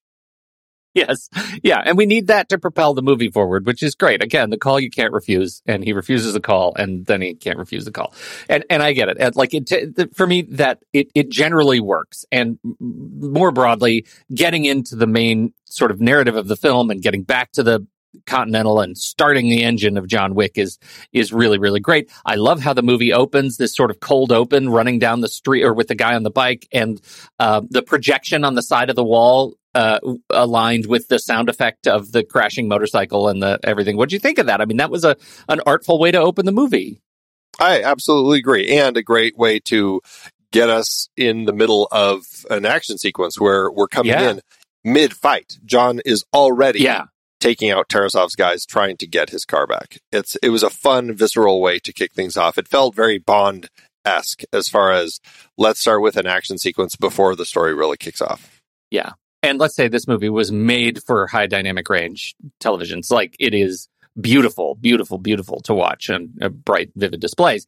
Yes. 1.03 1.27
Yeah. 1.63 1.81
And 1.83 1.97
we 1.97 2.05
need 2.05 2.27
that 2.27 2.49
to 2.49 2.59
propel 2.59 2.93
the 2.93 3.01
movie 3.01 3.29
forward, 3.29 3.65
which 3.65 3.81
is 3.81 3.95
great. 3.95 4.21
Again, 4.21 4.51
the 4.51 4.59
call 4.59 4.79
you 4.79 4.91
can't 4.91 5.11
refuse 5.11 5.63
and 5.65 5.83
he 5.83 5.91
refuses 5.91 6.33
the 6.33 6.39
call 6.39 6.75
and 6.75 7.03
then 7.07 7.19
he 7.21 7.33
can't 7.33 7.57
refuse 7.57 7.85
the 7.85 7.91
call. 7.91 8.13
And, 8.47 8.63
and 8.69 8.83
I 8.83 8.93
get 8.93 9.09
it. 9.09 9.17
And 9.19 9.35
like 9.35 9.55
it, 9.55 10.15
for 10.15 10.27
me, 10.27 10.43
that 10.43 10.83
it, 10.93 11.07
it 11.15 11.29
generally 11.29 11.79
works. 11.79 12.25
And 12.31 12.59
more 12.79 13.51
broadly, 13.51 14.05
getting 14.33 14.65
into 14.65 14.95
the 14.95 15.07
main 15.07 15.53
sort 15.65 15.89
of 15.89 15.99
narrative 15.99 16.35
of 16.35 16.47
the 16.47 16.55
film 16.55 16.91
and 16.91 17.01
getting 17.01 17.23
back 17.23 17.51
to 17.53 17.63
the 17.63 17.87
Continental 18.27 18.79
and 18.79 18.95
starting 18.95 19.49
the 19.49 19.63
engine 19.63 19.97
of 19.97 20.05
John 20.05 20.35
Wick 20.35 20.51
is 20.59 20.77
is 21.11 21.33
really 21.33 21.57
really 21.57 21.79
great. 21.79 22.11
I 22.23 22.35
love 22.35 22.61
how 22.61 22.73
the 22.73 22.83
movie 22.83 23.11
opens 23.11 23.57
this 23.57 23.75
sort 23.75 23.89
of 23.89 23.99
cold 23.99 24.31
open 24.31 24.69
running 24.69 24.99
down 24.99 25.21
the 25.21 25.27
street 25.27 25.63
or 25.63 25.73
with 25.73 25.87
the 25.87 25.95
guy 25.95 26.13
on 26.13 26.21
the 26.21 26.29
bike 26.29 26.67
and 26.71 27.01
uh, 27.39 27.61
the 27.67 27.81
projection 27.81 28.43
on 28.43 28.53
the 28.53 28.61
side 28.61 28.91
of 28.91 28.95
the 28.95 29.03
wall 29.03 29.55
uh, 29.75 29.99
aligned 30.29 30.85
with 30.85 31.07
the 31.07 31.19
sound 31.19 31.49
effect 31.49 31.87
of 31.87 32.11
the 32.11 32.23
crashing 32.23 32.67
motorcycle 32.67 33.27
and 33.27 33.41
the 33.41 33.59
everything. 33.63 33.97
What 33.97 34.09
do 34.09 34.15
you 34.15 34.19
think 34.19 34.37
of 34.37 34.45
that? 34.47 34.61
I 34.61 34.65
mean, 34.65 34.77
that 34.77 34.91
was 34.91 35.03
a 35.03 35.15
an 35.49 35.61
artful 35.65 35.99
way 35.99 36.11
to 36.11 36.19
open 36.19 36.45
the 36.45 36.51
movie. 36.51 36.99
I 37.59 37.81
absolutely 37.83 38.39
agree. 38.39 38.69
And 38.77 38.97
a 38.97 39.03
great 39.03 39.37
way 39.37 39.59
to 39.65 40.01
get 40.51 40.69
us 40.69 41.09
in 41.17 41.45
the 41.45 41.53
middle 41.53 41.87
of 41.91 42.23
an 42.49 42.65
action 42.65 42.97
sequence 42.97 43.39
where 43.39 43.69
we're 43.71 43.87
coming 43.87 44.11
Yeah. 44.11 44.29
in 44.31 44.41
mid 44.83 45.13
fight. 45.13 45.57
John 45.65 45.99
is 46.05 46.23
already 46.33 46.81
Yeah, 46.81 47.05
taking 47.39 47.69
out 47.71 47.89
Tarasov's 47.89 48.35
guys 48.35 48.65
trying 48.65 48.97
to 48.97 49.07
get 49.07 49.29
his 49.31 49.45
car 49.45 49.65
back. 49.67 49.97
It's 50.11 50.35
it 50.43 50.49
was 50.49 50.63
a 50.63 50.69
fun, 50.69 51.13
visceral 51.15 51.61
way 51.61 51.79
to 51.79 51.93
kick 51.93 52.13
things 52.13 52.37
off. 52.37 52.57
It 52.57 52.67
felt 52.67 52.95
very 52.95 53.17
Bond 53.17 53.69
esque 54.05 54.41
as 54.51 54.67
far 54.67 54.91
as 54.91 55.19
let's 55.57 55.79
start 55.79 56.01
with 56.01 56.17
an 56.17 56.27
action 56.27 56.57
sequence 56.57 56.95
before 56.95 57.35
the 57.35 57.45
story 57.45 57.73
really 57.73 57.97
kicks 57.97 58.21
off. 58.21 58.61
yeah. 58.91 59.13
And 59.43 59.59
let's 59.59 59.75
say 59.75 59.87
this 59.89 60.07
movie 60.07 60.29
was 60.29 60.51
made 60.51 61.03
for 61.03 61.27
high 61.27 61.47
dynamic 61.47 61.89
range 61.89 62.35
televisions. 62.61 63.11
Like 63.11 63.35
it 63.39 63.53
is 63.53 63.87
beautiful, 64.19 64.75
beautiful, 64.75 65.17
beautiful 65.17 65.59
to 65.61 65.73
watch 65.73 66.09
and 66.09 66.29
uh, 66.41 66.49
bright, 66.49 66.91
vivid 66.95 67.19
displays. 67.19 67.67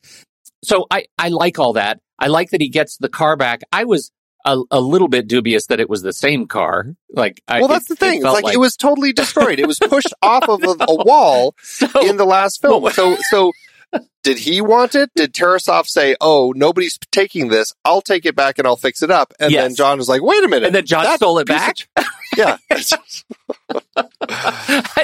So 0.64 0.88
I, 0.90 1.06
I 1.20 1.30
like 1.30 1.60
all 1.60 1.74
that. 1.74 2.00
I 2.18 2.28
like 2.28 2.52
that 2.52 2.62
he 2.62 2.70
gets 2.70 2.98
the 2.98 3.10
car 3.10 3.36
back. 3.36 3.62
I 3.72 3.84
was 3.84 4.12
a, 4.46 4.58
a 4.72 4.80
little 4.80 5.08
bit 5.10 5.28
dubious 5.28 5.66
that 5.68 5.80
it 5.80 5.90
was 5.90 6.02
the 6.02 6.14
same 6.14 6.48
car. 6.48 6.96
Like, 7.10 7.42
I, 7.48 7.60
Well, 7.60 7.68
that's 7.68 7.90
it- 7.92 8.00
the 8.00 8.06
it 8.06 8.10
thing. 8.10 8.16
It's 8.20 8.24
felt 8.24 8.44
like, 8.44 8.54
it 8.54 8.58
was 8.60 8.76
totally 8.78 9.12
destroyed. 9.12 9.60
It 9.60 9.68
was 9.68 9.78
pushed 9.90 10.14
off 10.22 10.48
of 10.48 10.64
a, 10.64 10.76
a 10.88 11.04
wall 11.04 11.56
so, 11.62 11.88
in 12.08 12.16
the 12.18 12.26
last 12.26 12.62
film. 12.62 12.84
Well, 12.84 12.94
So, 12.94 13.18
so 13.30 13.52
did 14.24 14.38
he 14.40 14.62
want 14.62 14.96
it? 14.96 15.10
Did 15.16 15.34
Tarasov 15.34 15.88
say, 15.88 16.16
"Oh, 16.20 16.54
nobody's 16.56 16.98
taking 17.12 17.48
this. 17.50 17.74
I'll 17.86 18.02
take 18.02 18.26
it 18.26 18.36
back 18.36 18.58
and 18.58 18.68
I'll 18.68 18.76
fix 18.76 19.02
it 19.04 19.12
up"? 19.12 19.34
And 19.40 19.52
Yes. 19.52 19.64
then 19.64 19.76
John 19.76 19.98
was 19.98 20.10
like, 20.10 20.22
"Wait 20.22 20.44
a 20.44 20.48
minute!" 20.48 20.66
and 20.68 20.76
then 20.76 20.86
John 20.86 21.04
that 21.04 21.18
stole 21.18 21.38
it 21.40 21.48
back. 21.48 21.76
of- 21.98 22.06
yeah, 22.38 22.58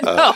no, 0.03 0.11
uh. 0.11 0.33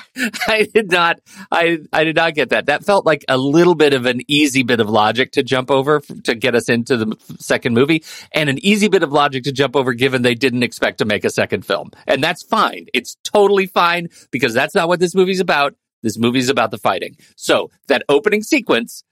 I 0.47 0.67
did 0.73 0.91
not. 0.91 1.19
I 1.51 1.79
I 1.91 2.03
did 2.03 2.15
not 2.15 2.33
get 2.35 2.49
that. 2.49 2.67
That 2.67 2.83
felt 2.85 3.05
like 3.05 3.25
a 3.27 3.37
little 3.37 3.75
bit 3.75 3.93
of 3.93 4.05
an 4.05 4.21
easy 4.27 4.63
bit 4.63 4.79
of 4.79 4.89
logic 4.89 5.31
to 5.33 5.43
jump 5.43 5.69
over 5.71 5.99
to 6.23 6.35
get 6.35 6.55
us 6.55 6.69
into 6.69 6.97
the 6.97 7.15
second 7.39 7.73
movie, 7.73 8.03
and 8.31 8.49
an 8.49 8.63
easy 8.63 8.87
bit 8.87 9.03
of 9.03 9.11
logic 9.11 9.43
to 9.43 9.51
jump 9.51 9.75
over 9.75 9.93
given 9.93 10.21
they 10.21 10.35
didn't 10.35 10.63
expect 10.63 10.99
to 10.99 11.05
make 11.05 11.25
a 11.25 11.29
second 11.29 11.65
film, 11.65 11.91
and 12.07 12.23
that's 12.23 12.43
fine. 12.43 12.85
It's 12.93 13.17
totally 13.23 13.67
fine 13.67 14.09
because 14.31 14.53
that's 14.53 14.75
not 14.75 14.87
what 14.87 14.99
this 14.99 15.15
movie's 15.15 15.39
about. 15.39 15.75
This 16.05 16.19
movie's 16.19 16.49
about 16.49 16.69
the 16.69 16.77
fighting. 16.77 17.17
So 17.35 17.71
that 17.87 18.03
opening 18.07 18.43
sequence 18.43 19.03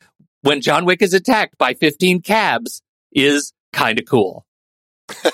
when 0.43 0.62
John 0.62 0.86
Wick 0.86 1.01
is 1.01 1.15
attacked 1.15 1.58
by 1.58 1.73
15 1.73 2.21
cabs 2.21 2.84
is 3.12 3.51
kind 3.71 3.97
of 3.97 4.06
cool. 4.06 4.45
I 5.10 5.32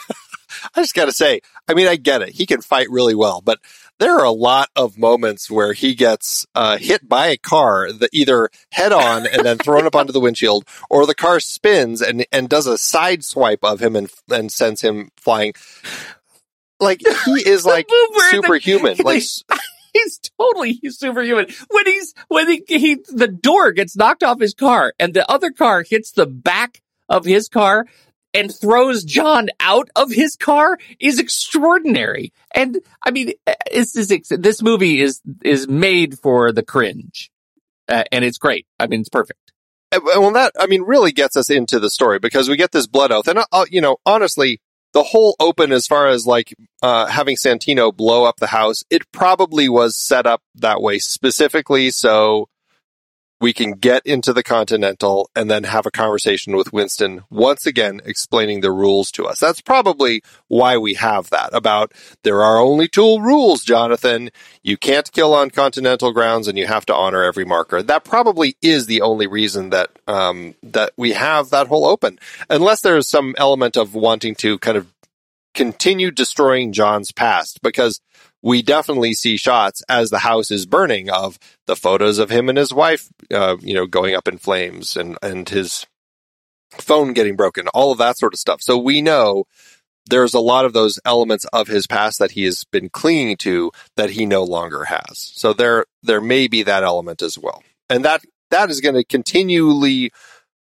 just 0.77 0.93
got 0.95 1.05
to 1.05 1.11
say, 1.11 1.41
I 1.67 1.73
mean, 1.73 1.87
I 1.87 1.97
get 1.97 2.21
it. 2.21 2.29
He 2.29 2.45
can 2.45 2.61
fight 2.61 2.89
really 2.89 3.13
well, 3.13 3.41
but 3.41 3.59
there 3.99 4.15
are 4.15 4.23
a 4.23 4.31
lot 4.31 4.69
of 4.73 4.97
moments 4.97 5.51
where 5.51 5.73
he 5.73 5.95
gets 5.95 6.45
uh, 6.55 6.77
hit 6.77 7.09
by 7.09 7.27
a 7.27 7.37
car 7.37 7.91
that 7.91 8.09
either 8.13 8.49
head 8.71 8.93
on 8.93 9.27
and 9.27 9.45
then 9.45 9.57
thrown 9.57 9.85
up 9.85 9.97
onto 9.97 10.13
the 10.13 10.21
windshield, 10.21 10.63
or 10.89 11.05
the 11.05 11.13
car 11.13 11.41
spins 11.41 12.01
and 12.01 12.25
and 12.31 12.47
does 12.47 12.67
a 12.67 12.77
side 12.77 13.25
swipe 13.25 13.63
of 13.63 13.81
him 13.81 13.97
and 13.97 14.09
and 14.31 14.49
sends 14.49 14.79
him 14.79 15.09
flying. 15.17 15.51
Like 16.79 17.01
he 17.25 17.49
is 17.49 17.65
like 17.65 17.89
where 17.89 18.07
the- 18.13 18.27
superhuman. 18.31 18.95
Like 19.03 19.23
he's 20.03 20.19
totally 20.39 20.79
superhuman. 20.89 21.47
When 21.69 21.85
he's 21.85 22.13
when 22.27 22.49
he, 22.49 22.63
he 22.67 22.95
the 23.09 23.27
door 23.27 23.71
gets 23.71 23.95
knocked 23.95 24.23
off 24.23 24.39
his 24.39 24.53
car 24.53 24.93
and 24.99 25.13
the 25.13 25.29
other 25.29 25.51
car 25.51 25.83
hits 25.83 26.11
the 26.11 26.25
back 26.25 26.81
of 27.07 27.25
his 27.25 27.47
car 27.47 27.85
and 28.33 28.53
throws 28.53 29.03
John 29.03 29.49
out 29.59 29.89
of 29.95 30.11
his 30.11 30.35
car 30.35 30.77
is 30.99 31.19
extraordinary. 31.19 32.31
And 32.53 32.79
I 33.03 33.11
mean, 33.11 33.33
this 33.71 33.95
is 33.95 34.07
this 34.29 34.61
movie 34.61 35.01
is 35.01 35.21
is 35.43 35.67
made 35.67 36.19
for 36.19 36.51
the 36.51 36.63
cringe, 36.63 37.31
uh, 37.87 38.03
and 38.11 38.23
it's 38.23 38.37
great. 38.37 38.65
I 38.79 38.87
mean, 38.87 39.01
it's 39.01 39.09
perfect. 39.09 39.53
Uh, 39.91 39.99
well, 40.03 40.31
that 40.31 40.53
I 40.59 40.67
mean 40.67 40.83
really 40.83 41.11
gets 41.11 41.35
us 41.35 41.49
into 41.49 41.79
the 41.79 41.89
story 41.89 42.19
because 42.19 42.47
we 42.47 42.57
get 42.57 42.71
this 42.71 42.87
blood 42.87 43.11
oath, 43.11 43.27
and 43.27 43.39
uh, 43.51 43.65
you 43.69 43.81
know, 43.81 43.97
honestly, 44.05 44.61
the 44.93 45.03
whole 45.03 45.35
open 45.39 45.71
as 45.71 45.87
far 45.87 46.07
as 46.07 46.25
like 46.25 46.53
uh, 46.81 47.05
having 47.07 47.35
Santino 47.35 47.95
blow 47.95 48.25
up 48.25 48.37
the 48.37 48.47
house, 48.47 48.83
it 48.89 49.11
probably 49.11 49.69
was 49.69 49.95
set 49.95 50.25
up 50.25 50.41
that 50.55 50.81
way 50.81 50.99
specifically 50.99 51.91
so 51.91 52.49
we 53.41 53.53
can 53.53 53.71
get 53.71 54.05
into 54.05 54.33
the 54.33 54.43
Continental 54.43 55.29
and 55.35 55.49
then 55.49 55.63
have 55.63 55.85
a 55.85 55.91
conversation 55.91 56.55
with 56.55 56.73
Winston 56.73 57.23
once 57.29 57.65
again 57.65 58.01
explaining 58.05 58.61
the 58.61 58.71
rules 58.71 59.11
to 59.11 59.25
us. 59.25 59.39
That's 59.39 59.61
probably 59.61 60.21
why 60.47 60.77
we 60.77 60.95
have 60.95 61.29
that 61.29 61.49
about 61.53 61.93
there 62.23 62.41
are 62.41 62.59
only 62.59 62.87
two 62.87 63.19
rules, 63.19 63.63
Jonathan. 63.63 64.29
You 64.61 64.77
can't 64.77 65.11
kill 65.11 65.33
on 65.33 65.49
Continental 65.51 66.11
grounds 66.11 66.47
and 66.47 66.57
you 66.57 66.67
have 66.67 66.85
to 66.87 66.95
honor 66.95 67.23
every 67.23 67.45
marker. 67.45 67.81
That 67.81 68.03
probably 68.03 68.57
is 68.61 68.85
the 68.85 69.01
only 69.01 69.27
reason 69.27 69.69
that 69.69 69.89
um, 70.07 70.55
that 70.63 70.91
we 70.97 71.11
have 71.11 71.49
that 71.51 71.67
whole 71.67 71.85
open, 71.85 72.19
unless 72.49 72.81
there's 72.81 73.07
some 73.07 73.35
element 73.37 73.77
of 73.77 73.95
wanting 73.95 74.35
to 74.35 74.57
kind 74.59 74.77
of 74.77 74.87
continue 75.53 76.11
destroying 76.11 76.71
John's 76.71 77.11
past 77.11 77.61
because 77.61 78.01
we 78.41 78.61
definitely 78.61 79.13
see 79.13 79.37
shots 79.37 79.83
as 79.89 80.09
the 80.09 80.19
house 80.19 80.51
is 80.51 80.65
burning 80.65 81.09
of 81.09 81.37
the 81.67 81.75
photos 81.75 82.17
of 82.17 82.29
him 82.29 82.49
and 82.49 82.57
his 82.57 82.73
wife, 82.73 83.09
uh, 83.31 83.57
you 83.59 83.73
know, 83.73 83.85
going 83.85 84.15
up 84.15 84.27
in 84.27 84.37
flames 84.37 84.95
and, 84.95 85.17
and 85.21 85.49
his 85.49 85.85
phone 86.71 87.13
getting 87.13 87.35
broken, 87.35 87.67
all 87.69 87.91
of 87.91 87.97
that 87.97 88.17
sort 88.17 88.33
of 88.33 88.39
stuff. 88.39 88.61
So 88.61 88.77
we 88.77 89.01
know 89.01 89.45
there's 90.09 90.33
a 90.33 90.39
lot 90.39 90.65
of 90.65 90.73
those 90.73 90.99
elements 91.05 91.45
of 91.45 91.67
his 91.67 91.87
past 91.87 92.19
that 92.19 92.31
he 92.31 92.43
has 92.45 92.63
been 92.71 92.89
clinging 92.89 93.37
to 93.37 93.71
that 93.95 94.11
he 94.11 94.25
no 94.25 94.43
longer 94.43 94.85
has. 94.85 95.31
So 95.35 95.53
there 95.53 95.85
there 96.01 96.21
may 96.21 96.47
be 96.47 96.63
that 96.63 96.83
element 96.83 97.21
as 97.21 97.37
well. 97.37 97.63
And 97.89 98.05
that 98.05 98.21
that 98.49 98.69
is 98.69 98.81
going 98.81 98.95
to 98.95 99.03
continually 99.03 100.11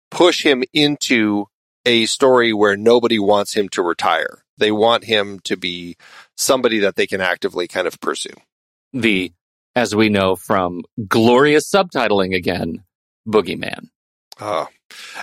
push 0.09 0.43
him 0.43 0.63
into 0.73 1.45
a 1.85 2.05
story 2.05 2.53
where 2.53 2.77
nobody 2.77 3.17
wants 3.17 3.55
him 3.55 3.69
to 3.69 3.81
retire. 3.81 4.43
They 4.57 4.71
want 4.71 5.05
him 5.05 5.39
to 5.45 5.57
be 5.57 5.95
somebody 6.41 6.79
that 6.79 6.95
they 6.95 7.07
can 7.07 7.21
actively 7.21 7.67
kind 7.67 7.87
of 7.87 7.99
pursue. 7.99 8.33
The, 8.93 9.31
as 9.75 9.95
we 9.95 10.09
know 10.09 10.35
from 10.35 10.83
glorious 11.07 11.69
subtitling 11.69 12.35
again, 12.35 12.83
Boogeyman. 13.27 13.89
Uh, 14.39 14.65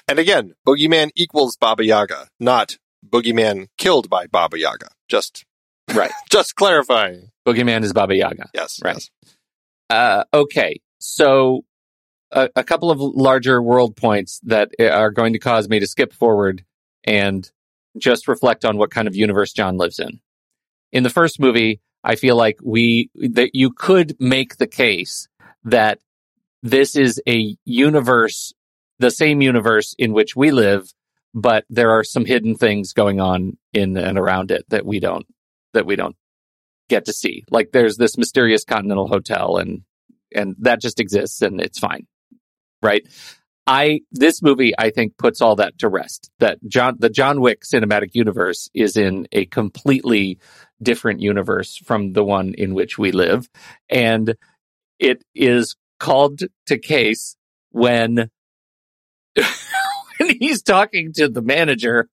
and 0.07 0.18
again, 0.18 0.54
Boogeyman 0.66 1.11
equals 1.16 1.57
Baba 1.57 1.85
Yaga, 1.85 2.28
not 2.40 2.76
Boogeyman 3.07 3.68
killed 3.76 4.09
by 4.09 4.26
Baba 4.26 4.59
Yaga. 4.59 4.88
Just 5.09 5.44
Right. 5.94 6.12
just 6.31 6.54
clarifying. 6.54 7.31
Boogeyman 7.46 7.83
is 7.83 7.92
Baba 7.92 8.14
Yaga. 8.14 8.50
Yes. 8.54 8.78
Right. 8.83 8.96
yes. 8.96 9.11
Uh, 9.90 10.24
okay. 10.35 10.81
So 10.98 11.64
a, 12.31 12.50
a 12.57 12.64
couple 12.64 12.90
of 12.90 13.00
larger 13.00 13.62
world 13.62 13.96
points 13.96 14.40
that 14.44 14.70
are 14.81 15.11
going 15.11 15.33
to 15.33 15.38
cause 15.38 15.68
me 15.68 15.81
to 15.81 15.87
skip 15.87 16.12
forward 16.12 16.64
and 17.04 17.50
just 17.96 18.28
reflect 18.28 18.64
on 18.64 18.76
what 18.76 18.90
kind 18.90 19.09
of 19.09 19.16
universe 19.16 19.52
John 19.52 19.76
lives 19.78 19.98
in. 19.98 20.20
In 20.92 21.03
the 21.03 21.11
first 21.11 21.40
movie, 21.40 21.81
I 22.03 22.16
feel 22.16 22.37
like 22.37 22.59
we, 22.62 23.11
that 23.14 23.51
you 23.55 23.70
could 23.70 24.16
make 24.18 24.57
the 24.57 24.66
case 24.66 25.29
that 25.64 25.98
this 26.62 26.96
is 26.96 27.20
a 27.29 27.57
universe, 27.64 28.53
the 28.98 29.11
same 29.11 29.42
universe 29.42 29.94
in 29.98 30.12
which 30.12 30.35
we 30.35 30.51
live, 30.51 30.92
but 31.35 31.64
there 31.68 31.90
are 31.90 32.05
some 32.05 32.24
hidden 32.24 32.55
things 32.55 32.92
going 32.92 33.20
on 33.20 33.59
in 33.72 33.96
and 33.96 34.18
around 34.18 34.51
it 34.51 34.64
that 34.70 34.87
we 34.87 35.01
don't, 35.01 35.27
that 35.74 35.87
we 35.87 35.96
don't 35.96 36.16
get 36.88 37.05
to 37.05 37.12
see. 37.12 37.44
Like 37.51 37.70
there's 37.72 37.96
this 37.96 38.18
mysterious 38.18 38.64
continental 38.64 39.09
hotel 39.09 39.59
and 39.59 39.83
and 40.35 40.57
that 40.59 40.81
just 40.81 41.01
exists 41.01 41.40
and 41.42 41.61
it's 41.61 41.79
fine. 41.79 42.07
Right? 42.83 43.07
I 43.66 44.01
this 44.11 44.42
movie 44.42 44.72
I 44.79 44.90
think 44.90 45.18
puts 45.18 45.40
all 45.40 45.57
that 45.57 45.79
to 45.79 45.88
rest. 45.88 46.31
That 46.38 46.59
John 46.66 46.96
the 46.98 47.11
John 47.11 47.40
Wick 47.40 47.62
cinematic 47.62 48.14
universe 48.14 48.70
is 48.74 48.96
in 48.96 49.29
a 49.33 49.44
completely 49.46 50.38
different 50.82 51.20
universe 51.20 51.76
from 51.76 52.12
the 52.12 52.24
one 52.24 52.54
in 52.54 52.74
which 52.74 52.98
we 52.98 53.12
live 53.12 53.48
and 53.90 54.34
it 54.98 55.22
is 55.34 55.76
called 55.98 56.42
to 56.66 56.78
case 56.78 57.36
when 57.70 58.30
when 60.18 60.30
he's 60.38 60.62
talking 60.62 61.12
to 61.12 61.28
the 61.28 61.42
manager 61.42 62.08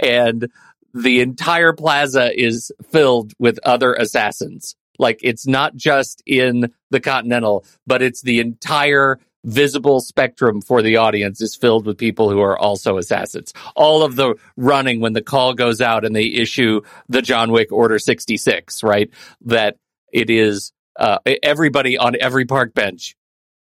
and 0.00 0.48
the 0.92 1.20
entire 1.20 1.72
plaza 1.72 2.30
is 2.40 2.70
filled 2.90 3.32
with 3.38 3.58
other 3.64 3.94
assassins. 3.94 4.76
Like 4.98 5.18
it's 5.22 5.46
not 5.46 5.74
just 5.74 6.22
in 6.24 6.72
the 6.90 7.00
Continental, 7.00 7.64
but 7.84 8.00
it's 8.00 8.22
the 8.22 8.38
entire 8.38 9.18
visible 9.44 10.00
spectrum 10.00 10.60
for 10.60 10.82
the 10.82 10.96
audience 10.96 11.40
is 11.40 11.54
filled 11.54 11.86
with 11.86 11.98
people 11.98 12.30
who 12.30 12.40
are 12.40 12.58
also 12.58 12.98
assassins. 12.98 13.52
All 13.76 14.02
of 14.02 14.16
the 14.16 14.34
running 14.56 15.00
when 15.00 15.12
the 15.12 15.22
call 15.22 15.54
goes 15.54 15.80
out 15.80 16.04
and 16.04 16.14
they 16.14 16.26
issue 16.26 16.80
the 17.08 17.22
John 17.22 17.52
Wick 17.52 17.70
Order 17.70 17.98
66, 17.98 18.82
right? 18.82 19.10
That 19.42 19.76
it 20.12 20.30
is 20.30 20.72
uh, 20.98 21.18
everybody 21.42 21.98
on 21.98 22.16
every 22.20 22.46
park 22.46 22.74
bench 22.74 23.16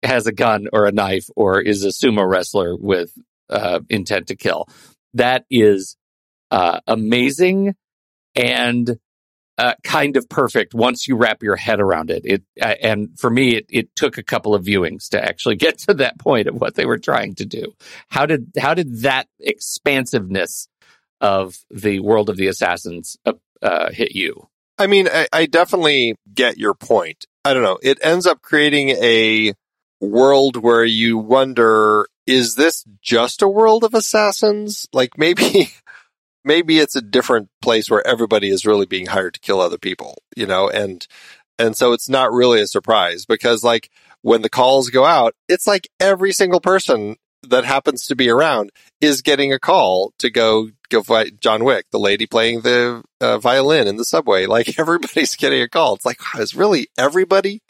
has 0.03 0.27
a 0.27 0.33
gun 0.33 0.69
or 0.73 0.87
a 0.87 0.93
knife 0.93 1.29
or 1.37 1.61
is 1.61 1.85
a 1.85 1.89
sumo 1.89 2.29
wrestler 2.29 2.77
with 2.77 3.13
uh, 3.49 3.81
intent 3.89 4.29
to 4.29 4.37
kill. 4.37 4.69
That 5.15 5.45
is 5.51 5.97
uh, 6.51 6.81
amazing 6.87 7.75
and 8.35 8.99
uh, 9.63 9.75
kind 9.85 10.17
of 10.17 10.29
perfect 10.29 10.75
once 10.75 11.07
you 11.07 11.15
wrap 11.15 11.41
your 11.41 11.55
head 11.55 11.81
around 11.81 12.11
it. 12.11 12.23
It 12.25 12.43
uh, 12.61 12.75
and 12.83 13.17
for 13.17 13.31
me, 13.31 13.55
it, 13.55 13.67
it 13.71 13.95
took 13.95 14.19
a 14.19 14.23
couple 14.23 14.57
of 14.57 14.65
viewings 14.65 15.09
to 15.11 15.25
actually 15.25 15.55
get 15.67 15.79
to 15.79 15.95
that 15.95 16.19
point 16.19 16.49
of 16.49 16.57
what 16.57 16.75
they 16.75 16.85
were 16.85 16.99
trying 16.99 17.37
to 17.37 17.47
do. 17.47 17.73
How 18.09 18.27
did 18.27 18.51
how 18.59 18.75
did 18.75 19.03
that 19.03 19.29
expansiveness 19.39 20.67
of 21.21 21.57
the 21.71 22.01
world 22.01 22.29
of 22.29 22.37
the 22.37 22.49
assassins 22.49 23.17
uh, 23.25 23.35
uh, 23.63 23.93
hit 23.93 24.17
you? 24.17 24.49
I 24.79 24.89
mean, 24.89 25.07
I, 25.07 25.29
I 25.33 25.47
definitely 25.47 26.17
get 26.35 26.59
your 26.59 26.75
point. 26.75 27.27
I 27.45 27.55
don't 27.55 27.63
know. 27.63 27.79
It 27.81 27.99
ends 28.03 28.27
up 28.27 28.43
creating 28.43 28.89
a 28.91 29.53
world 30.01 30.57
where 30.57 30.85
you 30.85 31.19
wonder, 31.19 32.09
is 32.27 32.57
this 32.57 32.85
just 33.01 33.43
a 33.43 33.49
world 33.49 33.85
of 33.85 33.95
assassins? 33.95 34.89
Like 34.93 35.17
maybe, 35.17 35.73
maybe 36.45 36.79
it's 36.79 36.97
a 36.97 37.03
different 37.03 37.49
place 37.61 37.91
where 37.91 38.07
everybody 38.07 38.49
is 38.49 38.67
really 38.67 38.87
being 38.87 39.07
hired 39.07 39.35
to 39.35 39.41
kill 39.41 39.61
other 39.61 39.79
people, 39.79 40.17
you 40.37 40.47
know, 40.47 40.69
and, 40.69 41.07
and 41.59 41.77
so 41.77 41.93
it's 41.93 42.09
not 42.09 42.33
really 42.33 42.61
a 42.61 42.67
surprise 42.67 43.25
because 43.27 43.63
like 43.63 43.91
when 44.23 44.43
the 44.43 44.49
calls 44.49 44.91
go 44.91 45.05
out, 45.05 45.35
it's 45.49 45.67
like 45.67 45.89
every 46.01 46.33
single 46.33 46.61
person 46.61 47.17
that 47.49 47.65
happens 47.65 48.07
to 48.07 48.17
be 48.17 48.29
around 48.29 48.71
is 49.01 49.23
getting 49.23 49.53
a 49.53 49.59
call 49.59 50.13
to 50.19 50.31
go 50.31 50.71
go 50.89 51.03
fight 51.03 51.41
John 51.41 51.65
Wick, 51.65 51.87
the 51.91 51.99
lady 51.99 52.27
playing 52.27 52.61
the 52.61 53.03
uh, 53.21 53.39
violin 53.39 53.89
in 53.89 53.97
the 53.97 54.05
subway. 54.05 54.47
Like 54.53 54.79
everybody's 54.79 55.35
getting 55.35 55.63
a 55.63 55.69
call. 55.69 55.95
It's 55.95 56.05
like, 56.05 56.19
is 56.39 56.55
really 56.55 56.89
everybody 56.99 57.63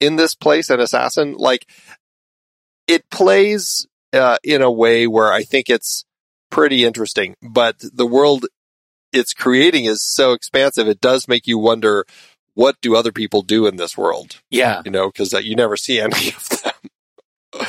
in 0.00 0.16
this 0.16 0.34
place 0.34 0.70
an 0.70 0.80
assassin? 0.80 1.34
Like 1.34 1.68
it 2.88 3.08
plays 3.10 3.86
uh, 4.14 4.38
in 4.42 4.62
a 4.62 4.70
way 4.70 5.06
where 5.06 5.30
I 5.30 5.42
think 5.42 5.68
it's 5.68 6.04
pretty 6.50 6.84
interesting, 6.84 7.34
but 7.42 7.76
the 7.80 8.06
world 8.06 8.46
it's 9.12 9.32
creating 9.32 9.84
is 9.84 10.02
so 10.02 10.32
expansive. 10.32 10.88
It 10.88 11.00
does 11.00 11.28
make 11.28 11.46
you 11.46 11.58
wonder 11.58 12.04
what 12.54 12.80
do 12.80 12.96
other 12.96 13.12
people 13.12 13.42
do 13.42 13.66
in 13.66 13.76
this 13.76 13.96
world? 13.96 14.40
Yeah. 14.50 14.82
You 14.84 14.90
know, 14.90 15.08
because 15.08 15.32
uh, 15.34 15.38
you 15.38 15.54
never 15.54 15.76
see 15.76 16.00
any 16.00 16.28
of 16.28 16.48
them. 16.48 17.66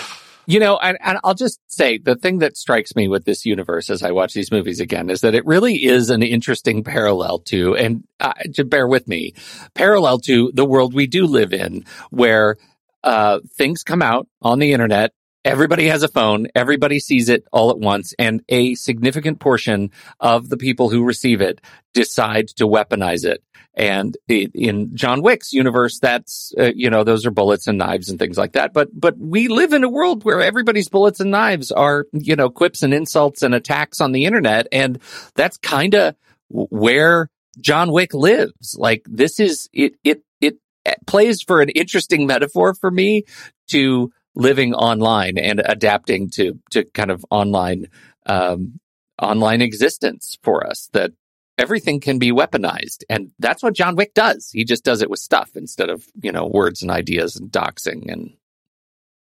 You 0.50 0.62
know, 0.62 0.78
and, 0.78 0.98
and 1.02 1.20
I'll 1.26 1.34
just 1.34 1.60
say 1.68 1.98
the 1.98 2.16
thing 2.16 2.40
that 2.40 2.56
strikes 2.56 2.96
me 2.96 3.10
with 3.10 3.26
this 3.26 3.46
universe 3.46 3.90
as 3.90 4.02
I 4.02 4.12
watch 4.12 4.34
these 4.34 4.50
movies 4.50 4.80
again 4.80 5.10
is 5.10 5.20
that 5.22 5.36
it 5.36 5.46
really 5.46 5.84
is 5.84 6.10
an 6.10 6.24
interesting 6.24 6.86
parallel 6.86 7.40
to, 7.40 7.76
and 7.76 8.06
uh, 8.22 8.32
to 8.54 8.64
bear 8.64 8.88
with 8.88 9.10
me, 9.10 9.34
parallel 9.74 10.20
to 10.20 10.54
the 10.54 10.64
world 10.64 10.94
we 10.94 11.06
do 11.06 11.26
live 11.26 11.52
in, 11.52 11.84
where 12.12 12.56
uh, 13.04 13.40
things 13.58 13.84
come 13.84 14.02
out 14.02 14.28
on 14.42 14.60
the 14.60 14.72
internet. 14.72 15.12
Everybody 15.48 15.88
has 15.88 16.04
a 16.04 16.10
phone. 16.10 16.48
Everybody 16.56 17.00
sees 17.00 17.30
it 17.30 17.48
all 17.54 17.72
at 17.72 17.80
once. 17.80 18.14
And 18.20 18.44
a 18.50 18.76
significant 18.76 19.40
portion 19.40 19.92
of 20.20 20.50
the 20.50 20.58
people 20.58 20.90
who 20.90 21.06
receive 21.06 21.40
it 21.40 21.62
decide 21.94 22.50
to 22.58 22.68
weaponize 22.68 23.24
it. 23.24 23.42
And 23.74 24.18
in 24.28 24.94
John 24.96 25.22
Wick's 25.22 25.54
universe, 25.54 26.00
that's, 26.00 26.54
uh, 26.60 26.72
you 26.76 26.90
know, 26.90 27.06
those 27.06 27.26
are 27.26 27.32
bullets 27.32 27.68
and 27.68 27.78
knives 27.78 28.10
and 28.10 28.20
things 28.20 28.38
like 28.38 28.54
that. 28.54 28.74
But, 28.74 28.90
but 28.94 29.18
we 29.18 29.48
live 29.48 29.72
in 29.72 29.86
a 29.86 29.90
world 29.90 30.26
where 30.26 30.42
everybody's 30.42 30.90
bullets 30.90 31.22
and 31.22 31.32
knives 31.32 31.72
are, 31.72 32.08
you 32.12 32.36
know, 32.36 32.50
quips 32.50 32.84
and 32.84 32.94
insults 32.94 33.42
and 33.42 33.56
attacks 33.56 34.02
on 34.02 34.12
the 34.12 34.26
internet. 34.26 34.68
And 34.74 35.00
that's 35.36 35.58
kind 35.58 35.94
of 35.96 36.16
where 36.50 37.30
John 37.62 37.94
Wick 37.94 38.14
lives. 38.14 38.76
Like 38.78 39.06
this 39.08 39.40
is, 39.40 39.70
it, 39.72 39.96
it, 40.04 40.24
it 40.42 40.58
plays 41.06 41.42
for 41.42 41.62
an 41.62 41.70
interesting 41.70 42.28
metaphor 42.28 42.74
for 42.74 42.90
me 42.92 43.24
to 43.70 44.12
living 44.38 44.74
online 44.74 45.38
and 45.38 45.62
adapting 45.66 46.30
to, 46.30 46.60
to 46.72 46.84
kind 46.94 47.12
of 47.12 47.26
online, 47.32 47.88
um, 48.26 48.80
online 49.22 49.62
existence 49.62 50.38
for 50.44 50.66
us 50.66 50.90
that 50.94 51.12
everything 51.58 52.00
can 52.00 52.20
be 52.20 52.32
weaponized. 52.32 53.04
And 53.10 53.32
that's 53.40 53.64
what 53.64 53.74
John 53.74 53.96
Wick 53.96 54.14
does. 54.14 54.50
He 54.52 54.64
just 54.64 54.84
does 54.84 55.02
it 55.02 55.10
with 55.10 55.20
stuff 55.20 55.56
instead 55.56 55.90
of, 55.90 56.06
you 56.22 56.32
know, 56.32 56.46
words 56.46 56.82
and 56.82 56.92
ideas 56.92 57.36
and 57.36 57.52
doxing 57.52 58.12
and 58.12 58.34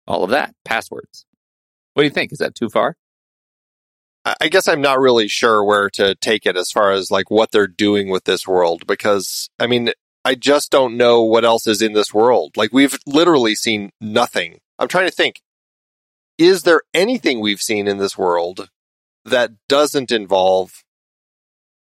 all 0.07 0.25
of 0.25 0.31
that, 0.31 0.55
passwords. 0.65 1.27
What 1.95 2.03
do 2.03 2.05
you 2.05 2.11
think? 2.11 2.33
Is 2.33 2.39
that 2.39 2.55
too 2.55 2.69
far? 2.69 2.97
I 4.25 4.49
guess 4.49 4.69
I'm 4.69 4.81
not 4.81 5.01
really 5.01 5.27
sure 5.27 5.65
where 5.65 5.91
to 5.91 6.15
take 6.15 6.47
it 6.47 6.57
as 6.57 6.71
far 6.71 6.93
as 6.93 7.11
like 7.11 7.29
what 7.29 7.51
they're 7.51 7.67
doing 7.67 8.09
with 8.09 8.23
this 8.23 8.47
world 8.47 8.87
because 8.87 9.51
I 9.59 9.67
mean, 9.67 9.91
I 10.25 10.37
just 10.37 10.71
don't 10.71 10.97
know 10.97 11.23
what 11.23 11.45
else 11.45 11.67
is 11.67 11.83
in 11.83 11.93
this 11.93 12.15
world. 12.15 12.57
Like 12.57 12.73
we've 12.73 12.97
literally 13.05 13.57
seen 13.57 13.91
nothing. 14.01 14.59
I'm 14.83 14.89
trying 14.89 15.09
to 15.09 15.15
think. 15.15 15.41
Is 16.39 16.65
there 16.65 16.83
anything 16.93 17.41
we've 17.41 17.63
seen 17.63 17.87
in 17.87 17.99
this 17.99 18.19
world 18.19 18.69
that 19.25 19.53
doesn't 19.69 20.11
involve 20.11 20.83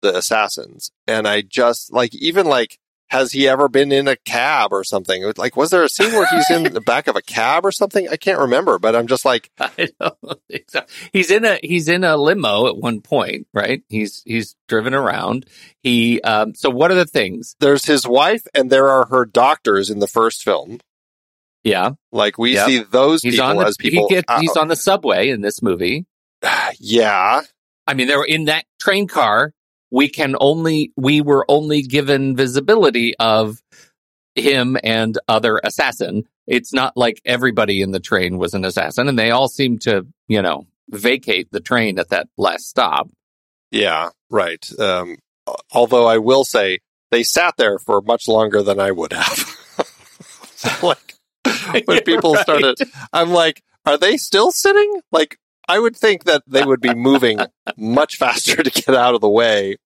the 0.02 0.16
assassins. 0.16 0.90
And 1.06 1.26
I 1.26 1.40
just 1.40 1.92
like 1.92 2.14
even 2.14 2.46
like 2.46 2.78
has 3.08 3.32
he 3.32 3.46
ever 3.46 3.68
been 3.68 3.92
in 3.92 4.08
a 4.08 4.16
cab 4.16 4.72
or 4.72 4.84
something? 4.84 5.32
Like 5.36 5.56
was 5.56 5.70
there 5.70 5.82
a 5.82 5.88
scene 5.88 6.12
where 6.12 6.26
he's 6.26 6.50
in 6.50 6.64
the 6.64 6.80
back 6.86 7.06
of 7.06 7.16
a 7.16 7.22
cab 7.22 7.64
or 7.64 7.72
something? 7.72 8.08
I 8.08 8.16
can't 8.16 8.40
remember, 8.40 8.78
but 8.78 8.94
I'm 8.96 9.06
just 9.06 9.24
like 9.24 9.50
I 9.58 9.88
don't 10.00 10.40
think 10.50 10.64
so. 10.68 10.82
He's 11.12 11.30
in 11.30 11.44
a 11.44 11.58
he's 11.62 11.88
in 11.88 12.04
a 12.04 12.16
limo 12.16 12.66
at 12.66 12.76
one 12.76 13.00
point, 13.00 13.46
right? 13.54 13.82
He's 13.88 14.22
he's 14.26 14.56
driven 14.68 14.92
around. 14.94 15.46
He 15.82 16.20
um 16.22 16.54
so 16.54 16.68
what 16.68 16.90
are 16.90 16.96
the 16.96 17.06
things? 17.06 17.56
there's 17.60 17.86
his 17.86 18.06
wife 18.06 18.42
and 18.54 18.70
there 18.70 18.88
are 18.88 19.06
her 19.06 19.24
doctors 19.24 19.88
in 19.88 20.00
the 20.00 20.08
first 20.08 20.42
film. 20.42 20.80
Yeah. 21.64 21.90
Like 22.10 22.38
we 22.38 22.54
Yep. 22.54 22.66
see 22.66 22.78
those 22.82 23.22
He's 23.22 23.34
people 23.34 23.46
on 23.46 23.56
the 23.56 23.66
as 23.66 23.76
people. 23.76 24.08
he 24.08 24.14
gets, 24.14 24.26
uh, 24.28 24.40
he's 24.40 24.56
on 24.56 24.68
the 24.68 24.76
subway 24.76 25.30
in 25.30 25.40
this 25.40 25.62
movie. 25.62 26.06
yeah. 26.78 27.42
I 27.86 27.94
mean, 27.94 28.08
they 28.08 28.16
were 28.16 28.26
in 28.26 28.46
that 28.46 28.64
train 28.80 29.06
car 29.08 29.52
we 29.92 30.08
can 30.08 30.34
only 30.40 30.90
we 30.96 31.20
were 31.20 31.44
only 31.48 31.82
given 31.82 32.34
visibility 32.34 33.14
of 33.18 33.62
him 34.34 34.78
and 34.82 35.18
other 35.28 35.60
assassin. 35.62 36.24
It's 36.46 36.72
not 36.72 36.96
like 36.96 37.20
everybody 37.24 37.82
in 37.82 37.92
the 37.92 38.00
train 38.00 38.38
was 38.38 38.54
an 38.54 38.64
assassin, 38.64 39.06
and 39.06 39.18
they 39.18 39.30
all 39.30 39.48
seem 39.48 39.78
to, 39.80 40.06
you 40.26 40.40
know, 40.42 40.66
vacate 40.90 41.52
the 41.52 41.60
train 41.60 41.98
at 41.98 42.08
that 42.08 42.26
last 42.38 42.68
stop. 42.68 43.10
Yeah, 43.70 44.08
right. 44.30 44.66
Um, 44.80 45.18
although 45.70 46.06
I 46.06 46.18
will 46.18 46.44
say 46.44 46.78
they 47.10 47.22
sat 47.22 47.56
there 47.58 47.78
for 47.78 48.00
much 48.00 48.26
longer 48.26 48.62
than 48.62 48.80
I 48.80 48.90
would 48.90 49.12
have. 49.12 49.56
like 50.82 51.11
when 51.86 52.02
people 52.02 52.34
Right. 52.34 52.42
started, 52.42 52.78
I'm 53.12 53.30
like, 53.30 53.62
are 53.86 53.98
they 53.98 54.16
still 54.16 54.50
sitting? 54.50 55.00
Like 55.10 55.38
I 55.68 55.78
would 55.78 55.96
think 55.96 56.24
that 56.24 56.42
they 56.46 56.64
would 56.64 56.80
be 56.80 56.94
moving 56.94 57.38
much 57.76 58.16
faster 58.16 58.62
to 58.62 58.70
get 58.70 58.94
out 58.94 59.14
of 59.14 59.20
the 59.20 59.28
way 59.28 59.76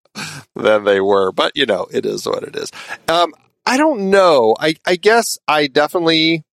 than 0.55 0.83
they 0.83 0.99
were, 0.99 1.31
but 1.31 1.51
you 1.55 1.65
know, 1.65 1.87
it 1.91 2.05
is 2.05 2.25
what 2.25 2.43
it 2.43 2.55
is. 2.55 2.71
Um, 3.07 3.33
I 3.65 3.77
don't 3.77 4.09
know. 4.09 4.55
I, 4.59 4.75
I 4.85 4.95
guess 4.95 5.37
I 5.47 5.67
definitely, 5.67 6.43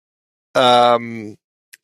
um, 0.55 1.37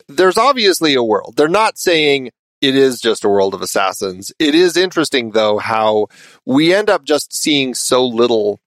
there's 0.09 0.37
obviously 0.38 0.94
a 0.94 1.03
world. 1.03 1.35
They're 1.37 1.48
not 1.48 1.79
saying 1.79 2.31
it 2.61 2.76
is 2.76 3.00
just 3.00 3.24
a 3.24 3.29
world 3.29 3.55
of 3.55 3.62
assassins. 3.62 4.33
It 4.38 4.55
is 4.55 4.76
interesting 4.76 5.31
though 5.31 5.59
how 5.59 6.09
we 6.44 6.74
end 6.74 6.90
up 6.90 7.05
just 7.05 7.33
seeing 7.35 7.74
so 7.74 8.07
little 8.07 8.61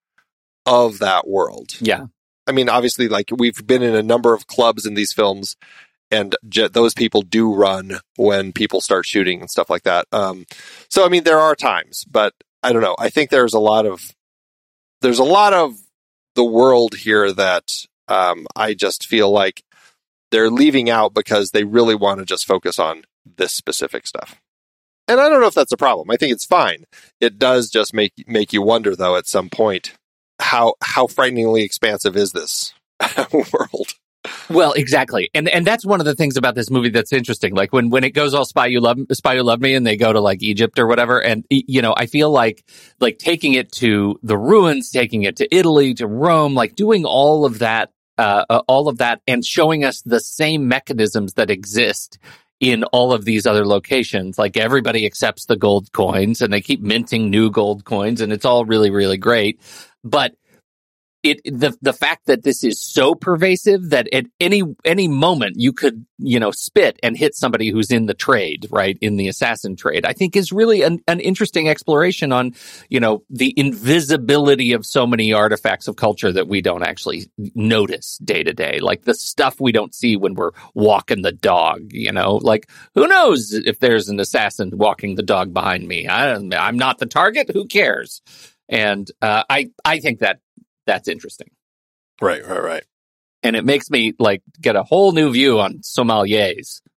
of 0.66 1.00
that 1.00 1.28
world. 1.28 1.76
Yeah. 1.80 2.06
I 2.48 2.52
mean, 2.52 2.70
obviously, 2.70 3.08
like 3.08 3.30
we've 3.36 3.66
been 3.66 3.84
in 3.84 3.96
a 3.96 4.04
number 4.04 4.34
of 4.34 4.48
clubs 4.48 4.86
in 4.86 4.96
these 4.96 5.14
films, 5.14 5.56
and 6.12 6.36
j- 6.48 6.68
those 6.68 6.94
people 6.94 7.22
do 7.22 7.54
run 7.54 8.00
when 8.18 8.52
people 8.52 8.82
start 8.82 9.06
shooting 9.06 9.42
and 9.42 9.50
stuff 9.50 9.70
like 9.70 9.84
that. 9.84 10.08
Um, 10.12 10.46
so, 10.90 11.06
I 11.06 11.10
mean, 11.10 11.24
there 11.24 11.40
are 11.40 11.56
times, 11.56 12.04
but 12.10 12.34
I 12.62 12.74
don't 12.74 12.82
know. 12.82 12.96
I 13.00 13.10
think 13.10 13.30
there's 13.30 13.54
a 13.54 13.60
lot 13.60 13.86
of 13.86 14.12
there's 15.02 15.20
a 15.20 15.24
lot 15.24 15.54
of 15.54 15.76
the 16.36 16.44
world 16.44 16.96
here 16.96 17.32
that 17.32 17.70
um, 18.08 18.48
I 18.56 18.74
just 18.74 19.06
feel 19.06 19.30
like 19.32 19.64
they're 20.32 20.50
leaving 20.50 20.90
out 20.90 21.14
because 21.14 21.52
they 21.52 21.64
really 21.64 21.96
want 21.96 22.20
to 22.20 22.26
just 22.26 22.46
focus 22.46 22.80
on 22.80 23.04
this 23.38 23.54
specific 23.54 24.08
stuff. 24.08 24.36
And 25.08 25.20
I 25.20 25.30
don't 25.30 25.42
know 25.42 25.48
if 25.48 25.54
that's 25.54 25.74
a 25.74 25.78
problem. 25.78 26.10
I 26.10 26.16
think 26.16 26.34
it's 26.34 26.46
fine. 26.46 26.86
It 27.20 27.38
does 27.38 27.70
just 27.70 27.94
make 27.94 28.14
make 28.28 28.54
you 28.54 28.62
wonder, 28.62 28.96
though, 28.96 29.16
at 29.16 29.28
some 29.28 29.50
point 29.50 29.94
how 30.44 30.76
how 30.82 31.08
frighteningly 31.08 31.64
expansive 31.64 32.16
is 32.18 32.32
this 32.34 32.74
world? 33.34 33.94
Well, 34.50 34.74
exactly, 34.74 35.30
and 35.34 35.50
and 35.50 35.66
that's 35.66 35.86
one 35.86 36.00
of 36.00 36.06
the 36.06 36.16
things 36.16 36.38
about 36.38 36.56
this 36.56 36.70
movie 36.70 36.90
that's 36.90 37.12
interesting. 37.12 37.56
Like 37.56 37.74
when 37.74 37.90
when 37.90 38.04
it 38.04 38.12
goes 38.12 38.34
all 38.34 38.46
spy 38.46 38.68
you 38.68 38.80
love 38.80 38.98
spy 39.14 39.34
you 39.34 39.44
love 39.44 39.62
me, 39.62 39.74
and 39.74 39.86
they 39.86 39.98
go 39.98 40.14
to 40.14 40.20
like 40.20 40.44
Egypt 40.44 40.80
or 40.80 40.88
whatever, 40.88 41.22
and 41.22 41.46
you 41.50 41.82
know, 41.82 41.94
I 41.96 42.06
feel 42.06 42.30
like 42.30 42.64
like 43.00 43.18
taking 43.18 43.54
it 43.54 43.72
to 43.74 44.20
the 44.22 44.38
ruins, 44.38 44.92
taking 44.92 45.24
it 45.24 45.38
to 45.38 45.56
Italy, 45.56 45.94
to 45.96 46.08
Rome, 46.08 46.54
like 46.54 46.76
doing 46.76 47.06
all 47.06 47.46
of 47.46 47.60
that, 47.60 47.92
uh, 48.18 48.46
uh, 48.50 48.62
all 48.68 48.88
of 48.88 49.00
that, 49.00 49.22
and 49.28 49.46
showing 49.46 49.84
us 49.84 50.02
the 50.02 50.20
same 50.20 50.68
mechanisms 50.68 51.34
that 51.34 51.50
exist 51.50 52.18
in 52.60 52.86
all 52.86 53.12
of 53.12 53.26
these 53.26 53.46
other 53.46 53.66
locations. 53.66 54.38
Like 54.38 54.56
everybody 54.56 55.06
accepts 55.06 55.46
the 55.46 55.58
gold 55.58 55.92
coins, 55.92 56.42
and 56.42 56.54
they 56.54 56.62
keep 56.62 56.82
minting 56.82 57.30
new 57.30 57.50
gold 57.50 57.84
coins, 57.86 58.22
and 58.22 58.32
it's 58.32 58.46
all 58.46 58.64
really 58.66 58.90
really 58.90 59.18
great, 59.18 59.60
but 60.04 60.36
it 61.24 61.42
the 61.46 61.76
the 61.82 61.94
fact 61.94 62.26
that 62.26 62.44
this 62.44 62.64
is 62.64 62.82
so 62.82 63.16
pervasive 63.16 63.90
that 63.92 64.14
at 64.14 64.26
any 64.40 64.62
any 64.84 65.08
moment 65.08 65.56
you 65.58 65.72
could 65.72 66.06
you 66.18 66.40
know 66.40 66.52
spit 66.52 67.00
and 67.02 67.18
hit 67.18 67.34
somebody 67.34 67.70
who's 67.70 67.92
in 67.92 68.06
the 68.06 68.14
trade 68.14 68.68
right? 68.70 68.98
In 69.02 69.16
the 69.16 69.30
assassin 69.30 69.76
trade 69.76 70.06
i 70.06 70.14
think 70.14 70.36
is 70.36 70.52
really 70.52 70.82
an, 70.82 71.00
an 71.08 71.20
interesting 71.22 71.70
exploration 71.70 72.32
on 72.34 72.54
you 72.90 73.00
know 73.00 73.24
the 73.30 73.54
invisibility 73.56 74.74
of 74.74 74.86
so 74.86 75.08
many 75.08 75.32
artifacts 75.32 75.88
of 75.88 75.96
culture 75.96 76.32
that 76.32 76.48
we 76.48 76.62
don't 76.62 76.84
actually 76.84 77.30
notice 77.56 78.18
day 78.18 78.44
to 78.44 78.54
day. 78.54 78.80
Like 78.80 79.04
the 79.04 79.14
stuff 79.14 79.62
we 79.62 79.72
don't 79.72 79.96
see 79.96 80.18
when 80.18 80.34
we're 80.34 80.52
walking 80.74 81.22
the 81.22 81.32
dog 81.32 81.94
you 81.94 82.12
know? 82.12 82.36
Like 82.36 82.70
who 82.96 83.08
knows 83.08 83.54
if 83.54 83.80
there's 83.80 84.10
an 84.10 84.20
assassin 84.20 84.72
walking 84.74 85.16
the 85.16 85.24
dog 85.24 85.54
behind 85.54 85.88
me? 85.88 86.08
I, 86.08 86.36
i'm 86.36 86.78
not 86.78 86.98
the 86.98 87.06
target. 87.06 87.52
Who 87.54 87.66
cares 87.66 88.22
and 88.70 89.10
uh, 89.22 89.44
i 89.50 89.70
i 89.86 90.00
think 90.00 90.20
that 90.20 90.40
that's 90.86 91.08
interesting 91.08 91.50
Right, 92.22 92.46
right, 92.48 92.64
right. 92.64 92.84
and 93.42 93.56
it 93.56 93.66
makes 93.66 93.90
me 93.90 94.14
like 94.20 94.42
get 94.62 94.76
a 94.76 94.84
whole 94.84 95.12
new 95.12 95.32
view 95.34 95.60
on 95.60 95.80
sommeliers. 95.80 96.82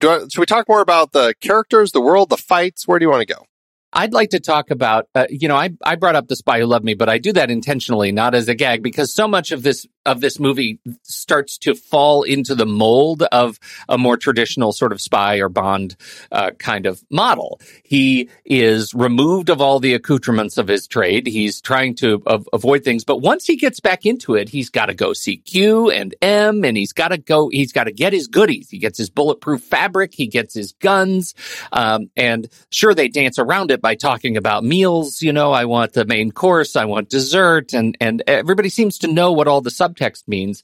Do 0.00 0.10
I, 0.10 0.18
should 0.28 0.38
we 0.38 0.46
talk 0.46 0.68
more 0.68 0.80
about 0.82 1.12
the 1.12 1.34
characters, 1.40 1.92
the 1.92 2.00
world, 2.00 2.28
the 2.28 2.36
fights? 2.36 2.86
Where 2.86 2.98
do 2.98 3.04
you 3.04 3.10
want 3.10 3.26
to 3.26 3.34
go? 3.34 3.46
I'd 3.92 4.12
like 4.12 4.30
to 4.30 4.40
talk 4.40 4.70
about, 4.70 5.08
uh, 5.14 5.26
you 5.30 5.48
know, 5.48 5.56
I 5.56 5.70
I 5.82 5.94
brought 5.96 6.16
up 6.16 6.28
the 6.28 6.36
spy 6.36 6.60
who 6.60 6.66
loved 6.66 6.84
me, 6.84 6.94
but 6.94 7.08
I 7.08 7.18
do 7.18 7.32
that 7.32 7.50
intentionally, 7.50 8.12
not 8.12 8.34
as 8.34 8.48
a 8.48 8.54
gag, 8.54 8.82
because 8.82 9.14
so 9.14 9.26
much 9.28 9.50
of 9.52 9.62
this 9.62 9.86
of 10.06 10.20
this 10.20 10.38
movie 10.38 10.78
starts 11.02 11.58
to 11.58 11.74
fall 11.74 12.22
into 12.22 12.54
the 12.54 12.66
mold 12.66 13.22
of 13.22 13.58
a 13.88 13.98
more 13.98 14.16
traditional 14.16 14.72
sort 14.72 14.92
of 14.92 15.00
spy 15.00 15.36
or 15.36 15.48
Bond 15.48 15.96
uh, 16.30 16.50
kind 16.52 16.86
of 16.86 17.02
model. 17.10 17.60
He 17.82 18.28
is 18.44 18.92
removed 18.94 19.48
of 19.50 19.60
all 19.60 19.80
the 19.80 19.94
accoutrements 19.94 20.58
of 20.58 20.68
his 20.68 20.86
trade. 20.86 21.26
He's 21.26 21.60
trying 21.60 21.94
to 21.96 22.22
av- 22.26 22.48
avoid 22.52 22.84
things, 22.84 23.04
but 23.04 23.18
once 23.18 23.46
he 23.46 23.56
gets 23.56 23.80
back 23.80 24.04
into 24.06 24.34
it, 24.34 24.48
he's 24.48 24.70
got 24.70 24.86
to 24.86 24.94
go 24.94 25.12
see 25.12 25.36
Q 25.38 25.90
and 25.90 26.14
M, 26.20 26.64
and 26.64 26.76
he's 26.76 26.92
got 26.92 27.08
to 27.08 27.18
go. 27.18 27.48
He's 27.48 27.72
got 27.72 27.84
to 27.84 27.92
get 27.92 28.12
his 28.12 28.26
goodies. 28.28 28.68
He 28.70 28.78
gets 28.78 28.98
his 28.98 29.10
bulletproof 29.10 29.62
fabric. 29.62 30.14
He 30.14 30.26
gets 30.26 30.54
his 30.54 30.72
guns, 30.72 31.34
um, 31.72 32.10
and 32.16 32.48
sure 32.70 32.94
they 32.94 33.08
dance 33.08 33.38
around 33.38 33.70
it 33.70 33.80
by 33.80 33.94
talking 33.94 34.36
about 34.36 34.64
meals. 34.64 35.22
You 35.22 35.32
know, 35.32 35.52
I 35.52 35.64
want 35.64 35.92
the 35.92 36.04
main 36.04 36.30
course. 36.30 36.76
I 36.76 36.84
want 36.84 37.08
dessert, 37.08 37.72
and 37.72 37.96
and 38.00 38.22
everybody 38.26 38.68
seems 38.68 38.98
to 38.98 39.08
know 39.08 39.32
what 39.32 39.48
all 39.48 39.60
the 39.60 39.70
subtext 39.94 40.26
means. 40.26 40.62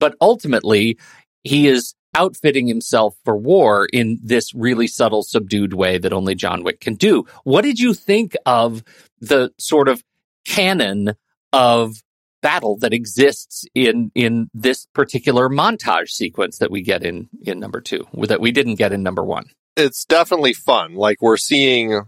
But 0.00 0.14
ultimately, 0.20 0.98
he 1.44 1.68
is 1.68 1.94
outfitting 2.14 2.66
himself 2.66 3.16
for 3.24 3.36
war 3.36 3.86
in 3.92 4.18
this 4.22 4.54
really 4.54 4.86
subtle, 4.86 5.22
subdued 5.22 5.74
way 5.74 5.98
that 5.98 6.12
only 6.12 6.34
John 6.34 6.62
Wick 6.64 6.80
can 6.80 6.94
do. 6.94 7.26
What 7.44 7.62
did 7.62 7.78
you 7.78 7.94
think 7.94 8.34
of 8.46 8.82
the 9.20 9.52
sort 9.58 9.88
of 9.88 10.02
canon 10.44 11.14
of 11.52 12.02
battle 12.40 12.76
that 12.78 12.94
exists 12.94 13.64
in 13.74 14.10
in 14.14 14.48
this 14.54 14.86
particular 14.94 15.48
montage 15.48 16.10
sequence 16.10 16.58
that 16.58 16.70
we 16.70 16.82
get 16.82 17.02
in 17.04 17.28
in 17.42 17.58
number 17.58 17.80
two 17.80 18.06
that 18.28 18.40
we 18.40 18.52
didn't 18.52 18.76
get 18.76 18.92
in 18.92 19.02
number 19.02 19.24
one? 19.24 19.46
It's 19.76 20.04
definitely 20.04 20.52
fun. 20.52 20.94
Like 20.94 21.20
we're 21.20 21.36
seeing. 21.36 22.02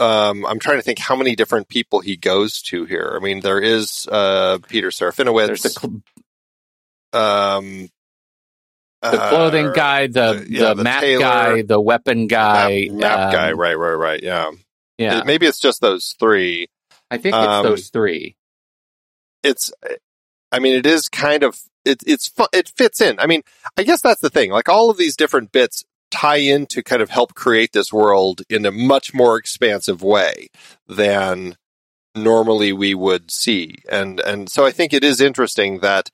Um, 0.00 0.44
I'm 0.44 0.58
trying 0.58 0.78
to 0.78 0.82
think 0.82 0.98
how 0.98 1.14
many 1.14 1.36
different 1.36 1.68
people 1.68 2.00
he 2.00 2.16
goes 2.16 2.60
to 2.62 2.84
here. 2.84 3.16
I 3.16 3.22
mean, 3.22 3.40
there 3.40 3.60
is 3.60 4.08
uh, 4.10 4.58
Peter 4.68 4.88
Serafinowicz. 4.88 5.46
There's 5.46 5.62
the 5.62 5.68
cl- 5.68 6.02
um, 7.14 7.88
the 9.02 9.20
uh, 9.22 9.28
clothing 9.28 9.72
guy, 9.74 10.06
the 10.06 10.44
the- 10.44 10.46
yeah, 10.50 10.68
the, 10.68 10.74
the 10.74 10.82
map 10.84 11.00
tailor, 11.02 11.20
guy, 11.20 11.62
the 11.62 11.80
weapon 11.80 12.26
guy, 12.26 12.88
map, 12.90 12.98
map 13.00 13.18
um, 13.26 13.32
guy. 13.32 13.52
Right, 13.52 13.74
right, 13.78 13.92
right. 13.94 14.22
Yeah. 14.22 14.50
Yeah, 14.98 15.18
It- 15.20 15.26
maybe 15.26 15.46
it's 15.46 15.60
just 15.60 15.80
those 15.80 16.14
three. 16.18 16.68
I 17.10 17.18
think 17.18 17.34
it's 17.34 17.44
um, 17.44 17.64
those 17.64 17.88
three. 17.90 18.36
it's 19.42 19.72
i 20.52 20.58
mean 20.58 20.74
it 20.76 20.86
is 20.86 21.08
kind 21.08 21.42
of 21.42 21.58
it, 21.84 22.02
it's 22.06 22.28
fu- 22.28 22.46
it 22.52 22.72
fits 22.76 23.00
in 23.00 23.18
i 23.18 23.26
mean 23.26 23.42
i 23.76 23.82
guess 23.82 24.00
that's 24.00 24.20
the 24.20 24.30
thing 24.30 24.50
like 24.50 24.68
all 24.68 24.88
of 24.90 24.96
these 24.96 25.16
different 25.16 25.52
bits 25.52 25.84
tie 26.10 26.36
in 26.36 26.64
to 26.66 26.82
kind 26.82 27.02
of 27.02 27.10
help 27.10 27.34
create 27.34 27.72
this 27.72 27.92
world 27.92 28.42
in 28.48 28.64
a 28.64 28.70
much 28.70 29.12
more 29.12 29.36
expansive 29.36 30.00
way 30.02 30.48
than 30.88 31.56
normally 32.14 32.72
we 32.72 32.94
would 32.94 33.30
see 33.30 33.74
and 33.90 34.20
and 34.20 34.48
so 34.50 34.64
i 34.64 34.70
think 34.70 34.92
it 34.94 35.04
is 35.04 35.20
interesting 35.20 35.80
that 35.80 36.10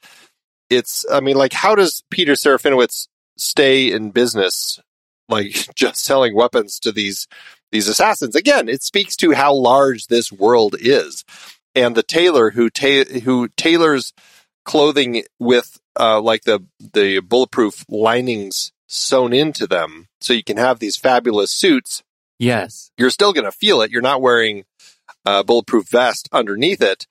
it's 0.70 1.04
i 1.10 1.20
mean 1.20 1.36
like 1.36 1.52
how 1.52 1.74
does 1.74 2.02
peter 2.10 2.32
serafinowicz 2.32 3.08
stay 3.36 3.92
in 3.92 4.10
business 4.10 4.80
like 5.28 5.68
just 5.74 6.02
selling 6.02 6.34
weapons 6.34 6.78
to 6.78 6.92
these 6.92 7.26
these 7.72 7.88
assassins 7.88 8.34
again 8.34 8.68
it 8.68 8.82
speaks 8.82 9.16
to 9.16 9.32
how 9.32 9.52
large 9.52 10.06
this 10.06 10.32
world 10.32 10.74
is 10.78 11.24
and 11.74 11.94
the 11.94 12.02
tailor 12.02 12.50
who 12.50 12.70
ta- 12.70 13.04
who 13.24 13.48
tailors 13.56 14.12
clothing 14.64 15.24
with 15.38 15.78
uh, 15.98 16.20
like 16.20 16.42
the 16.42 16.64
the 16.94 17.20
bulletproof 17.20 17.84
linings 17.88 18.72
sewn 18.86 19.32
into 19.32 19.66
them, 19.66 20.08
so 20.20 20.32
you 20.32 20.44
can 20.44 20.56
have 20.56 20.78
these 20.78 20.96
fabulous 20.96 21.50
suits. 21.50 22.02
Yes, 22.38 22.90
You're 22.96 23.10
still 23.10 23.32
going 23.32 23.44
to 23.44 23.52
feel 23.52 23.82
it. 23.82 23.90
You're 23.90 24.00
not 24.00 24.22
wearing 24.22 24.64
a 25.26 25.44
bulletproof 25.44 25.88
vest 25.88 26.28
underneath 26.32 26.82
it, 26.82 27.06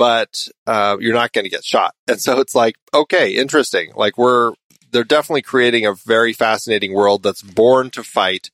but 0.00 0.48
uh, 0.66 0.96
you're 0.98 1.12
not 1.12 1.32
going 1.32 1.44
to 1.44 1.50
get 1.50 1.62
shot. 1.62 1.94
And 2.08 2.18
so 2.20 2.40
it's 2.40 2.54
like, 2.54 2.76
okay, 2.92 3.36
interesting. 3.36 3.92
Like 3.94 4.16
we're 4.18 4.54
they're 4.90 5.04
definitely 5.04 5.42
creating 5.42 5.86
a 5.86 5.94
very 5.94 6.32
fascinating 6.32 6.92
world 6.92 7.22
that's 7.22 7.42
born 7.42 7.90
to 7.90 8.02
fight, 8.02 8.50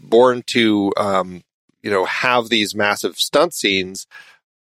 born 0.00 0.42
to 0.46 0.92
um, 0.96 1.42
you 1.82 1.90
know 1.90 2.06
have 2.06 2.48
these 2.48 2.74
massive 2.74 3.18
stunt 3.18 3.52
scenes 3.52 4.06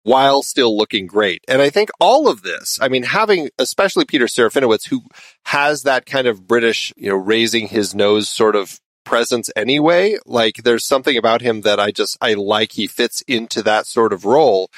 while 0.02 0.42
still 0.42 0.76
looking 0.76 1.06
great. 1.06 1.42
And 1.48 1.62
I 1.62 1.70
think 1.70 1.90
all 2.00 2.28
of 2.28 2.42
this, 2.42 2.78
I 2.82 2.88
mean, 2.88 3.04
having 3.04 3.48
especially 3.58 4.04
Peter 4.04 4.26
Serafinowicz, 4.26 4.88
who 4.88 5.02
has 5.44 5.84
that 5.84 6.06
kind 6.06 6.26
of 6.26 6.46
British, 6.46 6.92
you 6.96 7.08
know, 7.08 7.16
raising 7.16 7.68
his 7.68 7.94
nose 7.94 8.28
sort 8.28 8.56
of 8.56 8.80
presence 9.04 9.48
anyway. 9.56 10.18
Like 10.26 10.56
there's 10.56 10.84
something 10.84 11.16
about 11.16 11.40
him 11.40 11.62
that 11.62 11.80
I 11.80 11.92
just 11.92 12.18
I 12.20 12.34
like. 12.34 12.72
He 12.72 12.86
fits 12.86 13.22
into 13.22 13.62
that 13.62 13.86
sort 13.86 14.12
of 14.12 14.26
role. 14.26 14.68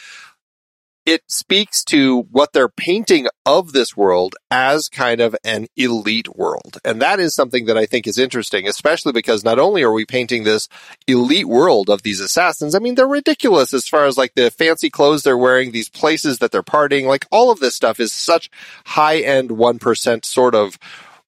It 1.08 1.22
speaks 1.26 1.82
to 1.84 2.24
what 2.30 2.52
they're 2.52 2.68
painting 2.68 3.28
of 3.46 3.72
this 3.72 3.96
world 3.96 4.34
as 4.50 4.90
kind 4.90 5.22
of 5.22 5.34
an 5.42 5.68
elite 5.74 6.28
world. 6.36 6.76
And 6.84 7.00
that 7.00 7.18
is 7.18 7.34
something 7.34 7.64
that 7.64 7.78
I 7.78 7.86
think 7.86 8.06
is 8.06 8.18
interesting, 8.18 8.68
especially 8.68 9.12
because 9.12 9.42
not 9.42 9.58
only 9.58 9.82
are 9.82 9.90
we 9.90 10.04
painting 10.04 10.44
this 10.44 10.68
elite 11.06 11.48
world 11.48 11.88
of 11.88 12.02
these 12.02 12.20
assassins, 12.20 12.74
I 12.74 12.78
mean, 12.80 12.94
they're 12.94 13.08
ridiculous 13.08 13.72
as 13.72 13.88
far 13.88 14.04
as 14.04 14.18
like 14.18 14.34
the 14.34 14.50
fancy 14.50 14.90
clothes 14.90 15.22
they're 15.22 15.38
wearing, 15.38 15.70
these 15.70 15.88
places 15.88 16.40
that 16.40 16.52
they're 16.52 16.62
partying, 16.62 17.06
like 17.06 17.24
all 17.30 17.50
of 17.50 17.58
this 17.58 17.74
stuff 17.74 17.98
is 18.00 18.12
such 18.12 18.50
high 18.84 19.20
end 19.20 19.48
1% 19.48 20.24
sort 20.26 20.54
of 20.54 20.78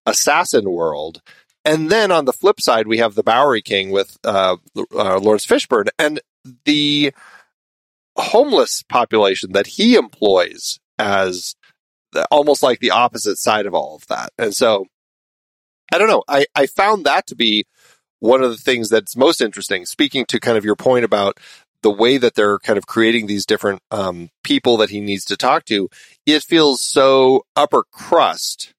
assassin 0.05 0.71
world. 0.71 1.23
And 1.65 1.89
then 1.89 2.13
on 2.13 2.27
the 2.27 2.35
flip 2.35 2.61
side, 2.61 2.87
we 2.87 2.99
have 2.99 3.15
the 3.15 3.23
Bowery 3.23 3.63
King 3.63 3.93
with 3.93 4.19
uh, 4.25 4.59
uh, 4.77 5.19
Laurence 5.21 5.47
Fishburne 5.47 5.89
and 5.99 6.21
the 6.67 7.15
homeless 8.21 8.83
population 8.89 9.53
that 9.53 9.67
he 9.67 9.95
employs 9.95 10.79
as 10.99 11.55
the, 12.13 12.27
almost 12.31 12.63
like 12.63 12.81
the 12.81 12.91
opposite 12.91 13.37
side 13.37 13.67
of 13.67 13.75
all 13.75 13.97
of 13.97 14.07
that. 14.09 14.31
And 14.39 14.55
so, 14.55 14.87
I 15.93 15.99
don't 15.99 16.09
know. 16.09 16.23
I, 16.29 16.47
I 16.55 16.67
found 16.67 17.05
that 17.07 17.27
to 17.29 17.35
be 17.35 17.65
one 18.21 18.43
of 18.43 18.51
the 18.51 18.57
things 18.57 18.89
that's 18.89 19.17
most 19.17 19.41
interesting. 19.41 19.87
Speaking 19.87 20.25
to 20.27 20.39
kind 20.39 20.57
of 20.57 20.65
your 20.65 20.77
point 20.77 21.05
about 21.05 21.39
the 21.83 21.91
way 21.91 22.19
that 22.19 22.35
they're 22.35 22.59
kind 22.59 22.77
of 22.77 22.87
creating 22.87 23.27
these 23.27 23.47
different 23.47 23.81
um, 23.91 24.29
people 24.45 24.77
that 24.77 24.91
he 24.91 25.01
needs 25.01 25.25
to 25.27 25.37
talk 25.37 25.65
to, 25.65 25.89
it 26.27 26.43
feels 26.43 26.83
so 26.83 27.45
upper 27.57 27.85
crust 27.91 28.75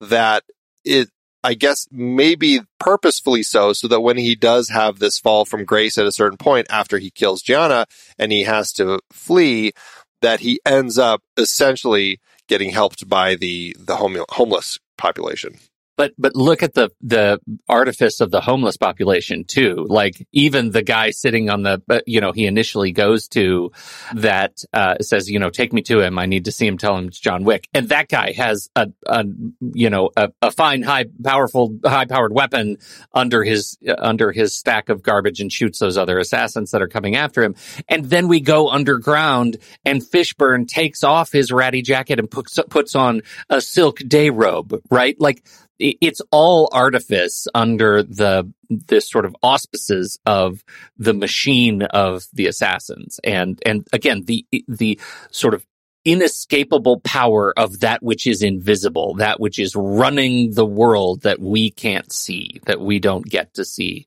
that 0.00 0.44
it 0.84 1.08
I 1.44 1.54
guess 1.54 1.86
maybe 1.90 2.60
purposefully 2.80 3.42
so, 3.42 3.72
so 3.72 3.88
that 3.88 4.00
when 4.00 4.16
he 4.16 4.34
does 4.34 4.70
have 4.70 4.98
this 4.98 5.18
fall 5.18 5.44
from 5.44 5.64
grace 5.64 5.96
at 5.96 6.06
a 6.06 6.12
certain 6.12 6.36
point 6.36 6.66
after 6.68 6.98
he 6.98 7.10
kills 7.10 7.42
Gianna 7.42 7.86
and 8.18 8.32
he 8.32 8.42
has 8.42 8.72
to 8.74 9.00
flee, 9.12 9.72
that 10.20 10.40
he 10.40 10.60
ends 10.66 10.98
up 10.98 11.22
essentially 11.36 12.18
getting 12.48 12.70
helped 12.70 13.08
by 13.08 13.34
the 13.34 13.76
the 13.78 13.96
home, 13.96 14.18
homeless 14.30 14.78
population. 14.96 15.58
But 15.98 16.12
but 16.16 16.36
look 16.36 16.62
at 16.62 16.74
the 16.74 16.90
the 17.02 17.40
artifice 17.68 18.20
of 18.20 18.30
the 18.30 18.40
homeless 18.40 18.76
population 18.76 19.44
too. 19.44 19.84
Like 19.88 20.28
even 20.30 20.70
the 20.70 20.82
guy 20.82 21.10
sitting 21.10 21.50
on 21.50 21.64
the 21.64 21.82
you 22.06 22.20
know 22.20 22.30
he 22.30 22.46
initially 22.46 22.92
goes 22.92 23.26
to 23.30 23.72
that 24.14 24.62
uh, 24.72 24.98
says 25.00 25.28
you 25.28 25.40
know 25.40 25.50
take 25.50 25.72
me 25.72 25.82
to 25.82 26.00
him. 26.00 26.16
I 26.16 26.26
need 26.26 26.44
to 26.44 26.52
see 26.52 26.68
him. 26.68 26.78
Tell 26.78 26.96
him 26.96 27.08
it's 27.08 27.18
John 27.18 27.42
Wick. 27.42 27.66
And 27.74 27.88
that 27.88 28.08
guy 28.08 28.30
has 28.30 28.70
a, 28.76 28.90
a 29.06 29.24
you 29.60 29.90
know 29.90 30.10
a, 30.16 30.30
a 30.40 30.52
fine 30.52 30.82
high 30.82 31.06
powerful 31.24 31.76
high 31.84 32.04
powered 32.04 32.32
weapon 32.32 32.76
under 33.12 33.42
his 33.42 33.76
uh, 33.88 33.96
under 33.98 34.30
his 34.30 34.54
stack 34.54 34.90
of 34.90 35.02
garbage 35.02 35.40
and 35.40 35.52
shoots 35.52 35.80
those 35.80 35.98
other 35.98 36.20
assassins 36.20 36.70
that 36.70 36.80
are 36.80 36.86
coming 36.88 37.16
after 37.16 37.42
him. 37.42 37.56
And 37.88 38.04
then 38.04 38.28
we 38.28 38.38
go 38.40 38.70
underground 38.70 39.56
and 39.84 40.00
Fishburne 40.00 40.68
takes 40.68 41.02
off 41.02 41.32
his 41.32 41.50
ratty 41.50 41.82
jacket 41.82 42.20
and 42.20 42.30
puts 42.30 42.56
puts 42.70 42.94
on 42.94 43.22
a 43.50 43.60
silk 43.60 43.98
day 43.98 44.30
robe. 44.30 44.80
Right, 44.90 45.20
like 45.20 45.44
it's 45.78 46.20
all 46.30 46.68
artifice 46.72 47.46
under 47.54 48.02
the 48.02 48.50
this 48.68 49.08
sort 49.08 49.24
of 49.24 49.34
auspices 49.42 50.18
of 50.26 50.62
the 50.96 51.14
machine 51.14 51.82
of 51.82 52.24
the 52.32 52.46
assassins. 52.46 53.20
And 53.24 53.60
and 53.64 53.86
again 53.92 54.24
the 54.24 54.44
the 54.66 55.00
sort 55.30 55.54
of 55.54 55.64
inescapable 56.04 57.00
power 57.00 57.52
of 57.58 57.80
that 57.80 58.02
which 58.02 58.26
is 58.26 58.40
invisible 58.40 59.14
that 59.14 59.40
which 59.40 59.58
is 59.58 59.74
running 59.76 60.52
the 60.54 60.64
world 60.64 61.22
that 61.22 61.38
we 61.38 61.70
can't 61.70 62.10
see 62.12 62.60
that 62.64 62.80
we 62.80 62.98
don't 62.98 63.26
get 63.26 63.52
to 63.54 63.64
see. 63.64 64.06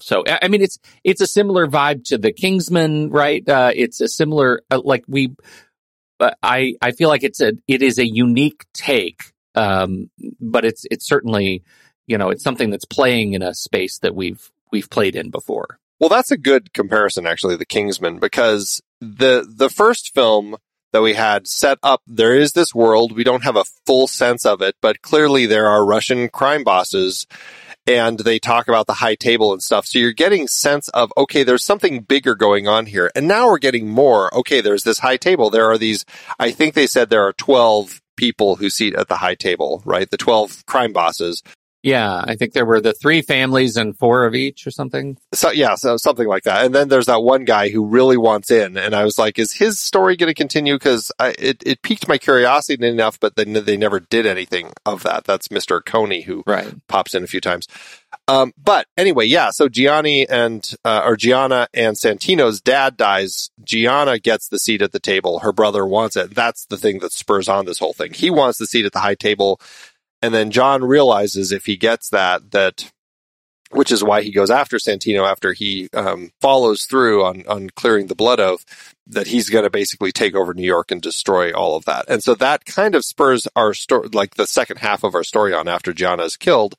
So 0.00 0.24
i 0.26 0.48
mean 0.48 0.62
it's 0.62 0.78
it's 1.04 1.20
a 1.20 1.26
similar 1.26 1.66
vibe 1.66 2.04
to 2.04 2.18
the 2.18 2.32
kingsman 2.32 3.10
right? 3.10 3.46
Uh, 3.48 3.72
it's 3.74 4.00
a 4.00 4.08
similar 4.08 4.62
uh, 4.70 4.80
like 4.82 5.04
we 5.08 5.34
uh, 6.20 6.30
i 6.42 6.74
i 6.80 6.92
feel 6.92 7.08
like 7.08 7.22
it's 7.22 7.40
a 7.40 7.52
it 7.68 7.82
is 7.82 7.98
a 7.98 8.06
unique 8.06 8.64
take 8.72 9.32
um, 9.54 10.10
but 10.40 10.64
it's 10.64 10.84
it's 10.90 11.06
certainly 11.06 11.62
you 12.06 12.18
know 12.18 12.30
it's 12.30 12.44
something 12.44 12.70
that's 12.70 12.84
playing 12.84 13.34
in 13.34 13.42
a 13.42 13.54
space 13.54 13.98
that 13.98 14.14
we've 14.14 14.50
we've 14.70 14.90
played 14.90 15.16
in 15.16 15.30
before. 15.30 15.78
Well, 16.00 16.08
that's 16.08 16.32
a 16.32 16.36
good 16.36 16.72
comparison, 16.72 17.26
actually, 17.28 17.56
the 17.56 17.64
Kingsman, 17.64 18.18
because 18.18 18.80
the 19.00 19.46
the 19.48 19.70
first 19.70 20.12
film 20.14 20.56
that 20.92 21.02
we 21.02 21.14
had 21.14 21.46
set 21.46 21.78
up, 21.82 22.02
there 22.06 22.34
is 22.34 22.52
this 22.52 22.74
world. 22.74 23.16
We 23.16 23.24
don't 23.24 23.44
have 23.44 23.56
a 23.56 23.64
full 23.86 24.06
sense 24.06 24.44
of 24.44 24.60
it, 24.60 24.76
but 24.80 25.00
clearly 25.00 25.46
there 25.46 25.66
are 25.66 25.86
Russian 25.86 26.28
crime 26.28 26.64
bosses 26.64 27.26
and 27.86 28.18
they 28.18 28.38
talk 28.38 28.68
about 28.68 28.86
the 28.86 28.94
high 28.94 29.14
table 29.14 29.52
and 29.52 29.62
stuff. 29.62 29.86
So 29.86 29.98
you're 29.98 30.12
getting 30.12 30.46
sense 30.46 30.88
of, 30.90 31.12
okay, 31.16 31.42
there's 31.44 31.64
something 31.64 32.00
bigger 32.00 32.34
going 32.34 32.68
on 32.68 32.86
here. 32.86 33.10
And 33.16 33.26
now 33.26 33.46
we're 33.46 33.58
getting 33.58 33.88
more. 33.88 34.32
Okay, 34.34 34.60
there's 34.60 34.84
this 34.84 34.98
high 34.98 35.16
table. 35.16 35.50
There 35.50 35.70
are 35.70 35.78
these, 35.78 36.04
I 36.38 36.50
think 36.50 36.74
they 36.74 36.86
said 36.86 37.10
there 37.10 37.26
are 37.26 37.32
12 37.32 38.01
people 38.22 38.54
who 38.54 38.70
seat 38.70 38.94
at 38.94 39.08
the 39.08 39.16
high 39.16 39.34
table, 39.34 39.82
right? 39.84 40.08
The 40.08 40.16
12 40.16 40.64
crime 40.66 40.92
bosses. 40.92 41.42
Yeah, 41.82 42.22
I 42.24 42.36
think 42.36 42.52
there 42.52 42.64
were 42.64 42.80
the 42.80 42.92
three 42.92 43.20
families 43.20 43.76
and 43.76 43.98
four 43.98 44.24
of 44.24 44.36
each 44.36 44.64
or 44.64 44.70
something. 44.70 45.18
So 45.34 45.50
yeah, 45.50 45.74
so 45.74 45.96
something 45.96 46.28
like 46.28 46.44
that. 46.44 46.64
And 46.64 46.72
then 46.72 46.86
there's 46.88 47.06
that 47.06 47.24
one 47.24 47.44
guy 47.44 47.70
who 47.70 47.84
really 47.84 48.16
wants 48.16 48.52
in, 48.52 48.76
and 48.76 48.94
I 48.94 49.02
was 49.02 49.18
like, 49.18 49.40
is 49.40 49.54
his 49.54 49.80
story 49.80 50.16
going 50.16 50.28
to 50.28 50.34
continue? 50.34 50.76
Because 50.76 51.10
it 51.18 51.60
it 51.66 51.82
piqued 51.82 52.06
my 52.06 52.18
curiosity 52.18 52.86
enough, 52.86 53.18
but 53.18 53.34
then 53.34 53.54
they 53.54 53.76
never 53.76 53.98
did 53.98 54.26
anything 54.26 54.70
of 54.86 55.02
that. 55.02 55.24
That's 55.24 55.50
Mister 55.50 55.80
Coney 55.80 56.20
who 56.22 56.44
right. 56.46 56.72
pops 56.86 57.16
in 57.16 57.24
a 57.24 57.26
few 57.26 57.40
times. 57.40 57.66
Um, 58.32 58.52
but 58.56 58.86
anyway, 58.96 59.26
yeah. 59.26 59.50
So 59.50 59.68
Gianni 59.68 60.28
and 60.28 60.74
uh, 60.84 61.02
or 61.04 61.16
Gianna 61.16 61.68
and 61.74 61.96
Santino's 61.96 62.60
dad 62.60 62.96
dies. 62.96 63.50
Gianna 63.62 64.18
gets 64.18 64.48
the 64.48 64.58
seat 64.58 64.80
at 64.80 64.92
the 64.92 65.00
table. 65.00 65.40
Her 65.40 65.52
brother 65.52 65.86
wants 65.86 66.16
it. 66.16 66.34
That's 66.34 66.64
the 66.66 66.78
thing 66.78 67.00
that 67.00 67.12
spurs 67.12 67.48
on 67.48 67.66
this 67.66 67.78
whole 67.78 67.92
thing. 67.92 68.14
He 68.14 68.30
wants 68.30 68.58
the 68.58 68.66
seat 68.66 68.86
at 68.86 68.92
the 68.92 69.00
high 69.00 69.16
table 69.16 69.60
and 70.22 70.32
then 70.32 70.52
John 70.52 70.84
realizes 70.84 71.50
if 71.50 71.66
he 71.66 71.76
gets 71.76 72.08
that, 72.10 72.52
that, 72.52 72.92
which 73.72 73.90
is 73.90 74.04
why 74.04 74.22
he 74.22 74.30
goes 74.30 74.50
after 74.50 74.76
Santino 74.76 75.28
after 75.28 75.52
he 75.52 75.88
um, 75.92 76.30
follows 76.40 76.84
through 76.84 77.24
on, 77.24 77.44
on 77.48 77.70
clearing 77.70 78.06
the 78.06 78.14
blood 78.14 78.38
oath, 78.38 78.64
that 79.08 79.26
he's 79.26 79.50
going 79.50 79.64
to 79.64 79.70
basically 79.70 80.12
take 80.12 80.36
over 80.36 80.54
New 80.54 80.62
York 80.62 80.92
and 80.92 81.02
destroy 81.02 81.52
all 81.52 81.74
of 81.74 81.84
that. 81.86 82.04
And 82.08 82.22
so 82.22 82.36
that 82.36 82.64
kind 82.64 82.94
of 82.94 83.04
spurs 83.04 83.48
our 83.56 83.74
story, 83.74 84.08
like 84.12 84.36
the 84.36 84.46
second 84.46 84.76
half 84.78 85.02
of 85.02 85.16
our 85.16 85.24
story 85.24 85.52
on 85.52 85.66
after 85.66 85.92
Gianna 85.92 86.22
is 86.22 86.36
killed. 86.36 86.76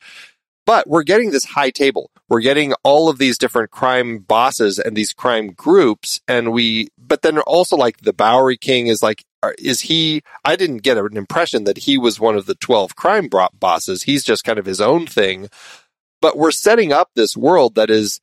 But 0.66 0.88
we're 0.88 1.03
getting 1.03 1.32
this 1.32 1.45
high 1.45 1.72
table. 1.72 2.09
We're 2.30 2.41
getting 2.41 2.74
all 2.84 3.09
of 3.09 3.18
these 3.18 3.38
different 3.38 3.72
crime 3.72 4.20
bosses 4.20 4.80
and 4.80 4.95
these 4.95 5.11
crime 5.11 5.51
groups. 5.51 6.22
And 6.28 6.53
we, 6.53 6.88
but 6.97 7.22
then 7.22 7.38
also 7.39 7.76
like 7.76 7.97
the 7.97 8.14
Bowery 8.14 8.57
King 8.57 8.88
is 8.88 9.03
like 9.03 9.26
uh, 9.43 9.51
is 9.59 9.82
he? 9.82 10.22
I 10.45 10.55
didn't 10.55 10.84
get 10.84 10.97
an 10.97 11.18
impression 11.18 11.66
that 11.66 11.80
he 11.80 11.97
was 11.97 12.18
one 12.18 12.38
of 12.38 12.45
the 12.45 12.55
12 12.55 12.95
crime 12.95 13.30
bosses. 13.59 14.03
He's 14.03 14.24
just 14.24 14.45
kind 14.45 14.57
of 14.57 14.66
his 14.66 14.80
own 14.80 15.05
thing. 15.05 15.49
But 16.22 16.38
we're 16.38 16.51
setting 16.51 16.93
up 16.93 17.09
this 17.14 17.36
world 17.36 17.76
that 17.76 17.89
is 17.89 18.22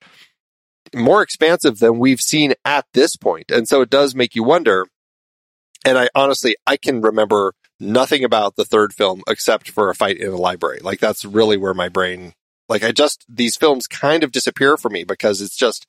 more 0.95 1.21
expansive 1.21 1.79
than 1.79 1.99
we've 1.99 2.23
seen 2.23 2.55
at 2.65 2.87
this 2.95 3.17
point. 3.17 3.51
And 3.51 3.69
so 3.69 3.83
it 3.83 3.91
does 3.91 4.15
make 4.15 4.35
you 4.35 4.43
wonder. 4.43 4.87
And 5.85 5.99
I 5.99 6.09
honestly, 6.15 6.57
I 6.67 6.79
can 6.79 7.03
remember 7.03 7.53
nothing 7.81 8.25
about 8.25 8.57
the 8.57 8.65
third 8.65 8.93
film 8.93 9.23
except 9.27 9.71
for 9.71 9.89
a 9.89 9.95
fight 9.95 10.19
in 10.19 10.29
a 10.29 10.37
library. 10.37 10.81
Like 10.83 11.01
that's 11.01 11.25
really 11.25 11.57
where 11.57 11.75
my 11.75 11.89
brain, 11.89 12.35
like 12.69 12.85
I 12.85 12.93
just, 12.93 13.25
these 13.29 13.57
films 13.57 13.87
kind 13.87 14.23
of 14.23 14.33
disappear 14.33 14.77
for 14.77 14.91
me 14.91 15.05
because 15.05 15.41
it's 15.41 15.57
just 15.57 15.87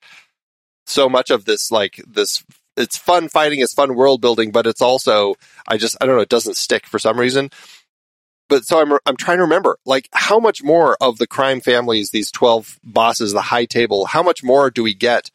so 0.86 1.10
much 1.10 1.30
of 1.30 1.46
this, 1.46 1.72
like 1.72 2.02
this 2.08 2.44
it's 2.78 2.98
fun 2.98 3.30
fighting, 3.30 3.60
it's 3.60 3.74
fun 3.74 3.96
world 3.96 4.22
building, 4.22 4.52
but 4.52 4.66
it's 4.66 4.82
also 4.82 5.36
I 5.68 5.78
just 5.78 5.98
I 6.02 6.06
don't 6.06 6.16
know, 6.16 6.22
it 6.22 6.30
doesn't 6.30 6.58
stick 6.58 6.86
for 6.88 7.00
some 7.00 7.20
reason. 7.20 7.50
But 8.50 8.66
so 8.66 8.82
I'm 8.82 8.98
I'm 9.06 9.18
trying 9.18 9.38
to 9.38 9.44
remember 9.44 9.78
like 9.86 10.10
how 10.14 10.40
much 10.40 10.64
more 10.64 10.98
of 11.02 11.18
the 11.18 11.28
crime 11.28 11.62
families, 11.62 12.10
these 12.10 12.32
12 12.32 12.80
bosses, 12.84 13.34
the 13.34 13.42
high 13.42 13.66
table, 13.66 14.06
how 14.06 14.24
much 14.24 14.44
more 14.44 14.70
do 14.70 14.84
we 14.84 14.94
get 14.94 15.32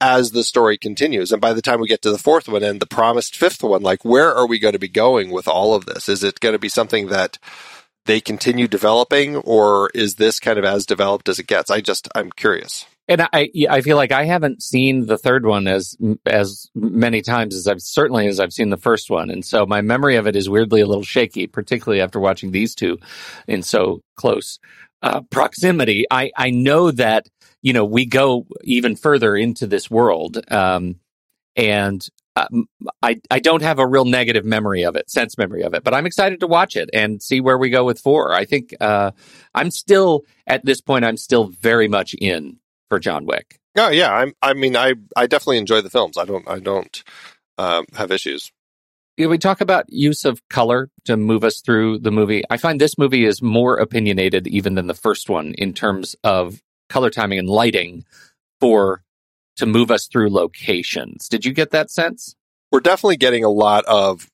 as 0.00 0.30
the 0.30 0.44
story 0.44 0.78
continues? 0.78 1.32
And 1.32 1.40
by 1.40 1.52
the 1.52 1.62
time 1.62 1.80
we 1.80 1.88
get 1.88 2.02
to 2.02 2.10
the 2.10 2.18
fourth 2.18 2.48
one 2.48 2.62
and 2.62 2.80
the 2.80 2.86
promised 2.86 3.36
fifth 3.36 3.62
one, 3.62 3.82
like 3.82 4.04
where 4.04 4.34
are 4.34 4.46
we 4.46 4.58
going 4.58 4.72
to 4.72 4.78
be 4.78 4.88
going 4.88 5.30
with 5.30 5.48
all 5.48 5.74
of 5.74 5.86
this? 5.86 6.08
Is 6.08 6.22
it 6.22 6.40
going 6.40 6.54
to 6.54 6.58
be 6.58 6.68
something 6.68 7.08
that 7.08 7.38
they 8.06 8.20
continue 8.20 8.68
developing 8.68 9.36
or 9.36 9.90
is 9.94 10.14
this 10.14 10.38
kind 10.38 10.58
of 10.58 10.64
as 10.64 10.86
developed 10.86 11.28
as 11.28 11.38
it 11.38 11.46
gets? 11.46 11.70
I 11.70 11.80
just 11.80 12.08
I'm 12.14 12.30
curious. 12.30 12.86
And 13.08 13.22
I, 13.32 13.50
I 13.70 13.82
feel 13.82 13.96
like 13.96 14.10
I 14.10 14.24
haven't 14.24 14.64
seen 14.64 15.06
the 15.06 15.16
third 15.16 15.46
one 15.46 15.68
as 15.68 15.96
as 16.26 16.68
many 16.74 17.22
times 17.22 17.54
as 17.54 17.68
I've 17.68 17.80
certainly 17.80 18.26
as 18.26 18.40
I've 18.40 18.52
seen 18.52 18.70
the 18.70 18.76
first 18.76 19.10
one, 19.10 19.30
and 19.30 19.44
so 19.44 19.64
my 19.64 19.80
memory 19.80 20.16
of 20.16 20.26
it 20.26 20.34
is 20.34 20.50
weirdly 20.50 20.80
a 20.80 20.86
little 20.86 21.04
shaky, 21.04 21.46
particularly 21.46 22.00
after 22.00 22.18
watching 22.18 22.50
these 22.50 22.74
two 22.74 22.98
in 23.46 23.62
so 23.62 24.00
close 24.16 24.58
uh, 25.02 25.20
proximity. 25.30 26.04
I 26.10 26.32
I 26.36 26.50
know 26.50 26.90
that 26.90 27.28
you 27.66 27.72
know 27.72 27.84
we 27.84 28.06
go 28.06 28.46
even 28.62 28.94
further 28.94 29.34
into 29.34 29.66
this 29.66 29.90
world, 29.90 30.38
um, 30.52 31.00
and 31.56 32.06
um, 32.36 32.68
I 33.02 33.16
I 33.28 33.40
don't 33.40 33.62
have 33.62 33.80
a 33.80 33.86
real 33.88 34.04
negative 34.04 34.44
memory 34.44 34.84
of 34.84 34.94
it, 34.94 35.10
sense 35.10 35.36
memory 35.36 35.62
of 35.62 35.74
it, 35.74 35.82
but 35.82 35.92
I'm 35.92 36.06
excited 36.06 36.38
to 36.40 36.46
watch 36.46 36.76
it 36.76 36.88
and 36.94 37.20
see 37.20 37.40
where 37.40 37.58
we 37.58 37.70
go 37.70 37.84
with 37.84 37.98
four. 37.98 38.32
I 38.32 38.44
think 38.44 38.72
uh, 38.80 39.10
I'm 39.52 39.72
still 39.72 40.22
at 40.46 40.64
this 40.64 40.80
point. 40.80 41.04
I'm 41.04 41.16
still 41.16 41.48
very 41.48 41.88
much 41.88 42.14
in 42.14 42.58
for 42.88 43.00
John 43.00 43.26
Wick. 43.26 43.58
Oh 43.76 43.88
yeah, 43.88 44.14
I'm. 44.14 44.32
I 44.40 44.54
mean, 44.54 44.76
I 44.76 44.94
I 45.16 45.26
definitely 45.26 45.58
enjoy 45.58 45.80
the 45.80 45.90
films. 45.90 46.16
I 46.16 46.24
don't. 46.24 46.48
I 46.48 46.60
don't 46.60 47.02
um, 47.58 47.86
have 47.94 48.12
issues. 48.12 48.52
Yeah, 49.16 49.26
we 49.26 49.38
talk 49.38 49.60
about 49.60 49.86
use 49.88 50.24
of 50.24 50.40
color 50.48 50.88
to 51.06 51.16
move 51.16 51.42
us 51.42 51.62
through 51.62 51.98
the 51.98 52.12
movie. 52.12 52.44
I 52.48 52.58
find 52.58 52.80
this 52.80 52.96
movie 52.96 53.24
is 53.24 53.42
more 53.42 53.76
opinionated 53.76 54.46
even 54.46 54.76
than 54.76 54.86
the 54.86 54.94
first 54.94 55.28
one 55.28 55.52
in 55.54 55.72
terms 55.72 56.14
of 56.22 56.62
color 56.88 57.10
timing 57.10 57.38
and 57.38 57.48
lighting 57.48 58.04
for 58.60 59.02
to 59.56 59.66
move 59.66 59.90
us 59.90 60.06
through 60.06 60.30
locations. 60.30 61.28
Did 61.28 61.44
you 61.44 61.52
get 61.52 61.70
that 61.70 61.90
sense? 61.90 62.36
We're 62.70 62.80
definitely 62.80 63.16
getting 63.16 63.44
a 63.44 63.50
lot 63.50 63.84
of 63.86 64.28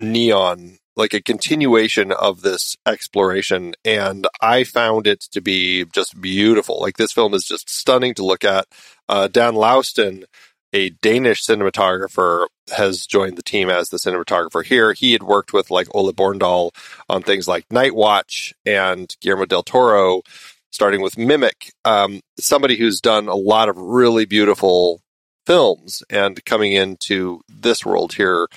neon, 0.00 0.78
like 0.96 1.14
a 1.14 1.22
continuation 1.22 2.12
of 2.12 2.42
this 2.42 2.76
exploration, 2.86 3.74
and 3.84 4.26
I 4.40 4.64
found 4.64 5.06
it 5.06 5.20
to 5.32 5.40
be 5.40 5.84
just 5.86 6.20
beautiful. 6.20 6.80
Like 6.80 6.96
this 6.96 7.12
film 7.12 7.34
is 7.34 7.44
just 7.44 7.70
stunning 7.70 8.14
to 8.14 8.24
look 8.24 8.44
at. 8.44 8.66
Uh, 9.08 9.28
Dan 9.28 9.54
Laustsen, 9.54 10.24
a 10.72 10.90
Danish 10.90 11.44
cinematographer, 11.44 12.46
has 12.76 13.06
joined 13.06 13.36
the 13.36 13.42
team 13.42 13.70
as 13.70 13.88
the 13.88 13.96
cinematographer 13.96 14.64
here. 14.64 14.92
He 14.92 15.12
had 15.12 15.22
worked 15.22 15.52
with 15.52 15.70
like 15.70 15.88
Ole 15.94 16.12
Bornedal 16.12 16.72
on 17.08 17.22
things 17.22 17.48
like 17.48 17.64
Night 17.70 17.94
Watch 17.94 18.54
and 18.66 19.14
Guillermo 19.20 19.46
del 19.46 19.62
Toro 19.62 20.22
starting 20.70 21.00
with 21.00 21.18
Mimic, 21.18 21.72
um, 21.84 22.20
somebody 22.38 22.76
who's 22.76 23.00
done 23.00 23.28
a 23.28 23.34
lot 23.34 23.68
of 23.68 23.76
really 23.76 24.24
beautiful 24.24 25.00
films 25.46 26.02
and 26.08 26.44
coming 26.44 26.72
into 26.72 27.40
this 27.48 27.84
world 27.84 28.14
here 28.14 28.48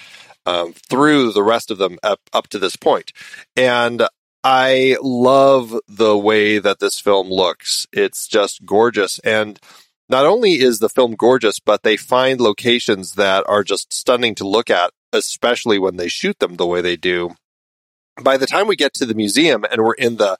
um, 0.46 0.74
through 0.90 1.32
the 1.32 1.44
rest 1.44 1.72
of 1.72 1.78
them 1.78 1.98
up, 2.04 2.20
up 2.34 2.48
to 2.50 2.60
this 2.60 2.76
point. 2.76 3.12
And 3.56 4.08
I 4.44 4.98
love 5.02 5.74
the 5.88 6.18
way 6.18 6.60
that 6.60 6.80
this 6.80 7.00
film 7.00 7.30
looks. 7.30 7.88
It's 7.94 8.28
just 8.28 8.66
gorgeous. 8.66 9.20
And 9.20 9.60
not 10.10 10.26
only 10.26 10.60
is 10.60 10.80
the 10.80 10.90
film 10.90 11.16
gorgeous, 11.16 11.60
but 11.60 11.84
they 11.84 11.96
find 11.96 12.42
locations 12.42 13.14
that 13.14 13.46
are 13.48 13.64
just 13.64 13.94
stunning 13.94 14.36
to 14.36 14.48
look 14.48 14.70
at, 14.70 14.92
especially 15.14 15.80
when 15.80 15.96
they 15.96 16.10
shoot 16.10 16.40
them 16.40 16.58
the 16.58 16.68
way 16.68 16.82
they 16.82 16.98
do. 16.98 17.36
By 18.22 18.38
the 18.38 18.46
time 18.46 18.68
we 18.68 18.76
get 18.76 18.94
to 18.96 19.06
the 19.06 19.16
museum 19.16 19.66
and 19.72 19.82
we're 19.82 19.94
in 19.94 20.18
the 20.18 20.38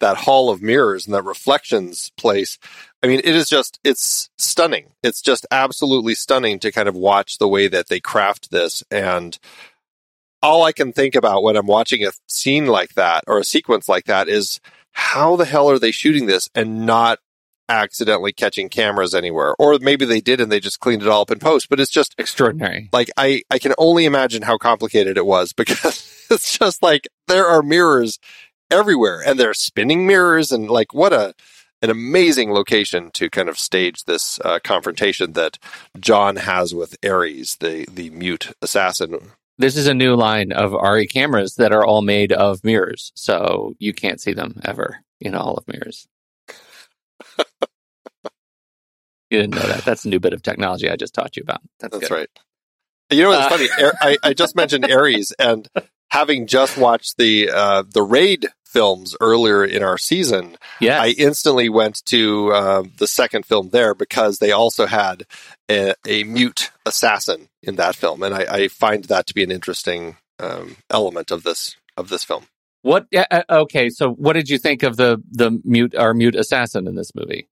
that 0.00 0.18
hall 0.18 0.50
of 0.50 0.62
mirrors 0.62 1.06
and 1.06 1.14
that 1.14 1.22
reflections 1.22 2.12
place. 2.16 2.58
I 3.02 3.06
mean, 3.06 3.20
it 3.24 3.34
is 3.34 3.48
just, 3.48 3.78
it's 3.84 4.30
stunning. 4.38 4.92
It's 5.02 5.22
just 5.22 5.46
absolutely 5.50 6.14
stunning 6.14 6.58
to 6.60 6.72
kind 6.72 6.88
of 6.88 6.94
watch 6.94 7.38
the 7.38 7.48
way 7.48 7.68
that 7.68 7.88
they 7.88 8.00
craft 8.00 8.50
this. 8.50 8.84
And 8.90 9.38
all 10.42 10.64
I 10.64 10.72
can 10.72 10.92
think 10.92 11.14
about 11.14 11.42
when 11.42 11.56
I'm 11.56 11.66
watching 11.66 12.04
a 12.04 12.12
scene 12.26 12.66
like 12.66 12.94
that 12.94 13.24
or 13.26 13.38
a 13.38 13.44
sequence 13.44 13.88
like 13.88 14.04
that 14.04 14.28
is 14.28 14.60
how 14.92 15.36
the 15.36 15.44
hell 15.44 15.70
are 15.70 15.78
they 15.78 15.90
shooting 15.90 16.26
this 16.26 16.48
and 16.54 16.86
not 16.86 17.18
accidentally 17.68 18.32
catching 18.32 18.68
cameras 18.68 19.14
anywhere? 19.14 19.54
Or 19.58 19.78
maybe 19.80 20.04
they 20.04 20.20
did 20.20 20.40
and 20.40 20.50
they 20.50 20.60
just 20.60 20.80
cleaned 20.80 21.02
it 21.02 21.08
all 21.08 21.22
up 21.22 21.30
in 21.30 21.38
post, 21.38 21.68
but 21.68 21.80
it's 21.80 21.90
just 21.90 22.14
extraordinary. 22.18 22.88
Like 22.92 23.10
I, 23.16 23.42
I 23.50 23.58
can 23.58 23.74
only 23.78 24.04
imagine 24.04 24.42
how 24.42 24.56
complicated 24.56 25.16
it 25.16 25.26
was 25.26 25.52
because 25.56 26.26
it's 26.30 26.58
just 26.58 26.82
like 26.82 27.08
there 27.28 27.46
are 27.46 27.62
mirrors 27.62 28.18
everywhere 28.70 29.22
and 29.24 29.38
there 29.38 29.50
are 29.50 29.54
spinning 29.54 30.06
mirrors 30.06 30.50
and 30.50 30.68
like 30.68 30.92
what 30.92 31.12
a 31.12 31.34
an 31.82 31.90
amazing 31.90 32.52
location 32.52 33.10
to 33.12 33.28
kind 33.30 33.48
of 33.48 33.58
stage 33.58 34.04
this 34.04 34.40
uh, 34.40 34.58
confrontation 34.64 35.32
that 35.32 35.58
John 35.98 36.36
has 36.36 36.74
with 36.74 36.96
Ares, 37.04 37.56
the 37.56 37.86
the 37.90 38.10
mute 38.10 38.52
assassin. 38.62 39.32
This 39.58 39.76
is 39.76 39.86
a 39.86 39.94
new 39.94 40.14
line 40.14 40.52
of 40.52 40.72
RE 40.72 41.06
cameras 41.06 41.54
that 41.54 41.72
are 41.72 41.84
all 41.84 42.02
made 42.02 42.32
of 42.32 42.64
mirrors, 42.64 43.12
so 43.14 43.74
you 43.78 43.92
can't 43.92 44.20
see 44.20 44.32
them 44.32 44.60
ever 44.64 44.98
in 45.20 45.34
all 45.34 45.54
of 45.54 45.66
mirrors. 45.68 46.06
you 49.30 49.40
didn't 49.40 49.54
know 49.54 49.62
that. 49.62 49.84
That's 49.84 50.04
a 50.04 50.08
new 50.08 50.20
bit 50.20 50.34
of 50.34 50.42
technology 50.42 50.90
I 50.90 50.96
just 50.96 51.14
taught 51.14 51.36
you 51.36 51.42
about. 51.42 51.62
That's, 51.80 51.98
That's 51.98 52.10
right. 52.10 52.28
You 53.10 53.22
know 53.22 53.30
what's 53.30 53.46
uh, 53.46 53.56
funny? 53.56 53.92
I, 54.00 54.16
I 54.22 54.34
just 54.34 54.56
mentioned 54.56 54.84
Ares, 54.90 55.32
and 55.38 55.68
having 56.10 56.46
just 56.46 56.76
watched 56.76 57.16
the 57.16 57.50
uh, 57.50 57.84
the 57.88 58.02
raid 58.02 58.46
films 58.64 59.16
earlier 59.20 59.64
in 59.64 59.82
our 59.82 59.96
season, 59.96 60.56
yes. 60.80 61.00
I 61.00 61.08
instantly 61.18 61.68
went 61.68 62.04
to 62.06 62.52
uh, 62.52 62.82
the 62.98 63.06
second 63.06 63.46
film 63.46 63.70
there 63.70 63.94
because 63.94 64.38
they 64.38 64.52
also 64.52 64.86
had 64.86 65.24
a, 65.70 65.94
a 66.06 66.24
mute 66.24 66.70
assassin 66.84 67.48
in 67.62 67.76
that 67.76 67.96
film, 67.96 68.22
and 68.22 68.34
I, 68.34 68.46
I 68.48 68.68
find 68.68 69.04
that 69.04 69.26
to 69.28 69.34
be 69.34 69.42
an 69.42 69.50
interesting 69.50 70.18
um, 70.38 70.76
element 70.90 71.30
of 71.30 71.42
this 71.42 71.76
of 71.96 72.08
this 72.08 72.24
film. 72.24 72.46
What? 72.82 73.06
Uh, 73.14 73.42
okay, 73.48 73.88
so 73.88 74.12
what 74.12 74.34
did 74.34 74.48
you 74.48 74.58
think 74.58 74.82
of 74.82 74.96
the 74.96 75.22
the 75.30 75.60
mute 75.64 75.94
our 75.94 76.14
mute 76.14 76.36
assassin 76.36 76.86
in 76.86 76.94
this 76.94 77.14
movie? 77.14 77.48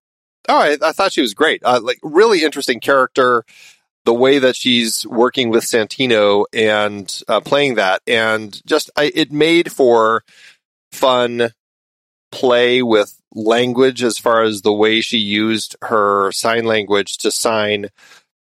Oh, 0.48 0.58
I, 0.58 0.76
I 0.82 0.92
thought 0.92 1.12
she 1.12 1.22
was 1.22 1.32
great. 1.32 1.62
Uh, 1.64 1.80
like 1.82 1.98
really 2.02 2.44
interesting 2.44 2.80
character 2.80 3.44
the 4.04 4.14
way 4.14 4.38
that 4.38 4.56
she's 4.56 5.06
working 5.06 5.48
with 5.50 5.64
Santino 5.64 6.44
and 6.52 7.22
uh, 7.28 7.40
playing 7.40 7.76
that, 7.76 8.02
and 8.06 8.60
just 8.66 8.90
I, 8.96 9.10
it 9.14 9.32
made 9.32 9.72
for 9.72 10.24
fun 10.92 11.50
play 12.30 12.82
with 12.82 13.20
language 13.34 14.02
as 14.02 14.18
far 14.18 14.42
as 14.42 14.62
the 14.62 14.72
way 14.72 15.00
she 15.00 15.18
used 15.18 15.76
her 15.82 16.30
sign 16.32 16.64
language 16.64 17.18
to 17.18 17.30
sign 17.30 17.88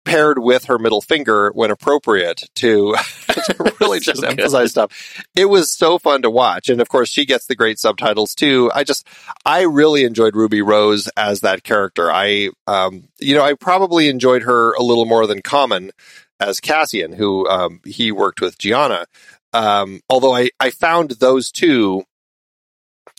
paired 0.05 0.38
with 0.38 0.64
her 0.64 0.78
middle 0.78 1.01
finger 1.01 1.51
when 1.55 1.70
appropriate 1.70 2.44
to, 2.57 2.94
to 3.28 3.74
really 3.80 4.01
just 4.01 4.24
emphasize 4.24 4.70
stuff. 4.70 5.24
It 5.36 5.46
was 5.46 5.72
so 5.72 5.98
fun 5.98 6.22
to 6.22 6.30
watch. 6.30 6.68
And 6.68 6.80
of 6.80 6.88
course, 6.88 7.09
she 7.09 7.24
gets 7.24 7.46
the 7.46 7.57
great 7.57 7.78
subtitles 7.78 8.34
too. 8.34 8.70
I 8.74 8.84
just, 8.84 9.07
I 9.44 9.62
really 9.62 10.05
enjoyed 10.05 10.36
Ruby 10.36 10.62
Rose 10.62 11.09
as 11.16 11.40
that 11.40 11.62
character. 11.62 12.11
I, 12.11 12.51
um, 12.66 13.09
you 13.20 13.34
know, 13.34 13.42
I 13.42 13.55
probably 13.55 14.09
enjoyed 14.09 14.42
her 14.42 14.72
a 14.74 14.82
little 14.82 15.07
more 15.07 15.26
than 15.26 15.42
Common 15.42 15.90
as 16.38 16.61
Cassian, 16.61 17.12
who, 17.12 17.48
um, 17.48 17.80
he 17.84 18.12
worked 18.12 18.40
with 18.40 18.59
Gianna. 18.59 19.07
Um, 19.53 20.01
although 20.09 20.34
I, 20.34 20.51
I 20.61 20.70
found 20.70 21.12
those 21.12 21.51
two 21.51 22.05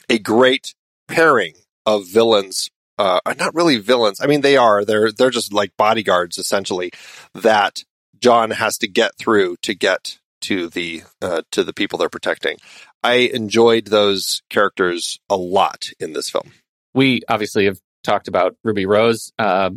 a 0.09 0.17
great 0.17 0.73
pairing 1.07 1.53
of 1.85 2.07
villains 2.07 2.69
uh, 3.01 3.19
are 3.25 3.33
not 3.33 3.55
really 3.55 3.79
villains. 3.79 4.21
I 4.21 4.27
mean, 4.27 4.41
they 4.41 4.57
are. 4.57 4.85
They're 4.85 5.11
they're 5.11 5.31
just 5.31 5.51
like 5.51 5.75
bodyguards 5.75 6.37
essentially 6.37 6.91
that 7.33 7.83
John 8.19 8.51
has 8.51 8.77
to 8.77 8.87
get 8.87 9.17
through 9.17 9.57
to 9.63 9.73
get 9.73 10.19
to 10.41 10.69
the 10.69 11.01
uh, 11.19 11.41
to 11.51 11.63
the 11.63 11.73
people 11.73 11.97
they're 11.97 12.09
protecting. 12.09 12.57
I 13.01 13.31
enjoyed 13.33 13.87
those 13.87 14.43
characters 14.51 15.19
a 15.29 15.35
lot 15.35 15.89
in 15.99 16.13
this 16.13 16.29
film. 16.29 16.51
We 16.93 17.21
obviously 17.27 17.65
have 17.65 17.79
talked 18.03 18.27
about 18.27 18.55
Ruby 18.63 18.85
Rose, 18.85 19.31
uh, 19.39 19.71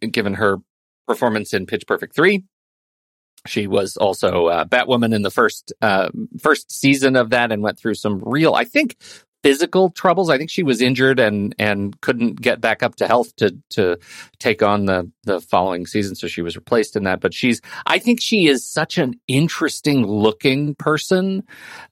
given 0.00 0.34
her 0.34 0.58
performance 1.08 1.54
in 1.54 1.64
Pitch 1.64 1.86
Perfect 1.86 2.14
three. 2.14 2.44
She 3.46 3.66
was 3.66 3.96
also 3.96 4.46
uh, 4.48 4.64
Batwoman 4.66 5.14
in 5.14 5.22
the 5.22 5.30
first 5.30 5.72
uh, 5.80 6.10
first 6.38 6.70
season 6.70 7.16
of 7.16 7.30
that, 7.30 7.50
and 7.50 7.62
went 7.62 7.78
through 7.78 7.94
some 7.94 8.20
real, 8.22 8.54
I 8.54 8.64
think, 8.64 8.96
physical 9.42 9.90
troubles. 9.90 10.30
I 10.30 10.38
think 10.38 10.50
she 10.50 10.62
was 10.62 10.80
injured 10.80 11.18
and 11.18 11.54
and 11.58 12.00
couldn't 12.00 12.40
get 12.40 12.60
back 12.60 12.82
up 12.82 12.96
to 12.96 13.06
health 13.06 13.34
to 13.36 13.56
to 13.70 13.98
take 14.38 14.62
on 14.62 14.86
the 14.86 15.10
the 15.24 15.40
following 15.40 15.86
season. 15.86 16.14
So 16.14 16.28
she 16.28 16.42
was 16.42 16.56
replaced 16.56 16.96
in 16.96 17.04
that. 17.04 17.20
But 17.20 17.34
she's 17.34 17.60
I 17.86 17.98
think 17.98 18.20
she 18.20 18.46
is 18.46 18.66
such 18.66 18.98
an 18.98 19.14
interesting 19.28 20.06
looking 20.06 20.74
person. 20.74 21.42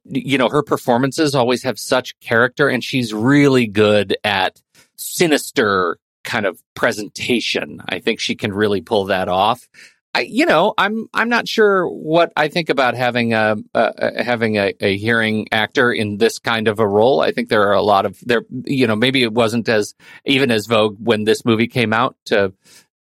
You 0.04 0.38
know, 0.38 0.48
her 0.48 0.62
performances 0.62 1.34
always 1.34 1.62
have 1.62 1.78
such 1.78 2.18
character, 2.20 2.68
and 2.68 2.82
she's 2.82 3.12
really 3.12 3.66
good 3.66 4.16
at 4.24 4.60
sinister 4.96 5.98
kind 6.24 6.46
of 6.46 6.62
presentation. 6.74 7.80
I 7.88 7.98
think 7.98 8.20
she 8.20 8.34
can 8.34 8.52
really 8.52 8.80
pull 8.80 9.06
that 9.06 9.28
off. 9.28 9.68
I, 10.12 10.22
you 10.22 10.44
know, 10.44 10.74
I'm 10.76 11.08
I'm 11.14 11.28
not 11.28 11.46
sure 11.46 11.86
what 11.88 12.32
I 12.36 12.48
think 12.48 12.68
about 12.68 12.94
having 12.94 13.32
a, 13.32 13.56
a 13.74 14.22
having 14.22 14.58
a, 14.58 14.74
a, 14.80 14.96
hearing 14.96 15.46
actor 15.52 15.92
in 15.92 16.18
this 16.18 16.40
kind 16.40 16.66
of 16.66 16.80
a 16.80 16.86
role. 16.86 17.20
I 17.20 17.30
think 17.30 17.48
there 17.48 17.68
are 17.68 17.74
a 17.74 17.82
lot 17.82 18.06
of 18.06 18.18
there. 18.22 18.42
You 18.64 18.88
know, 18.88 18.96
maybe 18.96 19.22
it 19.22 19.32
wasn't 19.32 19.68
as 19.68 19.94
even 20.24 20.50
as 20.50 20.66
vogue 20.66 20.96
when 20.98 21.24
this 21.24 21.44
movie 21.44 21.68
came 21.68 21.92
out 21.92 22.16
to 22.26 22.52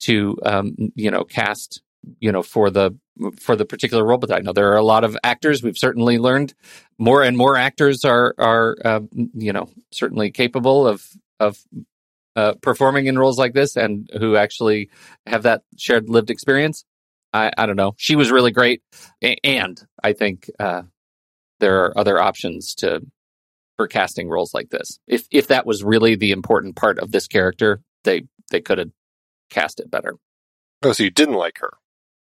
to 0.01 0.38
um, 0.45 0.76
you 0.95 1.10
know 1.10 1.24
cast 1.24 1.82
you 2.20 2.32
know 2.32 2.43
for 2.43 2.70
the 2.70 2.91
for 3.39 3.55
the 3.55 3.66
particular 3.66 4.03
role. 4.03 4.18
But 4.18 4.34
I 4.34 4.39
know 4.39 4.51
there 4.51 4.74
are 4.74 4.78
a 4.78 4.84
lot 4.84 5.05
of 5.05 5.18
actors. 5.24 5.64
We've 5.64 5.78
certainly 5.78 6.20
learned 6.20 6.53
more 6.97 7.24
and 7.24 7.38
more 7.38 7.55
actors 7.55 8.03
are 8.03 8.36
are 8.38 8.76
uh, 8.84 8.99
you 9.34 9.53
know 9.53 9.70
certainly 9.91 10.32
capable 10.32 10.86
of 10.86 11.08
of 11.39 11.58
uh, 12.36 12.53
performing 12.62 13.08
in 13.08 13.18
roles 13.18 13.39
like 13.39 13.53
this 13.53 13.78
and 13.78 14.10
who 14.20 14.36
actually 14.36 14.89
have 15.26 15.43
that 15.43 15.64
shared 15.78 16.10
lived 16.10 16.30
experience. 16.30 16.84
I, 17.34 17.51
I 17.57 17.65
don't 17.65 17.75
know. 17.75 17.93
She 17.97 18.15
was 18.15 18.32
really 18.32 18.51
great, 18.51 18.82
and 19.43 19.82
I 20.03 20.13
think 20.13 20.49
uh, 20.59 20.84
there 21.59 21.84
are 21.84 21.97
other 21.97 22.19
options 22.21 22.75
to 22.75 23.01
for 23.78 23.88
casting 23.88 24.28
roles 24.28 24.53
like 24.53 24.69
this. 24.69 24.99
If 25.07 25.28
if 25.32 25.47
that 25.47 25.65
was 25.65 25.84
really 25.84 26.15
the 26.15 26.32
important 26.32 26.75
part 26.75 26.99
of 26.99 27.11
this 27.11 27.28
character, 27.28 27.82
they 28.03 28.23
they 28.49 28.61
could 28.61 28.78
have 28.80 28.91
cast 29.49 29.80
it 29.80 29.91
better. 29.91 30.15
Oh, 30.84 30.93
so 30.93 31.03
you 31.03 31.09
didn't 31.09 31.36
like 31.36 31.59
her? 31.59 31.73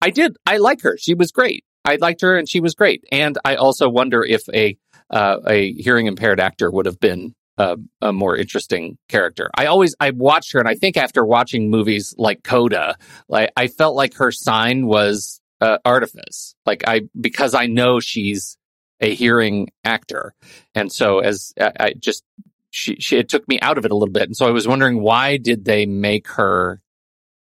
I 0.01 0.09
did. 0.09 0.37
I 0.45 0.57
like 0.57 0.81
her. 0.81 0.97
She 0.97 1.13
was 1.13 1.31
great. 1.31 1.63
I 1.83 1.95
liked 1.95 2.21
her, 2.21 2.37
and 2.37 2.49
she 2.49 2.59
was 2.59 2.73
great. 2.73 3.03
And 3.11 3.37
I 3.45 3.55
also 3.55 3.89
wonder 3.89 4.23
if 4.23 4.43
a 4.53 4.77
uh, 5.09 5.37
a 5.47 5.73
hearing 5.73 6.07
impaired 6.07 6.39
actor 6.39 6.71
would 6.71 6.85
have 6.85 6.99
been 6.99 7.35
a, 7.57 7.77
a 8.01 8.13
more 8.13 8.35
interesting 8.35 8.97
character. 9.07 9.49
I 9.55 9.67
always 9.67 9.95
I 9.99 10.11
watched 10.11 10.53
her, 10.53 10.59
and 10.59 10.67
I 10.67 10.75
think 10.75 10.97
after 10.97 11.25
watching 11.25 11.69
movies 11.69 12.13
like 12.17 12.43
Coda, 12.43 12.97
like 13.29 13.51
I 13.55 13.67
felt 13.67 13.95
like 13.95 14.15
her 14.15 14.31
sign 14.31 14.87
was 14.87 15.41
uh, 15.61 15.77
artifice. 15.85 16.55
Like 16.65 16.83
I 16.87 17.01
because 17.19 17.53
I 17.53 17.67
know 17.67 17.99
she's 17.99 18.57
a 18.99 19.13
hearing 19.13 19.69
actor, 19.83 20.33
and 20.73 20.91
so 20.91 21.19
as 21.19 21.53
I, 21.59 21.71
I 21.79 21.93
just 21.93 22.23
she, 22.71 22.97
she 22.99 23.17
it 23.17 23.29
took 23.29 23.47
me 23.47 23.59
out 23.61 23.77
of 23.77 23.85
it 23.85 23.91
a 23.91 23.95
little 23.95 24.11
bit, 24.11 24.23
and 24.23 24.35
so 24.35 24.47
I 24.47 24.51
was 24.51 24.67
wondering 24.67 25.01
why 25.01 25.37
did 25.37 25.65
they 25.65 25.85
make 25.85 26.27
her 26.29 26.81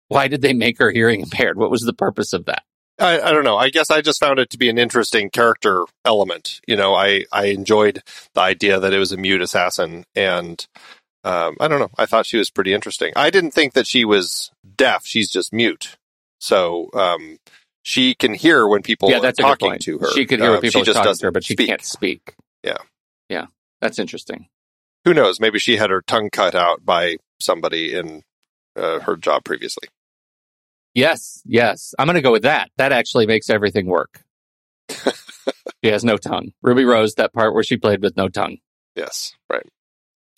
why 0.08 0.28
did 0.28 0.42
they 0.42 0.52
make 0.52 0.78
her 0.78 0.90
hearing 0.90 1.22
impaired? 1.22 1.56
What 1.56 1.70
was 1.70 1.82
the 1.82 1.94
purpose 1.94 2.34
of 2.34 2.44
that? 2.46 2.64
I, 2.98 3.20
I 3.20 3.32
don't 3.32 3.44
know. 3.44 3.56
I 3.56 3.70
guess 3.70 3.90
I 3.90 4.00
just 4.00 4.20
found 4.20 4.38
it 4.38 4.50
to 4.50 4.58
be 4.58 4.68
an 4.68 4.78
interesting 4.78 5.30
character 5.30 5.84
element. 6.04 6.60
You 6.66 6.76
know, 6.76 6.94
I, 6.94 7.24
I 7.32 7.46
enjoyed 7.46 8.02
the 8.34 8.40
idea 8.40 8.78
that 8.78 8.92
it 8.92 8.98
was 8.98 9.12
a 9.12 9.16
mute 9.16 9.40
assassin, 9.42 10.04
and 10.14 10.64
um, 11.24 11.56
I 11.60 11.68
don't 11.68 11.80
know. 11.80 11.90
I 11.98 12.06
thought 12.06 12.26
she 12.26 12.36
was 12.36 12.50
pretty 12.50 12.72
interesting. 12.74 13.12
I 13.16 13.30
didn't 13.30 13.52
think 13.52 13.72
that 13.74 13.86
she 13.86 14.04
was 14.04 14.50
deaf. 14.76 15.02
She's 15.04 15.30
just 15.30 15.52
mute. 15.52 15.96
So 16.40 16.90
um, 16.94 17.38
she 17.82 18.14
can 18.14 18.34
hear 18.34 18.66
when 18.66 18.82
people 18.82 19.10
yeah, 19.10 19.20
that's 19.20 19.38
are 19.40 19.42
a 19.42 19.56
good 19.56 19.58
talking 19.60 19.78
to 19.78 19.98
her. 19.98 20.10
She 20.12 20.26
could 20.26 20.40
hear 20.40 20.50
when 20.50 20.56
Um, 20.58 20.62
people 20.62 20.82
are 20.82 20.84
just 20.84 20.98
talking 20.98 21.14
to 21.14 21.26
her, 21.26 21.30
but 21.30 21.44
she 21.44 21.54
speak. 21.54 21.68
can't 21.68 21.84
speak. 21.84 22.34
Yeah. 22.62 22.78
yeah, 23.28 23.46
that's 23.80 23.98
interesting. 23.98 24.48
Who 25.04 25.14
knows? 25.14 25.40
Maybe 25.40 25.58
she 25.58 25.76
had 25.76 25.90
her 25.90 26.02
tongue 26.02 26.30
cut 26.30 26.54
out 26.54 26.84
by 26.84 27.16
somebody 27.40 27.94
in 27.94 28.22
uh, 28.76 29.00
her 29.00 29.16
job 29.16 29.44
previously. 29.44 29.88
Yes, 30.94 31.42
yes. 31.46 31.94
I'm 31.98 32.06
going 32.06 32.16
to 32.16 32.22
go 32.22 32.32
with 32.32 32.42
that. 32.42 32.70
That 32.76 32.92
actually 32.92 33.26
makes 33.26 33.48
everything 33.50 33.86
work. 33.86 34.22
she 34.90 35.90
has 35.90 36.04
no 36.04 36.16
tongue. 36.16 36.52
Ruby 36.62 36.84
Rose, 36.84 37.14
that 37.14 37.32
part 37.32 37.54
where 37.54 37.62
she 37.62 37.76
played 37.76 38.02
with 38.02 38.16
no 38.16 38.28
tongue. 38.28 38.58
Yes, 38.94 39.34
right. 39.50 39.66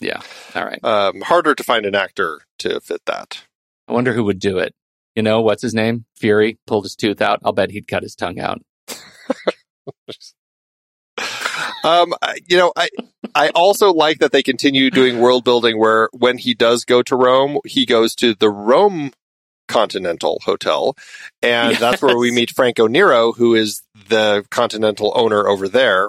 Yeah. 0.01 0.21
All 0.55 0.65
right. 0.65 0.83
Um, 0.85 1.21
harder 1.23 1.55
to 1.55 1.65
find 1.65 1.87
an 1.87 1.95
actor 1.95 2.41
to 2.61 2.81
fit 2.81 3.03
that. 3.07 3.45
I 3.89 3.93
wonder 3.93 4.13
who 4.13 4.25
would 4.25 4.39
do 4.39 4.59
it. 4.59 4.75
You 5.17 5.23
know, 5.23 5.41
what's 5.41 5.63
his 5.63 5.75
name? 5.75 6.05
Fury 6.17 6.59
pulled 6.67 6.85
his 6.85 6.97
tooth 6.97 7.21
out. 7.21 7.41
I'll 7.45 7.53
bet 7.53 7.71
he'd 7.71 7.89
cut 7.89 8.03
his 8.03 8.15
tongue 8.15 8.39
out. 8.39 8.61
Um, 11.85 12.15
I- 12.23 12.39
you 12.49 12.57
know, 12.57 12.73
I 12.77 12.89
I 13.35 13.51
also 13.51 13.93
like 13.93 14.19
that 14.21 14.33
they 14.33 14.43
continue 14.43 14.91
doing 14.91 15.21
world 15.21 15.45
building 15.45 15.79
where 15.79 16.09
when 16.13 16.39
he 16.39 16.55
does 16.55 16.85
go 16.85 17.03
to 17.03 17.15
Rome, 17.15 17.59
he 17.67 17.85
goes 17.85 18.15
to 18.17 18.35
the 18.35 18.49
Rome 18.51 19.13
Continental 19.69 20.41
Hotel, 20.45 20.97
and 21.43 21.77
that's 21.77 22.03
where 22.03 22.19
we 22.19 22.31
meet 22.31 22.51
Franco 22.51 22.87
Nero, 22.87 23.33
who 23.33 23.55
is 23.55 23.83
the 24.09 24.45
Continental 24.51 25.13
owner 25.15 25.47
over 25.47 25.69
there, 25.69 26.09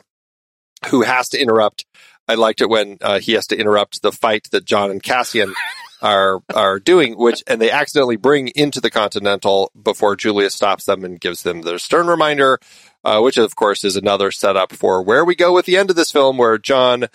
who 0.88 1.01
has 1.01 1.30
to 1.30 1.41
interrupt. 1.41 1.86
I 2.28 2.36
liked 2.36 2.62
it 2.62 2.70
when 2.70 2.97
uh, 3.01 3.20
he 3.20 3.34
has 3.34 3.47
to 3.47 3.58
interrupt 3.58 4.01
the 4.01 4.12
fight 4.12 4.47
that 4.51 4.66
John 4.66 4.91
and 4.91 5.01
Cassian 5.01 5.53
are 6.01 6.41
are 6.53 6.80
doing, 6.80 7.18
which 7.18 7.43
and 7.47 7.62
they 7.62 7.72
accidentally 7.72 8.18
bring 8.18 8.49
into 8.49 8.82
the 8.82 8.91
Continental 8.91 9.72
before 9.82 10.16
Julius 10.16 10.53
stops 10.53 10.86
them 10.86 11.03
and 11.03 11.20
gives 11.20 11.43
them 11.43 11.62
their 11.62 11.80
stern 11.80 12.08
reminder, 12.08 12.60
uh, 13.03 13.20
which 13.22 13.38
of 13.38 13.56
course 13.56 13.84
is 13.84 13.95
another 13.95 14.32
setup 14.32 14.72
for 14.72 15.01
where 15.01 15.26
we 15.26 15.36
go 15.36 15.53
with 15.53 15.66
the 15.66 15.78
end 15.78 15.89
of 15.89 15.95
this 15.95 16.12
film, 16.12 16.38
where 16.38 16.58
John 16.58 17.08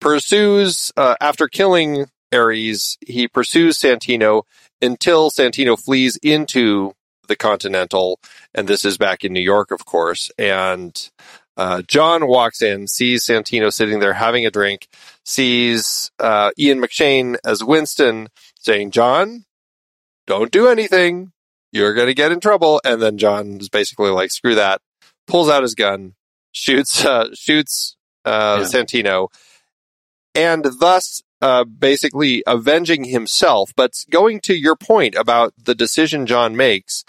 pursues 0.00 0.92
uh, 0.96 1.16
after 1.20 1.48
killing 1.48 2.06
Ares, 2.32 2.98
he 3.06 3.28
pursues 3.28 3.78
Santino 3.78 4.42
until 4.80 5.30
Santino 5.30 5.78
flees 5.82 6.18
into 6.22 6.92
the 7.28 7.36
Continental, 7.36 8.20
and 8.54 8.68
this 8.68 8.84
is 8.84 8.98
back 8.98 9.24
in 9.24 9.32
New 9.32 9.40
York, 9.40 9.70
of 9.70 9.84
course, 9.84 10.30
and. 10.38 11.10
Uh, 11.58 11.80
John 11.80 12.26
walks 12.26 12.60
in, 12.60 12.86
sees 12.86 13.24
Santino 13.24 13.72
sitting 13.72 13.98
there 13.98 14.12
having 14.12 14.44
a 14.44 14.50
drink, 14.50 14.88
sees 15.24 16.10
uh, 16.18 16.50
Ian 16.58 16.82
McShane 16.82 17.38
as 17.46 17.64
Winston 17.64 18.28
saying, 18.58 18.90
John, 18.90 19.46
don't 20.26 20.50
do 20.50 20.68
anything. 20.68 21.32
You're 21.72 21.94
going 21.94 22.08
to 22.08 22.14
get 22.14 22.30
in 22.30 22.40
trouble. 22.40 22.82
And 22.84 23.00
then 23.00 23.16
John 23.16 23.56
is 23.58 23.70
basically 23.70 24.10
like, 24.10 24.32
screw 24.32 24.54
that, 24.56 24.82
pulls 25.26 25.48
out 25.48 25.62
his 25.62 25.74
gun, 25.74 26.14
shoots, 26.52 27.02
uh, 27.02 27.28
shoots 27.32 27.96
uh, 28.26 28.58
Yeah. 28.60 28.66
Santino, 28.66 29.28
and 30.34 30.66
thus 30.78 31.22
uh, 31.42 31.64
basically 31.64 32.42
avenging 32.46 33.04
himself. 33.04 33.72
But 33.76 33.92
going 34.10 34.40
to 34.40 34.54
your 34.54 34.76
point 34.76 35.14
about 35.14 35.54
the 35.62 35.74
decision 35.74 36.26
John 36.26 36.56
makes 36.56 37.04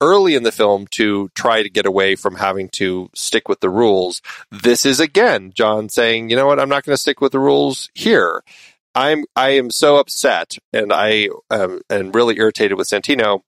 early 0.00 0.34
in 0.34 0.42
the 0.42 0.52
film 0.52 0.86
to 0.92 1.28
try 1.34 1.62
to 1.62 1.70
get 1.70 1.86
away 1.86 2.16
from 2.16 2.36
having 2.36 2.68
to 2.70 3.10
stick 3.14 3.48
with 3.48 3.60
the 3.60 3.68
rules. 3.68 4.22
This 4.50 4.86
is 4.86 5.00
again 5.00 5.52
John 5.54 5.88
saying, 5.88 6.30
"You 6.30 6.36
know 6.36 6.46
what? 6.46 6.58
I'm 6.58 6.68
not 6.68 6.84
going 6.84 6.94
to 6.94 7.00
stick 7.00 7.20
with 7.20 7.32
the 7.32 7.38
rules 7.38 7.90
here. 7.94 8.42
I'm 8.94 9.24
I 9.36 9.50
am 9.50 9.70
so 9.70 9.96
upset 9.96 10.56
and 10.72 10.92
I 10.92 11.28
um, 11.50 11.80
and 11.88 12.14
really 12.14 12.38
irritated 12.38 12.76
with 12.76 12.88
Santino. 12.88 13.42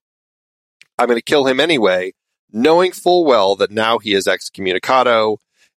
I'm 0.97 1.07
going 1.07 1.17
to 1.17 1.23
kill 1.23 1.47
him 1.47 1.59
anyway, 1.59 2.13
knowing 2.51 2.91
full 2.91 3.25
well 3.25 3.55
that 3.55 3.71
now 3.71 3.97
he 3.97 4.13
is 4.13 4.27
excommunicado, 4.27 5.37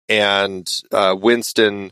and 0.10 0.70
uh, 0.92 1.16
Winston 1.18 1.92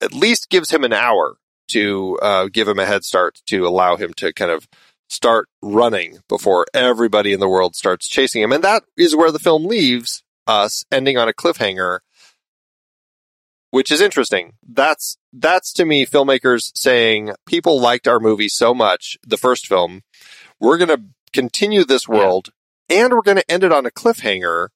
at 0.00 0.12
least 0.14 0.50
gives 0.50 0.70
him 0.70 0.82
an 0.82 0.92
hour 0.92 1.36
to 1.68 2.18
uh, 2.22 2.48
give 2.52 2.68
him 2.68 2.78
a 2.78 2.86
head 2.86 3.04
start 3.04 3.40
to 3.46 3.66
allow 3.66 3.96
him 3.96 4.12
to 4.14 4.32
kind 4.32 4.50
of 4.50 4.68
start 5.08 5.48
running 5.62 6.18
before 6.28 6.66
everybody 6.74 7.32
in 7.32 7.40
the 7.40 7.48
world 7.48 7.76
starts 7.76 8.08
chasing 8.08 8.42
him. 8.42 8.52
And 8.52 8.64
that 8.64 8.84
is 8.96 9.14
where 9.14 9.30
the 9.30 9.38
film 9.38 9.64
leaves 9.64 10.22
us, 10.46 10.84
ending 10.90 11.16
on 11.18 11.28
a 11.28 11.32
cliffhanger, 11.32 12.00
which 13.70 13.90
is 13.90 14.00
interesting. 14.00 14.52
That's 14.66 15.16
that's 15.32 15.72
to 15.74 15.84
me 15.84 16.06
filmmakers 16.06 16.70
saying 16.74 17.32
people 17.46 17.80
liked 17.80 18.06
our 18.06 18.20
movie 18.20 18.48
so 18.48 18.74
much, 18.74 19.16
the 19.26 19.36
first 19.36 19.66
film, 19.66 20.02
we're 20.60 20.78
going 20.78 20.96
to 20.96 21.02
continue 21.32 21.84
this 21.84 22.08
world 22.08 22.50
and 22.88 23.12
we're 23.12 23.22
going 23.22 23.36
to 23.36 23.50
end 23.50 23.64
it 23.64 23.72
on 23.72 23.86
a 23.86 23.90
cliffhanger, 23.90 24.68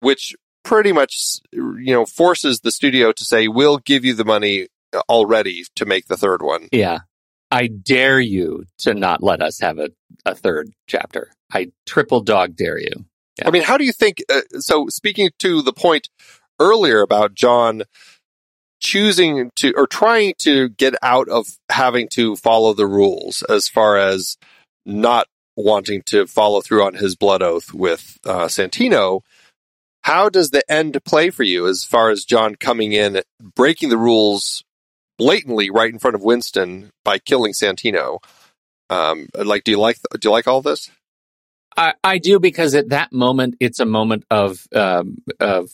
which 0.00 0.34
pretty 0.64 0.92
much 0.92 1.40
you 1.52 1.92
know 1.92 2.04
forces 2.04 2.60
the 2.60 2.72
studio 2.72 3.12
to 3.12 3.24
say 3.24 3.48
we'll 3.48 3.78
give 3.78 4.04
you 4.04 4.14
the 4.14 4.24
money 4.24 4.68
already 5.08 5.64
to 5.76 5.86
make 5.86 6.06
the 6.06 6.16
third 6.16 6.42
one. 6.42 6.68
Yeah. 6.72 7.00
I 7.50 7.68
dare 7.68 8.20
you 8.20 8.64
to 8.78 8.94
not 8.94 9.22
let 9.22 9.40
us 9.40 9.60
have 9.60 9.78
a, 9.78 9.90
a 10.26 10.34
third 10.34 10.70
chapter. 10.86 11.30
I 11.52 11.72
triple 11.86 12.20
dog 12.20 12.56
dare 12.56 12.78
you. 12.78 13.06
Yeah. 13.38 13.48
I 13.48 13.50
mean, 13.50 13.62
how 13.62 13.78
do 13.78 13.84
you 13.84 13.92
think? 13.92 14.18
Uh, 14.28 14.42
so, 14.58 14.88
speaking 14.88 15.30
to 15.38 15.62
the 15.62 15.72
point 15.72 16.08
earlier 16.60 17.00
about 17.00 17.34
John 17.34 17.84
choosing 18.80 19.50
to 19.56 19.72
or 19.76 19.86
trying 19.86 20.34
to 20.38 20.68
get 20.68 20.94
out 21.02 21.28
of 21.28 21.46
having 21.70 22.08
to 22.10 22.36
follow 22.36 22.74
the 22.74 22.86
rules, 22.86 23.42
as 23.48 23.68
far 23.68 23.96
as 23.96 24.36
not 24.84 25.26
wanting 25.56 26.02
to 26.06 26.26
follow 26.26 26.60
through 26.60 26.84
on 26.84 26.94
his 26.94 27.16
blood 27.16 27.42
oath 27.42 27.72
with 27.72 28.18
uh, 28.24 28.46
Santino, 28.46 29.22
how 30.02 30.28
does 30.28 30.50
the 30.50 30.62
end 30.70 30.98
play 31.04 31.30
for 31.30 31.42
you? 31.42 31.66
As 31.66 31.84
far 31.84 32.10
as 32.10 32.24
John 32.24 32.54
coming 32.54 32.92
in, 32.92 33.22
breaking 33.54 33.88
the 33.88 33.98
rules 33.98 34.64
blatantly 35.18 35.70
right 35.70 35.92
in 35.92 35.98
front 35.98 36.14
of 36.14 36.22
Winston 36.22 36.90
by 37.04 37.18
killing 37.18 37.52
Santino. 37.52 38.18
Um, 38.90 39.28
like, 39.34 39.64
do 39.64 39.72
you 39.72 39.78
like 39.78 39.98
do 40.18 40.28
you 40.28 40.30
like 40.30 40.48
all 40.48 40.62
this? 40.62 40.90
I, 41.76 41.94
I 42.02 42.18
do 42.18 42.40
because 42.40 42.74
at 42.74 42.88
that 42.88 43.12
moment 43.12 43.56
it's 43.60 43.80
a 43.80 43.86
moment 43.86 44.24
of 44.30 44.66
um, 44.74 45.18
of 45.38 45.70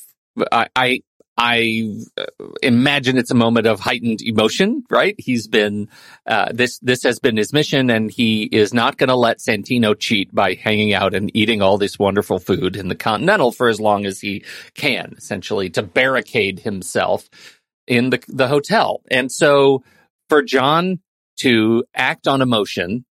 I 0.52 0.68
I, 0.76 1.00
I 1.36 1.94
uh, 2.18 2.24
imagine 2.62 3.16
it's 3.16 3.30
a 3.30 3.36
moment 3.36 3.66
of 3.66 3.80
heightened 3.80 4.20
emotion. 4.22 4.84
Right? 4.90 5.14
He's 5.18 5.48
been 5.48 5.88
uh, 6.26 6.50
this 6.52 6.78
this 6.80 7.04
has 7.04 7.20
been 7.20 7.36
his 7.36 7.52
mission, 7.52 7.88
and 7.88 8.10
he 8.10 8.44
is 8.44 8.74
not 8.74 8.98
going 8.98 9.08
to 9.08 9.16
let 9.16 9.38
Santino 9.38 9.98
cheat 9.98 10.34
by 10.34 10.54
hanging 10.54 10.92
out 10.92 11.14
and 11.14 11.34
eating 11.34 11.62
all 11.62 11.78
this 11.78 11.98
wonderful 11.98 12.38
food 12.38 12.76
in 12.76 12.88
the 12.88 12.96
Continental 12.96 13.52
for 13.52 13.68
as 13.68 13.80
long 13.80 14.04
as 14.04 14.20
he 14.20 14.44
can. 14.74 15.14
Essentially, 15.16 15.70
to 15.70 15.82
barricade 15.82 16.58
himself 16.58 17.30
in 17.86 18.10
the 18.10 18.22
the 18.28 18.48
hotel, 18.48 19.02
and 19.10 19.30
so 19.30 19.82
for 20.28 20.42
John 20.42 21.00
to 21.40 21.84
act 21.94 22.26
on 22.26 22.42
emotion 22.42 23.04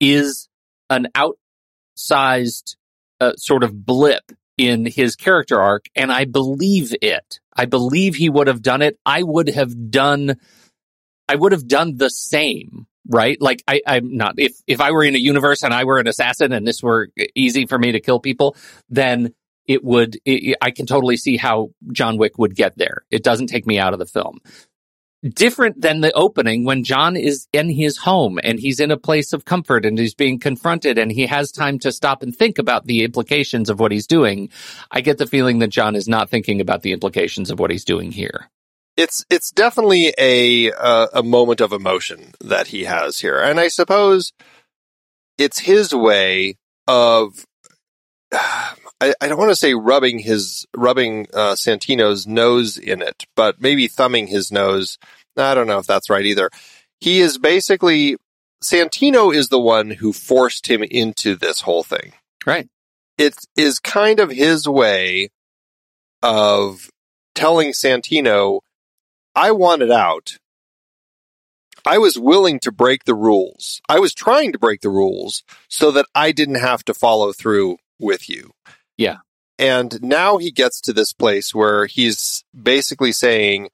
is 0.00 0.48
an 0.90 1.08
outsized 1.14 2.76
uh, 3.20 3.32
sort 3.36 3.64
of 3.64 3.84
blip 3.84 4.32
in 4.58 4.86
his 4.86 5.16
character 5.16 5.60
arc, 5.60 5.86
and 5.94 6.10
I 6.10 6.24
believe 6.24 6.94
it. 7.02 7.40
I 7.54 7.66
believe 7.66 8.14
he 8.14 8.30
would 8.30 8.46
have 8.46 8.62
done 8.62 8.82
it. 8.82 8.98
I 9.04 9.22
would 9.22 9.48
have 9.48 9.90
done. 9.90 10.36
I 11.28 11.34
would 11.34 11.52
have 11.52 11.66
done 11.66 11.96
the 11.96 12.10
same, 12.10 12.86
right? 13.08 13.40
Like 13.40 13.62
I, 13.66 13.82
I'm 13.86 14.16
not. 14.16 14.34
If 14.38 14.56
if 14.66 14.80
I 14.80 14.92
were 14.92 15.04
in 15.04 15.14
a 15.14 15.18
universe 15.18 15.62
and 15.62 15.74
I 15.74 15.84
were 15.84 15.98
an 15.98 16.06
assassin 16.06 16.52
and 16.52 16.66
this 16.66 16.82
were 16.82 17.08
easy 17.34 17.66
for 17.66 17.78
me 17.78 17.92
to 17.92 18.00
kill 18.00 18.20
people, 18.20 18.56
then 18.88 19.34
it 19.68 19.84
would. 19.84 20.18
It, 20.24 20.56
I 20.62 20.70
can 20.72 20.86
totally 20.86 21.16
see 21.16 21.36
how 21.36 21.70
John 21.92 22.18
Wick 22.18 22.38
would 22.38 22.56
get 22.56 22.78
there. 22.78 23.04
It 23.10 23.24
doesn't 23.24 23.48
take 23.48 23.66
me 23.66 23.78
out 23.78 23.92
of 23.94 23.98
the 24.00 24.06
film. 24.06 24.40
different 25.34 25.80
than 25.80 26.00
the 26.00 26.12
opening 26.14 26.64
when 26.64 26.84
John 26.84 27.16
is 27.16 27.48
in 27.52 27.70
his 27.70 27.98
home 27.98 28.38
and 28.44 28.60
he's 28.60 28.80
in 28.80 28.90
a 28.90 28.98
place 28.98 29.32
of 29.32 29.44
comfort 29.44 29.86
and 29.86 29.98
he's 29.98 30.14
being 30.14 30.38
confronted 30.38 30.98
and 30.98 31.12
he 31.12 31.26
has 31.26 31.52
time 31.52 31.78
to 31.80 31.92
stop 31.92 32.22
and 32.22 32.36
think 32.36 32.58
about 32.58 32.86
the 32.86 33.04
implications 33.04 33.70
of 33.70 33.80
what 33.80 33.92
he's 33.92 34.06
doing. 34.06 34.50
I 34.90 35.00
get 35.02 35.18
the 35.18 35.26
feeling 35.26 35.60
that 35.60 35.68
John 35.68 35.96
is 35.96 36.08
not 36.08 36.30
thinking 36.30 36.60
about 36.60 36.82
the 36.82 36.92
implications 36.92 37.50
of 37.50 37.58
what 37.60 37.70
he's 37.70 37.84
doing 37.84 38.12
here. 38.12 38.50
It's 38.96 39.24
it's 39.30 39.50
definitely 39.52 40.14
a 40.18 40.72
uh, 40.72 41.08
a 41.14 41.22
moment 41.22 41.60
of 41.60 41.72
emotion 41.72 42.32
that 42.40 42.68
he 42.68 42.84
has 42.84 43.20
here, 43.20 43.38
and 43.38 43.60
I 43.60 43.68
suppose 43.68 44.32
it's 45.38 45.60
his 45.60 45.94
way 45.94 46.56
of 46.88 47.46
I, 49.00 49.14
I 49.20 49.28
don't 49.28 49.38
want 49.38 49.50
to 49.50 49.56
say 49.56 49.74
rubbing 49.74 50.18
his 50.18 50.66
rubbing 50.74 51.26
uh, 51.34 51.54
Santino's 51.54 52.26
nose 52.26 52.78
in 52.78 53.02
it, 53.02 53.24
but 53.34 53.60
maybe 53.60 53.88
thumbing 53.88 54.26
his 54.26 54.50
nose. 54.50 54.98
I 55.36 55.54
don't 55.54 55.66
know 55.66 55.78
if 55.78 55.86
that's 55.86 56.08
right 56.08 56.24
either. 56.24 56.50
He 57.00 57.20
is 57.20 57.36
basically 57.36 58.16
Santino 58.62 59.34
is 59.34 59.48
the 59.48 59.60
one 59.60 59.90
who 59.90 60.12
forced 60.12 60.66
him 60.66 60.82
into 60.82 61.36
this 61.36 61.60
whole 61.60 61.82
thing. 61.82 62.12
Right. 62.46 62.68
It 63.18 63.36
is 63.56 63.78
kind 63.78 64.20
of 64.20 64.30
his 64.30 64.66
way 64.66 65.30
of 66.22 66.90
telling 67.34 67.72
Santino, 67.72 68.60
I 69.34 69.52
wanted 69.52 69.90
out. 69.90 70.38
I 71.84 71.98
was 71.98 72.18
willing 72.18 72.58
to 72.60 72.72
break 72.72 73.04
the 73.04 73.14
rules. 73.14 73.80
I 73.88 74.00
was 74.00 74.12
trying 74.12 74.52
to 74.52 74.58
break 74.58 74.80
the 74.80 74.90
rules 74.90 75.44
so 75.68 75.92
that 75.92 76.06
I 76.14 76.32
didn't 76.32 76.56
have 76.56 76.84
to 76.86 76.94
follow 76.94 77.32
through 77.32 77.76
with 78.00 78.28
you. 78.28 78.50
Yeah. 78.96 79.18
And 79.58 80.02
now 80.02 80.36
he 80.36 80.50
gets 80.50 80.80
to 80.82 80.92
this 80.92 81.12
place 81.12 81.54
where 81.54 81.86
he's 81.86 82.44
basically 82.60 83.12
saying, 83.12 83.70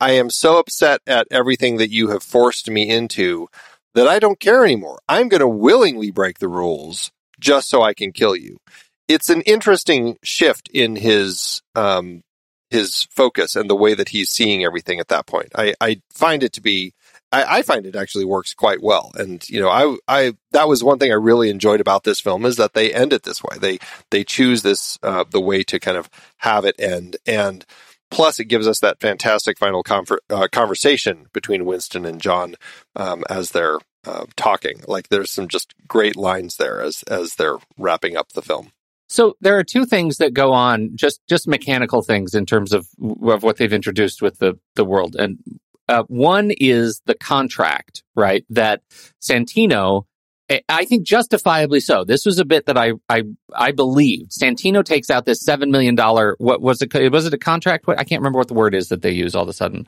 I 0.00 0.12
am 0.12 0.28
so 0.28 0.58
upset 0.58 1.00
at 1.06 1.26
everything 1.30 1.78
that 1.78 1.90
you 1.90 2.08
have 2.08 2.22
forced 2.22 2.68
me 2.68 2.88
into 2.88 3.48
that 3.94 4.08
I 4.08 4.18
don't 4.18 4.40
care 4.40 4.64
anymore. 4.64 4.98
I'm 5.08 5.28
going 5.28 5.40
to 5.40 5.48
willingly 5.48 6.10
break 6.10 6.38
the 6.38 6.48
rules 6.48 7.10
just 7.40 7.68
so 7.68 7.82
I 7.82 7.94
can 7.94 8.12
kill 8.12 8.36
you. 8.36 8.58
It's 9.08 9.30
an 9.30 9.42
interesting 9.42 10.18
shift 10.22 10.68
in 10.72 10.96
his 10.96 11.62
um, 11.74 12.22
his 12.70 13.06
focus 13.10 13.54
and 13.54 13.68
the 13.68 13.76
way 13.76 13.94
that 13.94 14.08
he's 14.08 14.30
seeing 14.30 14.64
everything 14.64 14.98
at 14.98 15.08
that 15.08 15.26
point. 15.26 15.52
I, 15.54 15.74
I 15.80 16.00
find 16.10 16.42
it 16.42 16.52
to 16.54 16.60
be 16.60 16.93
I, 17.34 17.58
I, 17.58 17.62
find 17.62 17.84
it 17.84 17.96
actually 17.96 18.24
works 18.24 18.54
quite 18.54 18.82
well. 18.82 19.10
And 19.14 19.46
you 19.48 19.60
know, 19.60 19.68
I 19.68 19.96
I 20.06 20.32
that 20.52 20.68
was 20.68 20.84
one 20.84 20.98
thing 20.98 21.10
I 21.10 21.16
really 21.16 21.50
enjoyed 21.50 21.80
about 21.80 22.04
this 22.04 22.20
film 22.20 22.44
is 22.44 22.56
that 22.56 22.74
they 22.74 22.94
end 22.94 23.12
it 23.12 23.24
this 23.24 23.42
way. 23.42 23.56
They 23.58 23.78
they 24.10 24.22
choose 24.24 24.62
this 24.62 24.98
uh, 25.02 25.24
the 25.28 25.40
way 25.40 25.64
to 25.64 25.80
kind 25.80 25.96
of 25.96 26.08
have 26.38 26.64
it 26.64 26.76
end, 26.78 27.16
and 27.26 27.64
plus 28.10 28.38
it 28.38 28.44
gives 28.44 28.68
us 28.68 28.78
that 28.80 29.00
fantastic 29.00 29.58
final 29.58 29.82
comfort, 29.82 30.20
uh, 30.30 30.46
conversation 30.50 31.26
between 31.32 31.64
Winston 31.64 32.04
and 32.04 32.20
John 32.20 32.54
um, 32.94 33.24
as 33.28 33.50
they're 33.50 33.78
uh, 34.06 34.26
talking. 34.36 34.82
Like 34.86 35.08
there's 35.08 35.32
some 35.32 35.48
just 35.48 35.74
great 35.88 36.16
lines 36.16 36.56
there 36.56 36.80
as 36.80 37.02
as 37.04 37.34
they're 37.34 37.58
wrapping 37.76 38.16
up 38.16 38.32
the 38.32 38.42
film. 38.42 38.70
So 39.08 39.36
there 39.40 39.58
are 39.58 39.64
two 39.64 39.84
things 39.84 40.16
that 40.18 40.34
go 40.34 40.52
on, 40.52 40.90
just 40.94 41.20
just 41.28 41.48
mechanical 41.48 42.02
things 42.02 42.34
in 42.34 42.46
terms 42.46 42.72
of 42.72 42.86
of 43.22 43.42
what 43.42 43.56
they've 43.56 43.72
introduced 43.72 44.22
with 44.22 44.38
the 44.38 44.58
the 44.76 44.84
world. 44.84 45.16
And 45.16 45.38
uh, 45.88 46.04
one 46.08 46.50
is 46.58 47.00
the 47.06 47.14
contract, 47.14 48.02
right? 48.14 48.44
That 48.50 48.82
Santino, 49.20 50.04
I 50.68 50.84
think 50.84 51.06
justifiably 51.06 51.80
so. 51.80 52.04
This 52.04 52.24
was 52.26 52.38
a 52.38 52.44
bit 52.44 52.66
that 52.66 52.76
I 52.78 52.92
I 53.08 53.24
I 53.54 53.72
believed. 53.72 54.32
Santino 54.32 54.84
takes 54.84 55.10
out 55.10 55.24
this 55.24 55.42
seven 55.42 55.70
million 55.70 55.94
dollar. 55.94 56.36
What 56.38 56.60
was 56.60 56.82
it? 56.82 57.12
Was 57.12 57.26
it 57.26 57.34
a 57.34 57.38
contract? 57.38 57.86
What 57.86 57.98
I 57.98 58.04
can't 58.04 58.20
remember 58.20 58.38
what 58.38 58.48
the 58.48 58.54
word 58.54 58.74
is 58.74 58.88
that 58.88 59.02
they 59.02 59.12
use 59.12 59.34
all 59.34 59.42
of 59.42 59.48
a 59.48 59.54
sudden. 59.54 59.86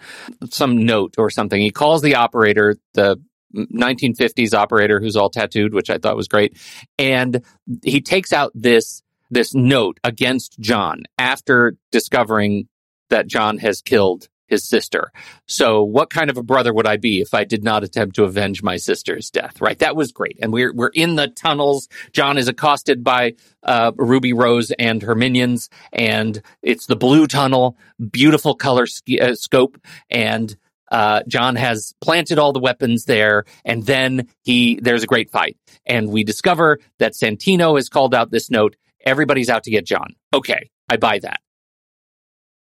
Some 0.50 0.84
note 0.84 1.14
or 1.18 1.30
something. 1.30 1.60
He 1.60 1.70
calls 1.70 2.02
the 2.02 2.14
operator, 2.14 2.76
the 2.94 3.20
1950s 3.54 4.54
operator 4.54 5.00
who's 5.00 5.16
all 5.16 5.30
tattooed, 5.30 5.72
which 5.72 5.88
I 5.88 5.98
thought 5.98 6.16
was 6.16 6.28
great, 6.28 6.58
and 6.98 7.42
he 7.82 8.00
takes 8.00 8.32
out 8.32 8.52
this 8.54 9.02
this 9.30 9.54
note 9.54 9.98
against 10.04 10.58
John 10.60 11.04
after 11.18 11.76
discovering 11.90 12.68
that 13.10 13.26
John 13.26 13.58
has 13.58 13.82
killed 13.82 14.28
his 14.46 14.68
sister. 14.68 15.12
So 15.46 15.82
what 15.82 16.10
kind 16.10 16.30
of 16.30 16.36
a 16.36 16.42
brother 16.42 16.72
would 16.72 16.86
I 16.86 16.96
be 16.96 17.20
if 17.20 17.34
I 17.34 17.44
did 17.44 17.64
not 17.64 17.84
attempt 17.84 18.16
to 18.16 18.24
avenge 18.24 18.62
my 18.62 18.76
sister's 18.76 19.30
death? 19.30 19.60
Right. 19.60 19.78
That 19.78 19.96
was 19.96 20.12
great. 20.12 20.38
And 20.40 20.52
we're, 20.52 20.72
we're 20.72 20.90
in 20.94 21.16
the 21.16 21.28
tunnels. 21.28 21.88
John 22.12 22.38
is 22.38 22.48
accosted 22.48 23.02
by, 23.02 23.34
uh, 23.62 23.92
Ruby 23.96 24.32
Rose 24.32 24.70
and 24.72 25.02
her 25.02 25.14
minions. 25.14 25.68
And 25.92 26.40
it's 26.62 26.86
the 26.86 26.96
blue 26.96 27.26
tunnel, 27.26 27.76
beautiful 28.10 28.54
color 28.54 28.86
uh, 29.20 29.34
scope. 29.34 29.78
And, 30.10 30.56
uh, 30.90 31.22
John 31.26 31.56
has 31.56 31.94
planted 32.00 32.38
all 32.38 32.52
the 32.52 32.60
weapons 32.60 33.06
there. 33.06 33.44
And 33.64 33.84
then 33.84 34.28
he, 34.44 34.78
there's 34.80 35.02
a 35.02 35.08
great 35.08 35.30
fight. 35.30 35.56
And 35.84 36.10
we 36.10 36.22
discover 36.24 36.78
that 36.98 37.14
Santino 37.14 37.76
has 37.76 37.88
called 37.88 38.14
out 38.14 38.30
this 38.30 38.50
note. 38.50 38.76
Everybody's 39.04 39.50
out 39.50 39.64
to 39.64 39.70
get 39.70 39.84
John. 39.84 40.14
Okay. 40.32 40.70
I 40.88 40.96
buy 40.96 41.18
that. 41.18 41.40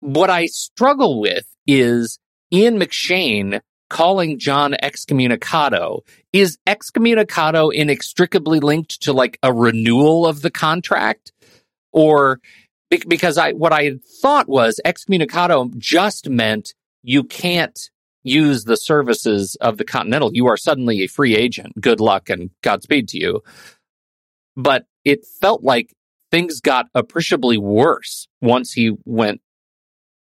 What 0.05 0.29
I 0.29 0.45
struggle 0.45 1.19
with 1.19 1.47
is 1.65 2.19
Ian 2.53 2.79
McShane 2.79 3.59
calling 3.89 4.37
John 4.37 4.75
excommunicado. 4.83 6.01
Is 6.31 6.59
excommunicado 6.67 7.73
inextricably 7.73 8.59
linked 8.59 9.01
to 9.01 9.13
like 9.13 9.39
a 9.41 9.51
renewal 9.51 10.27
of 10.27 10.43
the 10.43 10.51
contract? 10.51 11.33
Or 11.91 12.39
because 13.07 13.39
I, 13.39 13.53
what 13.53 13.73
I 13.73 13.93
thought 14.21 14.47
was 14.47 14.79
excommunicado 14.85 15.75
just 15.79 16.29
meant 16.29 16.75
you 17.01 17.23
can't 17.23 17.89
use 18.21 18.65
the 18.65 18.77
services 18.77 19.57
of 19.59 19.79
the 19.79 19.85
Continental. 19.85 20.29
You 20.35 20.45
are 20.45 20.57
suddenly 20.57 21.01
a 21.01 21.07
free 21.07 21.35
agent. 21.35 21.81
Good 21.81 21.99
luck 21.99 22.29
and 22.29 22.51
Godspeed 22.61 23.07
to 23.07 23.17
you. 23.17 23.41
But 24.55 24.85
it 25.03 25.25
felt 25.41 25.63
like 25.63 25.95
things 26.29 26.61
got 26.61 26.89
appreciably 26.93 27.57
worse 27.57 28.27
once 28.39 28.71
he 28.71 28.91
went 29.03 29.41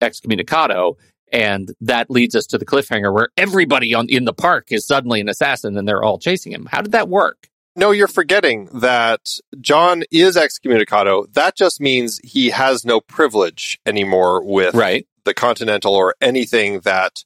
excommunicado 0.00 0.96
and 1.32 1.74
that 1.80 2.10
leads 2.10 2.34
us 2.34 2.46
to 2.46 2.58
the 2.58 2.66
cliffhanger 2.66 3.12
where 3.12 3.28
everybody 3.36 3.94
on 3.94 4.08
in 4.08 4.24
the 4.24 4.32
park 4.32 4.72
is 4.72 4.86
suddenly 4.86 5.20
an 5.20 5.28
assassin 5.28 5.76
and 5.76 5.86
they're 5.86 6.02
all 6.02 6.18
chasing 6.18 6.52
him. 6.52 6.66
How 6.70 6.82
did 6.82 6.92
that 6.92 7.08
work? 7.08 7.48
No, 7.76 7.92
you're 7.92 8.08
forgetting 8.08 8.68
that 8.74 9.38
John 9.60 10.02
is 10.10 10.36
excommunicado. 10.36 11.32
That 11.32 11.56
just 11.56 11.80
means 11.80 12.20
he 12.24 12.50
has 12.50 12.84
no 12.84 13.00
privilege 13.00 13.78
anymore 13.86 14.44
with 14.44 14.74
right. 14.74 15.06
the 15.24 15.34
Continental 15.34 15.94
or 15.94 16.14
anything 16.20 16.80
that 16.80 17.24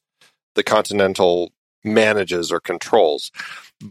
the 0.53 0.63
Continental 0.63 1.51
manages 1.83 2.51
or 2.51 2.59
controls. 2.59 3.31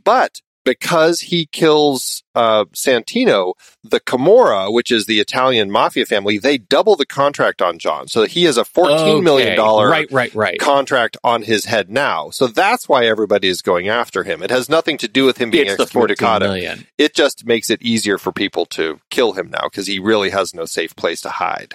But 0.05 0.41
because 0.65 1.21
he 1.21 1.47
kills 1.47 2.23
uh, 2.35 2.65
Santino, 2.75 3.55
the 3.83 4.01
Camorra, 4.01 4.73
which 4.73 4.91
is 4.91 5.07
the 5.07 5.21
Italian 5.21 5.71
mafia 5.71 6.07
family, 6.07 6.39
they 6.39 6.59
double 6.59 6.97
the 6.97 7.07
contract 7.07 7.62
on 7.62 7.79
John. 7.79 8.09
So 8.09 8.25
he 8.25 8.45
has 8.45 8.57
a 8.57 8.65
fourteen 8.65 9.17
okay. 9.17 9.21
million 9.21 9.57
dollar 9.57 9.89
right, 9.89 10.11
right, 10.11 10.35
right. 10.35 10.59
contract 10.59 11.17
on 11.23 11.43
his 11.43 11.67
head 11.67 11.91
now. 11.91 12.31
So 12.31 12.47
that's 12.47 12.89
why 12.89 13.07
everybody 13.07 13.49
is 13.49 13.62
going 13.62 13.89
after 13.89 14.25
him. 14.25 14.43
It 14.43 14.51
has 14.51 14.69
nothing 14.69 14.99
to 14.99 15.09
do 15.09 15.25
with 15.25 15.39
him 15.39 15.51
being 15.51 15.67
excommunicado. 15.67 16.85
It 16.99 17.15
just 17.15 17.47
makes 17.47 17.71
it 17.71 17.83
easier 17.83 18.19
for 18.19 18.33
people 18.33 18.67
to 18.67 19.01
kill 19.11 19.33
him 19.33 19.51
now 19.51 19.65
because 19.65 19.87
he 19.87 19.99
really 19.99 20.31
has 20.31 20.55
no 20.55 20.65
safe 20.65 20.97
place 20.97 21.21
to 21.23 21.31
hide. 21.31 21.75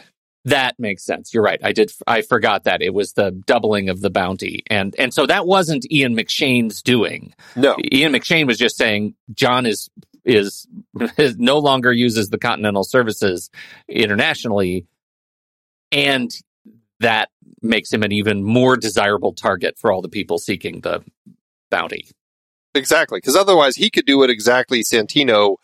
That 0.50 0.80
makes 0.80 1.04
sense. 1.04 1.34
You're 1.34 1.43
right. 1.43 1.60
I 1.64 1.72
did. 1.72 1.91
I 2.08 2.22
forgot 2.22 2.64
that 2.64 2.82
it 2.82 2.93
was 2.93 3.14
the 3.14 3.32
doubling 3.32 3.89
of 3.89 4.02
the 4.02 4.10
bounty, 4.10 4.64
and 4.68 4.95
and 4.97 5.14
so 5.14 5.26
that 5.26 5.45
wasn't 5.45 5.89
Ian 5.91 6.16
McShane's 6.16 6.82
doing. 6.82 7.34
No, 7.56 7.76
Ian 7.91 8.14
McShane 8.14 8.47
was 8.47 8.58
just 8.58 8.78
saying 8.78 9.16
John 9.34 9.66
is 9.66 9.89
is, 10.26 10.68
is 11.18 11.38
no 11.38 11.60
longer 11.60 11.91
uses 11.91 12.30
the 12.30 12.38
Continental 12.38 12.84
services 12.84 13.50
internationally, 13.88 14.86
and 15.91 16.32
that 17.00 17.30
makes 17.62 17.91
him 17.91 18.04
an 18.04 18.12
even 18.12 18.43
more 18.43 18.78
desirable 18.78 19.34
target 19.34 19.78
for 19.78 19.91
all 19.91 20.02
the 20.02 20.10
people 20.10 20.38
seeking 20.38 20.82
the 20.82 21.04
bounty. 21.70 22.08
Exactly, 22.74 23.18
because 23.18 23.36
otherwise 23.36 23.76
he 23.76 23.89
could 23.89 24.06
do 24.06 24.18
what 24.18 24.30
exactly 24.30 24.84
Santino 24.84 25.58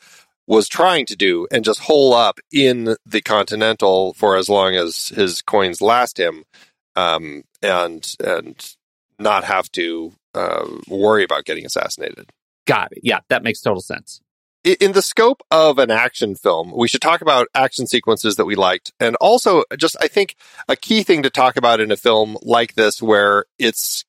was 0.47 0.67
trying 0.67 1.05
to 1.07 1.15
do 1.15 1.47
and 1.51 1.65
just 1.65 1.79
hole 1.79 2.13
up 2.13 2.39
in 2.51 2.95
the 3.05 3.21
Continental 3.21 4.13
for 4.13 4.37
as 4.37 4.49
long 4.49 4.75
as 4.75 5.09
his 5.09 5.41
coins 5.41 5.81
last 5.81 6.19
him, 6.19 6.43
um, 6.95 7.43
and 7.61 8.15
and 8.23 8.75
not 9.17 9.43
have 9.43 9.71
to 9.71 10.13
uh, 10.33 10.67
worry 10.87 11.23
about 11.23 11.45
getting 11.45 11.65
assassinated. 11.65 12.29
Got 12.67 12.91
it. 12.91 12.99
Yeah, 13.03 13.19
that 13.29 13.43
makes 13.43 13.61
total 13.61 13.81
sense. 13.81 14.21
In 14.63 14.93
the 14.93 15.03
scope 15.03 15.43
of 15.51 15.77
an 15.77 15.91
action 15.91 16.33
film, 16.33 16.73
we 16.75 16.87
should 16.87 17.01
talk 17.01 17.21
about 17.21 17.47
action 17.53 17.85
sequences 17.85 18.35
that 18.35 18.45
we 18.45 18.55
liked. 18.55 18.91
And 18.99 19.15
also, 19.17 19.63
just 19.77 19.95
I 20.01 20.07
think 20.07 20.35
a 20.67 20.75
key 20.75 21.03
thing 21.03 21.21
to 21.23 21.29
talk 21.29 21.55
about 21.55 21.79
in 21.79 21.91
a 21.91 21.97
film 21.97 22.37
like 22.41 22.73
this, 22.73 23.01
where 23.01 23.45
it's 23.59 24.03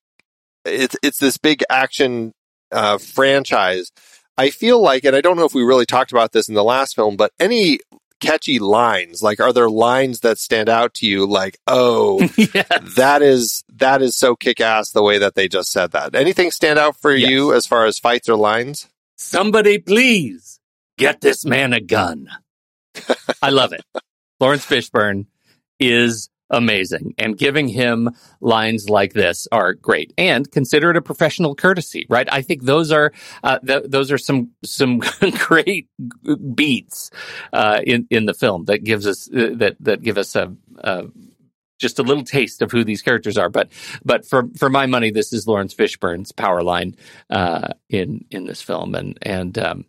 it's 0.65 0.97
it's 1.03 1.19
this 1.19 1.37
big 1.37 1.63
action 1.69 2.33
uh, 2.73 2.99
franchise 2.99 3.93
I 4.39 4.51
feel 4.51 4.81
like, 4.81 5.05
and 5.05 5.17
I 5.17 5.21
don't 5.21 5.37
know 5.37 5.45
if 5.47 5.55
we 5.55 5.63
really 5.63 5.87
talked 5.87 6.13
about 6.13 6.33
this 6.33 6.49
in 6.49 6.55
the 6.55 6.65
last 6.65 6.95
film, 6.95 7.17
but 7.17 7.33
any 7.41 7.79
catchy 8.21 8.59
lines, 8.59 9.23
like 9.23 9.41
are 9.41 9.53
there 9.53 9.69
lines 9.71 10.21
that 10.21 10.39
stand 10.39 10.69
out 10.69 10.95
to 10.95 11.07
you 11.07 11.27
like, 11.27 11.59
oh, 11.67 12.21
yes. 12.37 12.95
that 12.97 13.23
is 13.23 13.65
that 13.75 14.03
is 14.03 14.17
so 14.17 14.35
kick 14.37 14.61
ass 14.61 14.91
the 14.91 15.03
way 15.03 15.19
that 15.19 15.35
they 15.35 15.49
just 15.49 15.71
said 15.71 15.93
that. 15.93 16.15
Anything 16.15 16.51
stand 16.51 16.79
out 16.79 16.97
for 16.97 17.15
Yes. 17.15 17.31
you 17.31 17.55
as 17.55 17.67
far 17.67 17.87
as 17.87 17.99
fights 17.99 18.29
or 18.29 18.37
lines? 18.37 18.89
Somebody 19.17 19.79
please 19.79 20.61
get 20.99 21.21
this 21.21 21.45
man 21.45 21.73
a 21.73 21.81
gun. 21.81 22.29
I 23.43 23.51
love 23.51 23.73
it. 23.73 23.83
Laurence 24.41 24.65
Fishburne 24.67 25.27
is 25.81 26.29
amazing. 26.51 27.15
And 27.19 27.37
giving 27.37 27.69
him 27.69 28.11
lines 28.41 28.89
like 28.89 29.13
this 29.13 29.49
are 29.53 29.75
great. 29.75 30.13
And 30.19 30.51
consider 30.51 30.91
it 30.91 30.97
a 30.97 31.03
professional 31.03 31.55
courtesy 31.55 32.07
right? 32.09 32.29
I 32.31 32.43
think 32.43 32.63
those 32.63 32.93
are 32.93 33.13
uh, 33.43 33.59
th- 33.61 33.85
those 33.87 34.11
are 34.11 34.19
some 34.19 34.51
some 34.65 35.01
great 35.39 35.89
beats 36.55 37.11
uh, 37.53 37.81
in 37.85 38.07
in 38.11 38.27
the 38.27 38.35
film 38.35 38.65
that 38.67 38.85
gives 38.85 39.07
us 39.07 39.29
uh, 39.31 39.51
that 39.57 39.77
that 39.81 40.03
give 40.03 40.19
us 40.19 40.37
a, 40.37 40.53
a 40.79 41.05
just 41.79 41.99
a 41.99 42.03
little 42.03 42.25
taste 42.25 42.63
of 42.63 42.73
who 42.73 42.85
these 42.85 43.03
characters 43.03 43.37
are. 43.37 43.49
But 43.49 43.71
but 44.05 44.27
for 44.27 44.49
for 44.57 44.71
my 44.71 44.87
money 44.87 45.11
this 45.11 45.33
is 45.33 45.47
Laurence 45.47 45.75
Fishburne's 45.75 46.33
power 46.33 46.63
line 46.63 46.97
uh, 47.31 47.69
in 47.89 48.25
in 48.31 48.45
this 48.45 48.63
film. 48.63 48.95
And 48.95 49.19
and 49.23 49.59
um, 49.59 49.85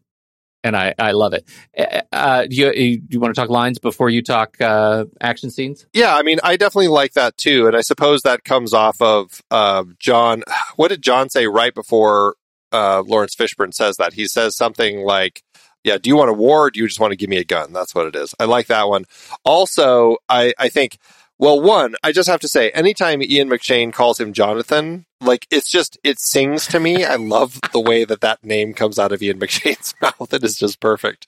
and 0.68 0.78
I, 0.78 0.94
I 1.00 1.12
love 1.12 1.34
it. 1.34 1.48
Uh, 1.78 2.02
Uh, 2.12 2.46
do 2.46 2.56
you 2.56 2.72
do 3.00 3.08
you 3.10 3.20
want 3.20 3.34
to 3.34 3.40
talk 3.42 3.50
lines 3.50 3.80
before 3.80 4.10
you 4.10 4.22
talk 4.22 4.60
uh, 4.62 5.06
action 5.22 5.50
scenes? 5.50 5.86
Yeah, 5.94 6.16
I 6.16 6.22
mean, 6.24 6.40
I 6.44 6.58
definitely 6.58 6.90
like 6.90 7.14
that 7.14 7.38
too, 7.38 7.68
and 7.68 7.76
I 7.76 7.82
suppose 7.82 8.22
that 8.22 8.44
comes 8.44 8.74
off 8.74 9.02
of 9.02 9.42
uh, 9.52 9.84
John. 10.00 10.44
What 10.76 10.90
did 10.90 11.02
John 11.02 11.30
say 11.30 11.48
right 11.48 11.74
before 11.74 12.36
uh, 12.72 13.02
Laurence 13.08 13.36
Fishburne 13.36 13.74
says 13.74 13.96
that? 13.98 14.14
He 14.14 14.28
says 14.28 14.56
something 14.56 15.02
like, 15.04 15.42
"Yeah, 15.84 15.98
do 15.98 16.10
you 16.10 16.16
want 16.18 16.30
a 16.30 16.34
war? 16.34 16.70
Do 16.70 16.80
you 16.80 16.88
just 16.88 17.00
want 17.00 17.12
to 17.12 17.18
give 17.18 17.30
me 17.30 17.38
a 17.38 17.44
gun?" 17.46 17.74
That's 17.74 17.96
what 17.96 18.06
it 18.08 18.16
is. 18.16 18.34
I 18.40 18.46
like 18.46 18.68
that 18.68 18.88
one. 18.88 19.06
Also, 19.46 20.18
I 20.30 20.54
I 20.60 20.70
think. 20.70 20.98
Well, 21.40 21.62
one, 21.62 21.96
I 22.04 22.12
just 22.12 22.30
have 22.30 22.40
to 22.42 22.48
say, 22.48 22.72
anytime 22.72 23.22
Ian 23.22 23.50
McShane 23.50 23.94
calls 23.94 24.20
him 24.20 24.34
Jonathan, 24.34 25.06
like 25.22 25.46
it's 25.52 25.70
just 25.70 25.98
it 26.04 26.20
sings 26.20 26.66
to 26.68 26.80
me. 26.80 27.06
I 27.06 27.16
love 27.16 27.60
the 27.72 27.80
way 27.80 28.06
that 28.06 28.22
that 28.22 28.44
name 28.44 28.74
comes 28.74 28.98
out 28.98 29.12
of 29.12 29.22
Ian 29.22 29.40
McShane's 29.42 29.94
mouth. 30.02 30.34
It 30.34 30.44
is 30.44 30.58
just 30.58 30.80
perfect. 30.80 31.28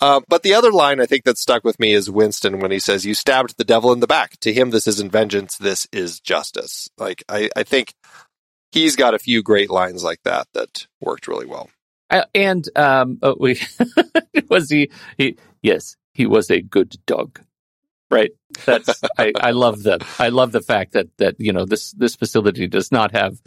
Uh, 0.00 0.20
but 0.28 0.42
the 0.42 0.54
other 0.54 0.70
line 0.70 1.00
I 1.00 1.06
think 1.06 1.24
that 1.24 1.38
stuck 1.38 1.64
with 1.64 1.80
me 1.80 1.92
is 1.92 2.10
Winston 2.10 2.60
when 2.60 2.70
he 2.70 2.78
says, 2.78 3.06
"You 3.06 3.14
stabbed 3.14 3.56
the 3.56 3.64
devil 3.64 3.92
in 3.92 4.00
the 4.00 4.06
back." 4.06 4.38
To 4.40 4.52
him, 4.52 4.70
this 4.70 4.86
isn't 4.86 5.12
vengeance. 5.12 5.56
This 5.56 5.86
is 5.92 6.20
justice. 6.20 6.88
Like 6.98 7.24
I, 7.28 7.48
I 7.56 7.62
think 7.62 7.94
he's 8.72 8.96
got 8.96 9.14
a 9.14 9.18
few 9.18 9.42
great 9.42 9.70
lines 9.70 10.04
like 10.04 10.22
that 10.24 10.48
that 10.52 10.86
worked 11.00 11.28
really 11.28 11.46
well. 11.46 11.70
Uh, 12.10 12.24
and 12.34 12.68
um, 12.76 13.18
uh, 13.22 13.34
we 13.38 13.60
was 14.48 14.70
he 14.70 14.90
he 15.18 15.36
yes 15.62 15.96
he 16.14 16.26
was 16.26 16.50
a 16.50 16.62
good 16.62 16.94
dog, 17.06 17.40
right? 18.10 18.30
That's 18.64 19.02
I, 19.18 19.32
I 19.38 19.50
love 19.52 19.82
the 19.82 20.04
I 20.18 20.28
love 20.28 20.52
the 20.52 20.60
fact 20.60 20.92
that 20.92 21.08
that 21.18 21.36
you 21.38 21.52
know 21.52 21.64
this 21.64 21.92
this 21.92 22.16
facility 22.16 22.66
does 22.66 22.92
not 22.92 23.12
have 23.12 23.40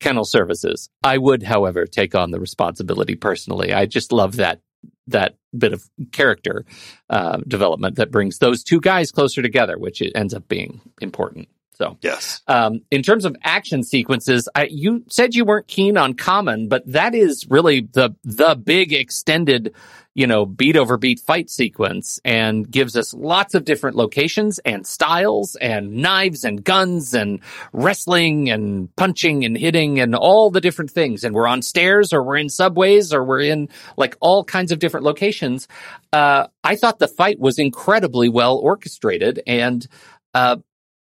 kennel 0.00 0.24
services. 0.24 0.88
I 1.02 1.18
would, 1.18 1.42
however, 1.42 1.86
take 1.86 2.14
on 2.14 2.30
the 2.30 2.40
responsibility 2.40 3.14
personally. 3.16 3.72
I 3.72 3.86
just 3.86 4.12
love 4.12 4.36
that 4.36 4.60
that 5.08 5.36
bit 5.56 5.72
of 5.72 5.82
character 6.12 6.64
uh, 7.10 7.38
development 7.48 7.96
that 7.96 8.10
brings 8.10 8.38
those 8.38 8.62
two 8.62 8.80
guys 8.80 9.10
closer 9.10 9.42
together, 9.42 9.78
which 9.78 10.02
it 10.02 10.12
ends 10.14 10.34
up 10.34 10.46
being 10.48 10.80
important. 11.00 11.48
So 11.78 11.96
Yes. 12.02 12.42
um, 12.48 12.80
in 12.90 13.02
terms 13.02 13.24
of 13.24 13.36
action 13.44 13.84
sequences, 13.84 14.48
I, 14.54 14.68
you 14.70 15.04
said 15.08 15.34
you 15.36 15.44
weren't 15.44 15.68
keen 15.68 15.96
on 15.96 16.14
Common, 16.14 16.68
but 16.68 16.82
that 16.86 17.14
is 17.14 17.46
really 17.48 17.82
the 17.92 18.16
the 18.24 18.56
big 18.56 18.92
extended, 18.92 19.74
you 20.12 20.26
know, 20.26 20.44
beat 20.44 20.76
over 20.76 20.96
beat 20.96 21.20
fight 21.20 21.48
sequence, 21.48 22.20
and 22.24 22.68
gives 22.68 22.96
us 22.96 23.14
lots 23.14 23.54
of 23.54 23.64
different 23.64 23.96
locations 23.96 24.58
and 24.60 24.84
styles 24.84 25.54
and 25.54 25.92
knives 25.98 26.42
and 26.42 26.64
guns 26.64 27.14
and 27.14 27.38
wrestling 27.72 28.50
and 28.50 28.94
punching 28.96 29.44
and 29.44 29.56
hitting 29.56 30.00
and 30.00 30.16
all 30.16 30.50
the 30.50 30.60
different 30.60 30.90
things. 30.90 31.22
And 31.22 31.32
we're 31.32 31.46
on 31.46 31.62
stairs 31.62 32.12
or 32.12 32.24
we're 32.24 32.38
in 32.38 32.48
subways 32.48 33.14
or 33.14 33.22
we're 33.22 33.42
in 33.42 33.68
like 33.96 34.16
all 34.18 34.42
kinds 34.42 34.72
of 34.72 34.80
different 34.80 35.06
locations. 35.06 35.68
Uh, 36.12 36.48
I 36.64 36.74
thought 36.74 36.98
the 36.98 37.06
fight 37.06 37.38
was 37.38 37.60
incredibly 37.60 38.28
well 38.28 38.56
orchestrated 38.56 39.42
and. 39.46 39.86
Uh, 40.34 40.56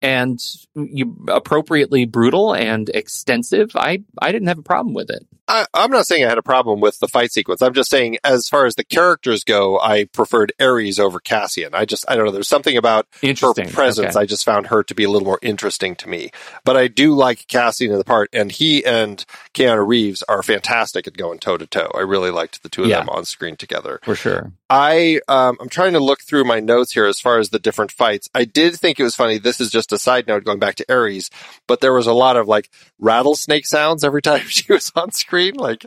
and 0.02 0.40
you 0.76 1.26
appropriately 1.28 2.06
brutal 2.06 2.54
and 2.54 2.90
extensive. 2.90 3.72
I 3.76 4.04
I 4.22 4.32
didn't 4.32 4.48
have 4.48 4.60
a 4.60 4.64
problem 4.64 4.94
with 4.94 5.10
it. 5.10 5.26
I, 5.48 5.66
I'm 5.74 5.92
not 5.92 6.06
saying 6.06 6.24
I 6.24 6.30
had 6.30 6.38
a 6.38 6.44
problem 6.44 6.80
with 6.80 7.00
the 7.00 7.10
fight 7.10 7.34
sequence. 7.34 7.62
I'm 7.62 7.74
just 7.74 7.90
saying, 7.90 8.20
as 8.24 8.48
far 8.48 8.66
as 8.66 8.76
the 8.76 8.86
characters 8.86 9.44
go, 9.44 9.78
I 9.80 10.06
preferred 10.06 10.54
Ares 10.62 10.98
over 10.98 11.20
Cassian. 11.20 11.72
I 11.74 11.84
just, 11.84 12.06
I 12.08 12.16
don't 12.16 12.24
know. 12.26 12.32
There's 12.32 12.48
something 12.48 12.78
about 12.78 13.06
her 13.22 13.34
presence. 13.34 14.16
Okay. 14.16 14.20
I 14.20 14.26
just 14.26 14.46
found 14.46 14.68
her 14.68 14.82
to 14.84 14.96
be 14.96 15.04
a 15.04 15.10
little 15.10 15.26
more 15.26 15.40
interesting 15.42 15.96
to 15.98 16.08
me. 16.08 16.32
But 16.64 16.78
I 16.78 16.88
do 16.88 17.14
like 17.16 17.48
Cassian 17.48 17.92
in 17.92 17.98
the 17.98 18.06
part, 18.06 18.30
and 18.32 18.50
he 18.50 18.86
and 18.86 19.26
Keanu 19.54 19.86
Reeves 19.86 20.24
are 20.30 20.42
fantastic 20.42 21.06
at 21.06 21.18
going 21.18 21.40
toe 21.40 21.58
to 21.58 21.68
toe. 21.68 21.92
I 21.96 22.02
really 22.02 22.32
liked 22.32 22.64
the 22.64 22.70
two 22.70 22.84
of 22.84 22.90
Yeah. 22.90 23.00
them 23.00 23.10
on 23.10 23.26
screen 23.26 23.58
together. 23.58 24.00
For 24.04 24.16
sure. 24.16 24.54
I 24.70 25.20
um, 25.28 25.58
I'm 25.60 25.68
trying 25.68 25.94
to 25.94 26.00
look 26.00 26.22
through 26.22 26.46
my 26.46 26.62
notes 26.62 26.94
here 26.94 27.08
as 27.08 27.20
far 27.20 27.40
as 27.40 27.50
the 27.50 27.60
different 27.60 27.92
fights. 27.92 28.30
I 28.34 28.46
did 28.46 28.76
think 28.76 29.02
it 29.02 29.04
was 29.04 29.16
funny. 29.16 29.38
This 29.38 29.60
is 29.60 29.70
just 29.70 29.91
a 29.92 29.98
side 29.98 30.28
note 30.28 30.44
going 30.44 30.60
back 30.60 30.76
to 30.76 30.94
Ares, 30.94 31.30
but 31.68 31.82
there 31.82 31.94
was 31.94 32.08
a 32.08 32.14
lot 32.14 32.38
of 32.38 32.48
like 32.48 32.70
rattlesnake 33.00 33.66
sounds 33.66 34.04
every 34.04 34.22
time 34.22 34.42
she 34.48 34.72
was 34.72 34.92
on 34.96 35.12
screen. 35.12 35.56
Like, 35.56 35.86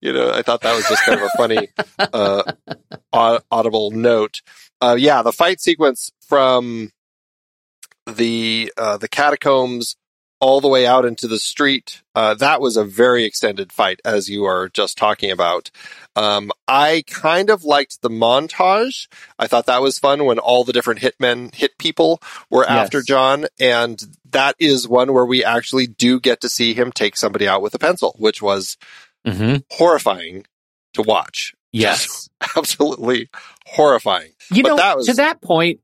you 0.00 0.12
know, 0.12 0.30
I 0.32 0.42
thought 0.42 0.62
that 0.62 0.74
was 0.74 0.86
just 0.86 1.04
kind 1.04 1.20
of 1.20 1.26
a 1.26 1.36
funny 1.36 1.68
uh, 3.12 3.38
audible 3.50 3.90
note. 3.90 4.42
Uh, 4.80 4.96
yeah, 4.98 5.22
the 5.22 5.32
fight 5.32 5.60
sequence 5.60 6.10
from 6.26 6.90
the 8.06 8.72
uh, 8.76 8.96
the 8.98 9.08
catacombs 9.08 9.96
all 10.44 10.60
the 10.60 10.68
way 10.68 10.86
out 10.86 11.06
into 11.06 11.26
the 11.26 11.38
street. 11.38 12.02
Uh, 12.14 12.34
that 12.34 12.60
was 12.60 12.76
a 12.76 12.84
very 12.84 13.24
extended 13.24 13.72
fight, 13.72 13.98
as 14.04 14.28
you 14.28 14.44
are 14.44 14.68
just 14.68 14.98
talking 14.98 15.30
about. 15.30 15.70
Um, 16.14 16.52
I 16.68 17.02
kind 17.06 17.48
of 17.48 17.64
liked 17.64 18.02
the 18.02 18.10
montage. 18.10 19.08
I 19.38 19.46
thought 19.46 19.64
that 19.66 19.80
was 19.80 19.98
fun 19.98 20.26
when 20.26 20.38
all 20.38 20.62
the 20.62 20.72
different 20.74 21.00
hitmen 21.00 21.54
hit 21.54 21.78
people 21.78 22.20
were 22.50 22.68
after 22.68 23.00
John, 23.02 23.46
and 23.58 24.00
that 24.30 24.54
is 24.58 24.86
one 24.86 25.14
where 25.14 25.24
we 25.24 25.42
actually 25.42 25.86
do 25.86 26.20
get 26.20 26.42
to 26.42 26.50
see 26.50 26.74
him 26.74 26.92
take 26.92 27.16
somebody 27.16 27.48
out 27.48 27.62
with 27.62 27.74
a 27.74 27.78
pencil, 27.78 28.14
which 28.18 28.42
was 28.42 28.76
Mm-hmm. 29.26 29.56
horrifying 29.70 30.44
to 30.92 31.00
watch. 31.00 31.54
Yes. 31.72 32.28
Absolutely 32.56 33.30
horrifying. 33.64 34.32
You 34.52 34.62
But 34.62 34.68
know, 34.68 34.76
that 34.76 34.96
was- 34.98 35.06
to 35.06 35.14
that 35.14 35.40
point, 35.40 35.80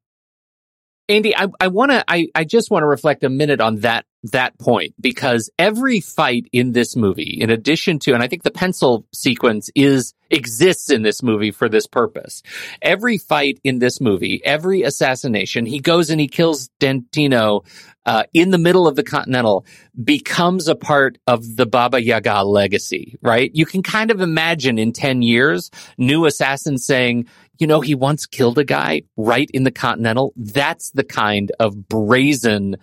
Andy, 1.09 1.35
I, 1.35 1.47
I 1.59 1.69
want 1.69 1.91
to, 1.91 2.05
I, 2.07 2.29
I 2.35 2.45
just 2.45 2.71
want 2.71 2.83
to 2.83 2.87
reflect 2.87 3.25
a 3.25 3.31
minute 3.31 3.61
on 3.63 3.77
that, 3.81 4.05
that 4.25 4.59
point 4.59 4.95
because 5.01 5.51
every 5.59 6.01
fight 6.01 6.47
in 6.53 6.73
this 6.73 6.97
movie, 6.97 7.39
in 7.41 7.51
addition 7.51 7.99
to, 8.01 8.13
and 8.13 8.23
I 8.23 8.29
think 8.29 8.43
the 8.43 8.51
pencil 8.51 9.07
sequence 9.13 9.71
is, 9.75 10.15
exists 10.31 10.91
in 10.91 11.03
this 11.03 11.23
movie 11.23 11.51
for 11.51 11.69
this 11.69 11.87
purpose. 11.87 12.43
Every 12.83 13.19
fight 13.19 13.59
in 13.65 13.79
this 13.79 14.01
movie, 14.01 14.41
every 14.45 14.83
assassination, 14.83 15.67
he 15.67 15.81
goes 15.81 16.11
and 16.11 16.21
he 16.21 16.29
kills 16.29 16.69
Dentino, 16.79 17.65
uh, 18.07 18.25
in 18.33 18.51
the 18.51 18.59
middle 18.59 18.89
of 18.89 18.97
the 18.97 19.03
Continental 19.03 19.65
becomes 20.03 20.69
a 20.69 20.75
part 20.75 21.19
of 21.27 21.57
the 21.57 21.67
Baba 21.67 22.03
Yaga 22.03 22.43
legacy, 22.43 23.17
right? 23.23 23.51
You 23.55 23.67
can 23.67 23.83
kind 23.83 24.11
of 24.11 24.21
imagine 24.21 24.79
in 24.79 24.93
10 24.93 25.23
years, 25.23 25.71
new 25.99 26.25
assassins 26.25 26.85
saying, 26.87 27.27
you 27.59 27.67
know, 27.67 27.81
he 27.81 27.95
once 27.95 28.25
killed 28.25 28.59
a 28.59 28.65
guy 28.65 29.03
right 29.17 29.51
in 29.53 29.65
the 29.65 29.71
Continental. 29.71 30.33
That's 30.35 30.91
the 30.93 31.05
kind 31.05 31.53
of 31.61 31.89
brazen, 31.89 32.77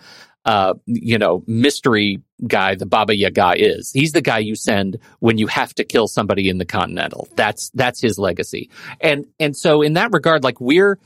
uh, 0.48 0.74
you 0.86 1.18
know, 1.18 1.44
mystery 1.46 2.22
guy 2.48 2.74
the 2.74 2.86
Baba 2.86 3.14
Yaga 3.14 3.56
is. 3.58 3.92
He's 3.92 4.14
the 4.14 4.22
guy 4.22 4.40
you 4.40 4.56
send 4.56 4.98
when 5.20 5.38
you 5.38 5.48
have 5.48 5.76
to 5.76 5.84
kill 5.84 6.08
somebody 6.08 6.48
in 6.48 6.58
the 6.58 6.66
Continental. 6.66 7.28
That's, 7.36 7.70
that's 7.74 8.00
his 8.00 8.18
legacy. 8.18 8.70
And, 9.02 9.26
and 9.40 9.56
so 9.56 9.82
in 9.82 9.94
that 9.94 10.14
regard, 10.14 10.46
like 10.46 10.62
we're, 10.62 11.00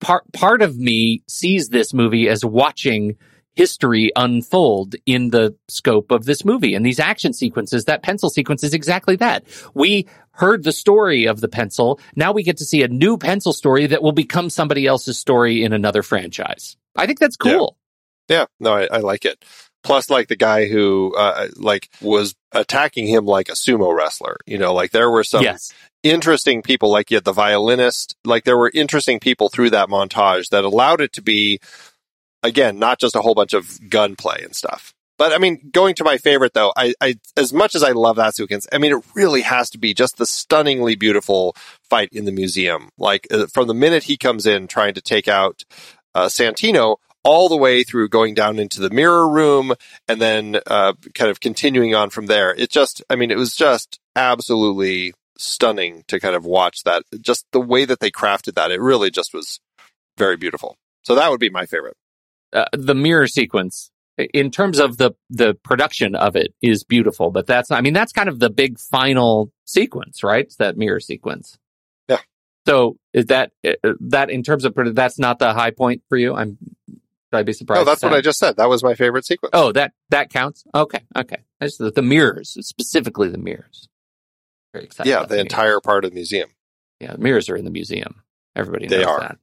part, 0.00 0.30
part 0.34 0.60
of 0.60 0.76
me 0.76 1.22
sees 1.26 1.70
this 1.70 1.94
movie 1.94 2.28
as 2.28 2.44
watching 2.44 3.16
history 3.54 4.12
unfold 4.14 4.94
in 5.06 5.30
the 5.30 5.56
scope 5.68 6.12
of 6.12 6.26
this 6.26 6.44
movie. 6.44 6.74
And 6.74 6.84
these 6.84 7.00
action 7.00 7.32
sequences, 7.32 7.86
that 7.86 8.02
pencil 8.02 8.28
sequence 8.28 8.62
is 8.62 8.74
exactly 8.74 9.16
that. 9.16 9.44
We 9.74 10.06
heard 10.32 10.62
the 10.62 10.72
story 10.72 11.26
of 11.26 11.40
the 11.40 11.48
pencil. 11.48 11.98
Now 12.14 12.32
we 12.32 12.42
get 12.42 12.58
to 12.58 12.64
see 12.64 12.82
a 12.82 12.88
new 12.88 13.16
pencil 13.16 13.52
story 13.52 13.86
that 13.86 14.02
will 14.02 14.12
become 14.12 14.50
somebody 14.50 14.86
else's 14.86 15.18
story 15.18 15.64
in 15.64 15.72
another 15.72 16.02
franchise. 16.02 16.76
I 16.94 17.06
think 17.06 17.18
that's 17.18 17.36
cool. 17.36 17.76
Yeah, 17.78 17.87
no, 18.60 18.74
I, 18.74 18.88
I 18.90 18.98
like 18.98 19.24
it. 19.24 19.44
Plus, 19.84 20.10
like 20.10 20.28
the 20.28 20.36
guy 20.36 20.66
who 20.66 21.14
uh, 21.16 21.48
like 21.56 21.88
was 22.00 22.34
attacking 22.52 23.06
him 23.06 23.24
like 23.24 23.48
a 23.48 23.52
sumo 23.52 23.94
wrestler. 23.94 24.36
You 24.46 24.58
know, 24.58 24.74
like 24.74 24.90
there 24.90 25.10
were 25.10 25.24
some 25.24 25.44
yes. 25.44 25.72
interesting 26.02 26.62
people. 26.62 26.90
Like 26.90 27.10
you 27.10 27.16
had 27.16 27.24
the 27.24 27.32
violinist. 27.32 28.16
Like 28.24 28.44
there 28.44 28.58
were 28.58 28.70
interesting 28.74 29.20
people 29.20 29.48
through 29.48 29.70
that 29.70 29.88
montage 29.88 30.48
that 30.50 30.64
allowed 30.64 31.00
it 31.00 31.12
to 31.14 31.22
be, 31.22 31.60
again, 32.42 32.78
not 32.78 32.98
just 32.98 33.16
a 33.16 33.20
whole 33.20 33.34
bunch 33.34 33.52
of 33.52 33.78
gunplay 33.88 34.42
and 34.42 34.54
stuff. 34.54 34.92
But 35.18 35.32
I 35.32 35.38
mean, 35.38 35.70
going 35.72 35.96
to 35.96 36.04
my 36.04 36.16
favorite 36.16 36.54
though, 36.54 36.72
I, 36.76 36.94
I 37.00 37.16
as 37.36 37.52
much 37.52 37.74
as 37.74 37.82
I 37.82 37.90
love 37.90 38.16
that 38.16 38.36
sequence, 38.36 38.66
I 38.72 38.78
mean, 38.78 38.92
it 38.92 39.04
really 39.14 39.42
has 39.42 39.68
to 39.70 39.78
be 39.78 39.92
just 39.92 40.16
the 40.16 40.26
stunningly 40.26 40.94
beautiful 40.94 41.56
fight 41.90 42.08
in 42.12 42.24
the 42.24 42.32
museum. 42.32 42.90
Like 42.98 43.26
uh, 43.30 43.46
from 43.46 43.66
the 43.66 43.74
minute 43.74 44.04
he 44.04 44.16
comes 44.16 44.46
in 44.46 44.68
trying 44.68 44.94
to 44.94 45.00
take 45.00 45.26
out 45.26 45.64
uh, 46.14 46.26
Santino 46.26 46.96
all 47.24 47.48
the 47.48 47.56
way 47.56 47.82
through 47.82 48.08
going 48.08 48.34
down 48.34 48.58
into 48.58 48.80
the 48.80 48.90
mirror 48.90 49.28
room 49.28 49.74
and 50.06 50.20
then 50.20 50.60
uh, 50.66 50.92
kind 51.14 51.30
of 51.30 51.40
continuing 51.40 51.94
on 51.94 52.10
from 52.10 52.26
there. 52.26 52.54
It 52.54 52.70
just, 52.70 53.02
I 53.10 53.16
mean, 53.16 53.30
it 53.30 53.36
was 53.36 53.54
just 53.54 53.98
absolutely 54.16 55.12
stunning 55.36 56.04
to 56.08 56.20
kind 56.20 56.34
of 56.34 56.44
watch 56.44 56.84
that. 56.84 57.02
Just 57.20 57.46
the 57.52 57.60
way 57.60 57.84
that 57.84 58.00
they 58.00 58.10
crafted 58.10 58.54
that, 58.54 58.70
it 58.70 58.80
really 58.80 59.10
just 59.10 59.34
was 59.34 59.60
very 60.16 60.36
beautiful. 60.36 60.76
So 61.02 61.14
that 61.16 61.30
would 61.30 61.40
be 61.40 61.50
my 61.50 61.66
favorite. 61.66 61.96
Uh, 62.52 62.66
the 62.72 62.94
mirror 62.94 63.26
sequence, 63.26 63.90
in 64.16 64.50
terms 64.50 64.78
of 64.78 64.96
the 64.96 65.12
the 65.28 65.54
production 65.62 66.14
of 66.14 66.34
it, 66.34 66.54
is 66.62 66.82
beautiful. 66.82 67.30
But 67.30 67.46
that's, 67.46 67.70
I 67.70 67.80
mean, 67.80 67.92
that's 67.94 68.12
kind 68.12 68.28
of 68.28 68.38
the 68.38 68.50
big 68.50 68.78
final 68.78 69.52
sequence, 69.64 70.22
right? 70.22 70.44
It's 70.44 70.56
that 70.56 70.76
mirror 70.76 71.00
sequence. 71.00 71.58
Yeah. 72.08 72.20
So 72.66 72.96
is 73.12 73.26
that 73.26 73.52
uh, 73.66 73.92
that 74.00 74.30
in 74.30 74.42
terms 74.42 74.64
of 74.64 74.74
that's 74.94 75.18
not 75.18 75.38
the 75.38 75.52
high 75.52 75.72
point 75.72 76.02
for 76.08 76.16
you? 76.16 76.34
I'm. 76.34 76.56
Should 77.32 77.38
I 77.38 77.42
be 77.42 77.52
surprised? 77.52 77.80
No, 77.80 77.84
that's 77.84 78.02
what 78.02 78.12
I 78.14 78.20
just 78.20 78.38
said. 78.38 78.56
That 78.56 78.68
was 78.68 78.82
my 78.82 78.94
favorite 78.94 79.26
sequence. 79.26 79.50
Oh, 79.52 79.72
that 79.72 79.92
that 80.10 80.30
counts. 80.30 80.64
Okay, 80.74 81.00
okay. 81.16 81.38
That's 81.60 81.76
the, 81.76 81.90
the 81.90 82.02
mirrors, 82.02 82.56
specifically 82.66 83.28
the 83.28 83.38
mirrors. 83.38 83.88
Very 84.72 84.86
excited. 84.86 85.10
yeah, 85.10 85.22
the 85.24 85.28
mirrors. 85.34 85.40
entire 85.42 85.80
part 85.80 86.04
of 86.04 86.10
the 86.10 86.14
museum. 86.14 86.48
Yeah, 87.00 87.12
the 87.12 87.18
mirrors 87.18 87.48
are 87.50 87.56
in 87.56 87.64
the 87.64 87.70
museum. 87.70 88.22
Everybody 88.56 88.86
They 88.86 88.98
knows 88.98 89.06
are. 89.06 89.20
that. 89.20 89.38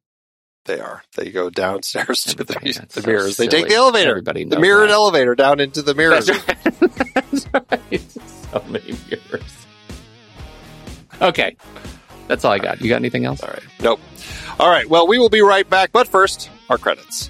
They 0.66 0.80
are. 0.80 1.04
They 1.16 1.30
go 1.30 1.52
downstairs 1.52 2.22
to 2.24 2.44
the, 2.44 2.56
Everybody- 2.56 2.72
the 2.88 3.02
so 3.02 3.08
mirrors. 3.08 3.38
They 3.38 3.48
take 3.48 3.68
the 3.68 3.76
elevator. 3.76 4.10
Everybody 4.10 4.46
the 4.46 4.60
mirrored 4.60 4.90
that. 4.90 4.94
elevator 4.96 5.36
down 5.36 5.60
into 5.60 5.84
the 5.84 5.94
mirrors. 5.94 6.26
That's 6.26 6.48
right. 6.48 7.14
That's 7.14 7.48
right. 7.54 8.12
So 8.52 8.64
many 8.68 8.96
mirrors. 9.10 9.66
Okay, 11.22 11.56
that's 12.28 12.44
all 12.44 12.52
I 12.52 12.58
got. 12.60 12.82
You 12.82 12.90
got 12.90 12.98
anything 12.98 13.26
else? 13.26 13.42
All 13.42 13.50
right. 13.50 13.64
Nope. 13.80 14.00
All 14.60 14.70
right. 14.70 14.90
Well, 14.90 15.08
we 15.08 15.18
will 15.18 15.30
be 15.30 15.42
right 15.42 15.70
back. 15.70 15.92
But 15.92 16.08
first, 16.08 16.50
our 16.70 16.78
credits. 16.78 17.30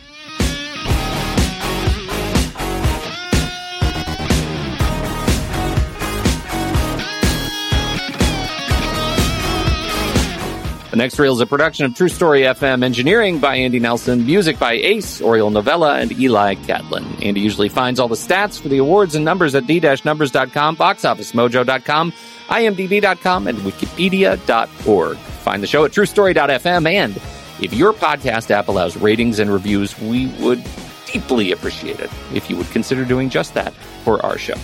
The 10.95 10.99
next 10.99 11.19
reel 11.19 11.33
is 11.33 11.41
a 11.41 11.45
production 11.45 11.85
of 11.85 11.93
True 11.93 12.07
Story 12.07 12.43
FM, 12.43 12.81
engineering 12.81 13.39
by 13.39 13.57
Andy 13.57 13.79
Nelson, 13.81 14.25
music 14.25 14.57
by 14.57 14.75
Ace, 14.75 15.19
Oriole 15.19 15.49
Novella, 15.49 15.99
and 15.99 16.09
Eli 16.13 16.55
Catlin. 16.55 17.03
Andy 17.21 17.41
usually 17.41 17.67
finds 17.67 17.99
all 17.99 18.07
the 18.07 18.15
stats 18.15 18.57
for 18.57 18.69
the 18.69 18.77
awards 18.77 19.13
and 19.13 19.25
numbers 19.25 19.55
at 19.55 19.67
the-numbers.com, 19.67 20.77
boxofficemojo.com, 20.77 22.13
imdb.com, 22.47 23.47
and 23.47 23.57
wikipedia.org. 23.57 25.17
Find 25.17 25.61
the 25.61 25.67
show 25.67 25.83
at 25.83 25.91
truestory.fm, 25.91 26.89
and 26.89 27.17
if 27.61 27.73
your 27.73 27.91
podcast 27.91 28.49
app 28.49 28.69
allows 28.69 28.95
ratings 28.95 29.39
and 29.39 29.51
reviews, 29.51 29.99
we 29.99 30.27
would 30.39 30.63
deeply 31.07 31.51
appreciate 31.51 31.99
it 31.99 32.09
if 32.33 32.49
you 32.49 32.55
would 32.55 32.71
consider 32.71 33.03
doing 33.03 33.29
just 33.29 33.53
that 33.55 33.73
for 34.05 34.25
our 34.25 34.37
show. 34.37 34.55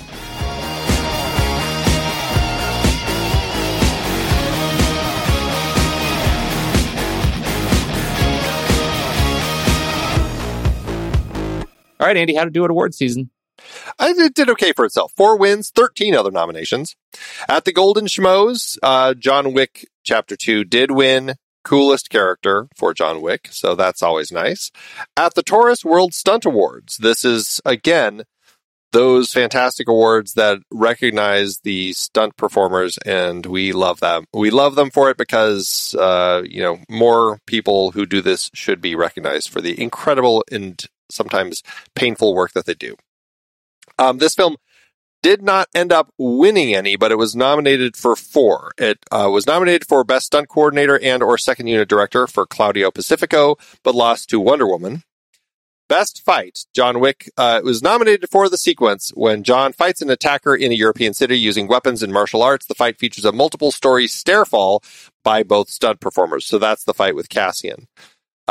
All 12.01 12.07
right, 12.07 12.17
Andy, 12.17 12.33
how 12.33 12.45
to 12.45 12.49
do 12.49 12.65
it 12.65 12.71
award 12.71 12.95
season. 12.95 13.29
I 13.99 14.13
did, 14.13 14.33
did 14.33 14.49
okay 14.49 14.73
for 14.73 14.85
itself. 14.85 15.13
Four 15.15 15.37
wins, 15.37 15.69
13 15.69 16.15
other 16.15 16.31
nominations. 16.31 16.95
At 17.47 17.63
the 17.63 17.71
Golden 17.71 18.07
Schmoes, 18.07 18.79
uh, 18.81 19.13
John 19.13 19.53
Wick 19.53 19.87
Chapter 20.03 20.35
2 20.35 20.63
did 20.63 20.89
win 20.89 21.35
coolest 21.63 22.09
character 22.09 22.67
for 22.75 22.95
John 22.95 23.21
Wick, 23.21 23.49
so 23.51 23.75
that's 23.75 24.01
always 24.01 24.31
nice. 24.31 24.71
At 25.15 25.35
the 25.35 25.43
Taurus 25.43 25.85
World 25.85 26.15
Stunt 26.15 26.43
Awards, 26.43 26.97
this 26.97 27.23
is, 27.23 27.61
again, 27.65 28.23
those 28.93 29.31
fantastic 29.31 29.87
awards 29.87 30.33
that 30.33 30.57
recognize 30.71 31.59
the 31.59 31.93
stunt 31.93 32.35
performers, 32.35 32.97
and 33.05 33.45
we 33.45 33.73
love 33.73 33.99
them. 33.99 34.25
We 34.33 34.49
love 34.49 34.73
them 34.73 34.89
for 34.89 35.11
it 35.11 35.17
because, 35.17 35.95
uh, 35.99 36.41
you 36.49 36.63
know, 36.63 36.79
more 36.89 37.37
people 37.45 37.91
who 37.91 38.07
do 38.07 38.23
this 38.23 38.49
should 38.55 38.81
be 38.81 38.95
recognized 38.95 39.49
for 39.49 39.61
the 39.61 39.79
incredible 39.79 40.43
and 40.51 40.83
sometimes 41.11 41.63
painful 41.95 42.33
work 42.33 42.53
that 42.53 42.65
they 42.65 42.73
do. 42.73 42.95
Um, 43.97 44.17
this 44.17 44.35
film 44.35 44.57
did 45.21 45.41
not 45.43 45.67
end 45.75 45.91
up 45.91 46.11
winning 46.17 46.73
any, 46.73 46.95
but 46.95 47.11
it 47.11 47.17
was 47.17 47.35
nominated 47.35 47.95
for 47.95 48.15
four. 48.15 48.71
It 48.77 48.99
uh, 49.11 49.29
was 49.31 49.45
nominated 49.45 49.87
for 49.87 50.03
Best 50.03 50.27
Stunt 50.27 50.49
Coordinator 50.49 50.99
and 50.99 51.21
or 51.21 51.37
Second 51.37 51.67
Unit 51.67 51.87
Director 51.87 52.27
for 52.27 52.45
Claudio 52.45 52.89
Pacifico, 52.91 53.57
but 53.83 53.95
lost 53.95 54.29
to 54.29 54.39
Wonder 54.39 54.67
Woman. 54.67 55.03
Best 55.91 56.23
Fight, 56.23 56.65
John 56.73 57.01
Wick 57.01 57.29
uh, 57.35 57.59
was 57.65 57.83
nominated 57.83 58.29
for 58.29 58.47
the 58.47 58.57
sequence 58.57 59.11
when 59.13 59.43
John 59.43 59.73
fights 59.73 60.01
an 60.01 60.09
attacker 60.09 60.55
in 60.55 60.71
a 60.71 60.75
European 60.75 61.13
city 61.13 61.37
using 61.37 61.67
weapons 61.67 62.01
and 62.01 62.13
martial 62.13 62.41
arts. 62.41 62.65
The 62.65 62.75
fight 62.75 62.97
features 62.97 63.25
a 63.25 63.33
multiple 63.33 63.71
story 63.71 64.07
stairfall 64.07 64.85
by 65.21 65.43
both 65.43 65.69
stunt 65.69 65.99
performers. 65.99 66.45
So 66.45 66.57
that's 66.57 66.85
the 66.85 66.93
fight 66.93 67.13
with 67.13 67.27
Cassian. 67.27 67.89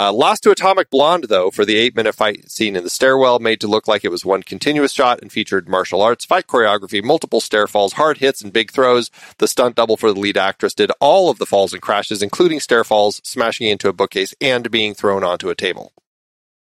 Uh, 0.00 0.10
lost 0.10 0.42
to 0.42 0.50
Atomic 0.50 0.88
Blonde, 0.88 1.24
though, 1.24 1.50
for 1.50 1.66
the 1.66 1.76
eight 1.76 1.94
minute 1.94 2.14
fight 2.14 2.50
scene 2.50 2.74
in 2.74 2.84
the 2.84 2.88
stairwell, 2.88 3.38
made 3.38 3.60
to 3.60 3.66
look 3.66 3.86
like 3.86 4.02
it 4.02 4.10
was 4.10 4.24
one 4.24 4.42
continuous 4.42 4.92
shot 4.92 5.20
and 5.20 5.30
featured 5.30 5.68
martial 5.68 6.00
arts, 6.00 6.24
fight 6.24 6.46
choreography, 6.46 7.04
multiple 7.04 7.38
stair 7.38 7.66
falls, 7.66 7.92
hard 7.92 8.16
hits, 8.16 8.40
and 8.40 8.50
big 8.50 8.70
throws. 8.70 9.10
The 9.36 9.46
stunt 9.46 9.76
double 9.76 9.98
for 9.98 10.10
the 10.10 10.18
lead 10.18 10.38
actress 10.38 10.72
did 10.72 10.90
all 11.00 11.28
of 11.28 11.36
the 11.36 11.44
falls 11.44 11.74
and 11.74 11.82
crashes, 11.82 12.22
including 12.22 12.60
stair 12.60 12.82
falls, 12.82 13.20
smashing 13.24 13.66
into 13.66 13.90
a 13.90 13.92
bookcase, 13.92 14.34
and 14.40 14.70
being 14.70 14.94
thrown 14.94 15.22
onto 15.22 15.50
a 15.50 15.54
table. 15.54 15.92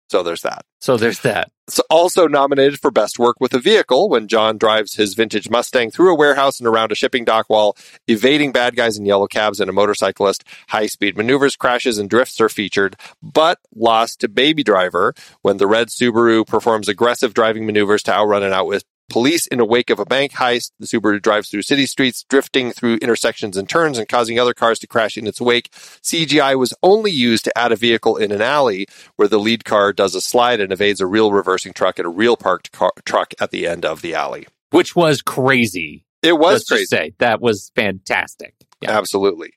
So 0.10 0.24
there's 0.24 0.42
that. 0.42 0.66
So 0.80 0.98
there's 0.98 1.20
that. 1.20 1.52
It's 1.72 1.80
also 1.90 2.28
nominated 2.28 2.82
for 2.82 2.92
Best 2.92 3.18
Work 3.18 3.38
with 3.40 3.54
a 3.54 3.60
Vehicle 3.60 4.10
when 4.10 4.28
John 4.28 4.58
drives 4.58 4.96
his 4.96 5.14
vintage 5.14 5.50
Mustang 5.50 5.90
through 5.90 6.12
a 6.12 6.18
warehouse 6.18 6.60
and 6.60 6.68
around 6.68 6.92
a 6.92 6.96
shipping 6.96 7.24
dock 7.24 7.46
while 7.48 7.78
evading 8.10 8.52
bad 8.52 8.76
guys 8.76 8.98
in 8.98 9.06
yellow 9.06 9.26
cabs 9.26 9.62
and 9.62 9.70
a 9.70 9.74
motorcyclist. 9.74 10.44
High 10.68 10.88
speed 10.88 11.16
maneuvers, 11.16 11.56
crashes, 11.56 11.98
and 11.98 12.10
drifts 12.10 12.42
are 12.42 12.50
featured, 12.50 12.98
but 13.24 13.58
lost 13.74 14.20
to 14.20 14.28
Baby 14.28 14.66
Driver 14.66 15.14
when 15.44 15.56
the 15.56 15.66
red 15.66 15.88
Subaru 15.88 16.46
performs 16.46 16.90
aggressive 16.90 17.34
driving 17.34 17.66
maneuvers 17.66 18.04
to 18.04 18.12
outrun 18.12 18.44
and 18.44 18.54
outwit 18.54 18.84
police 19.12 19.45
in 19.47 19.59
the 19.59 19.66
wake 19.66 19.89
of 19.89 19.99
a 19.99 20.05
bank 20.05 20.32
heist. 20.32 20.72
The 20.80 20.88
Subaru 20.88 21.22
drives 21.22 21.49
through 21.49 21.62
city 21.64 21.86
streets, 21.86 22.24
drifting 22.24 22.72
through 22.72 22.95
intersections 22.95 23.57
and 23.57 23.70
turns 23.70 23.97
and 23.97 24.07
causing 24.07 24.39
other 24.39 24.53
cars 24.53 24.80
to 24.80 24.88
crash 24.88 25.18
in 25.18 25.28
its 25.28 25.39
wake. 25.41 25.70
CGI 25.72 26.57
was 26.57 26.74
only 26.82 27.12
used 27.12 27.43
to 27.45 27.57
add 27.57 27.72
a 27.72 27.76
vehicle 27.76 28.18
in 28.18 28.32
an 28.32 28.41
alley 28.41 28.88
where 29.18 29.28
the 29.28 29.39
lead 29.39 29.66
car 29.66 29.93
does 29.93 30.16
a 30.16 30.22
slide 30.22 30.59
and 30.59 30.72
evades 30.72 31.01
a 31.01 31.05
real 31.05 31.32
reversing 31.32 31.74
truck 31.74 31.99
and 31.99 32.05
a 32.05 32.09
real 32.09 32.36
parked 32.38 32.72
car- 32.72 32.93
truck 33.05 33.34
at 33.39 33.51
the 33.51 33.68
end 33.68 33.86
of 33.86 34.01
the 34.01 34.16
alley. 34.16 34.47
Which 34.72 34.95
was 34.95 35.22
crazy. 35.22 36.05
It 36.24 36.34
was 36.34 36.53
Let's 36.53 36.68
crazy. 36.70 36.86
say 36.86 37.14
that 37.20 37.41
was 37.41 37.72
fantastic. 37.76 38.53
Yeah. 38.82 38.97
Absolutely. 38.97 39.53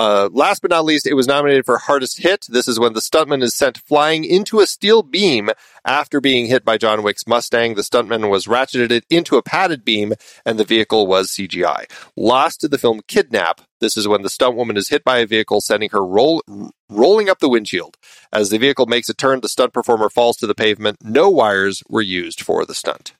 Uh, 0.00 0.30
last 0.32 0.62
but 0.62 0.70
not 0.70 0.86
least, 0.86 1.06
it 1.06 1.12
was 1.12 1.26
nominated 1.26 1.66
for 1.66 1.76
hardest 1.76 2.22
hit. 2.22 2.46
This 2.48 2.66
is 2.66 2.80
when 2.80 2.94
the 2.94 3.00
stuntman 3.00 3.42
is 3.42 3.54
sent 3.54 3.76
flying 3.76 4.24
into 4.24 4.60
a 4.60 4.66
steel 4.66 5.02
beam 5.02 5.50
after 5.84 6.22
being 6.22 6.46
hit 6.46 6.64
by 6.64 6.78
John 6.78 7.02
Wick's 7.02 7.26
Mustang. 7.26 7.74
The 7.74 7.82
stuntman 7.82 8.30
was 8.30 8.46
ratcheted 8.46 9.02
into 9.10 9.36
a 9.36 9.42
padded 9.42 9.84
beam 9.84 10.14
and 10.46 10.58
the 10.58 10.64
vehicle 10.64 11.06
was 11.06 11.28
CGI. 11.28 11.84
Lost 12.16 12.62
to 12.62 12.68
the 12.68 12.78
film 12.78 13.02
Kidnap. 13.08 13.60
This 13.80 13.98
is 13.98 14.08
when 14.08 14.22
the 14.22 14.30
stunt 14.30 14.56
woman 14.56 14.78
is 14.78 14.88
hit 14.88 15.04
by 15.04 15.18
a 15.18 15.26
vehicle, 15.26 15.60
sending 15.60 15.90
her 15.90 16.02
roll, 16.02 16.42
rolling 16.88 17.28
up 17.28 17.40
the 17.40 17.50
windshield. 17.50 17.98
As 18.32 18.48
the 18.48 18.56
vehicle 18.56 18.86
makes 18.86 19.10
a 19.10 19.14
turn, 19.14 19.42
the 19.42 19.50
stunt 19.50 19.74
performer 19.74 20.08
falls 20.08 20.38
to 20.38 20.46
the 20.46 20.54
pavement. 20.54 20.96
No 21.04 21.28
wires 21.28 21.82
were 21.90 22.00
used 22.00 22.40
for 22.40 22.64
the 22.64 22.74
stunt. 22.74 23.12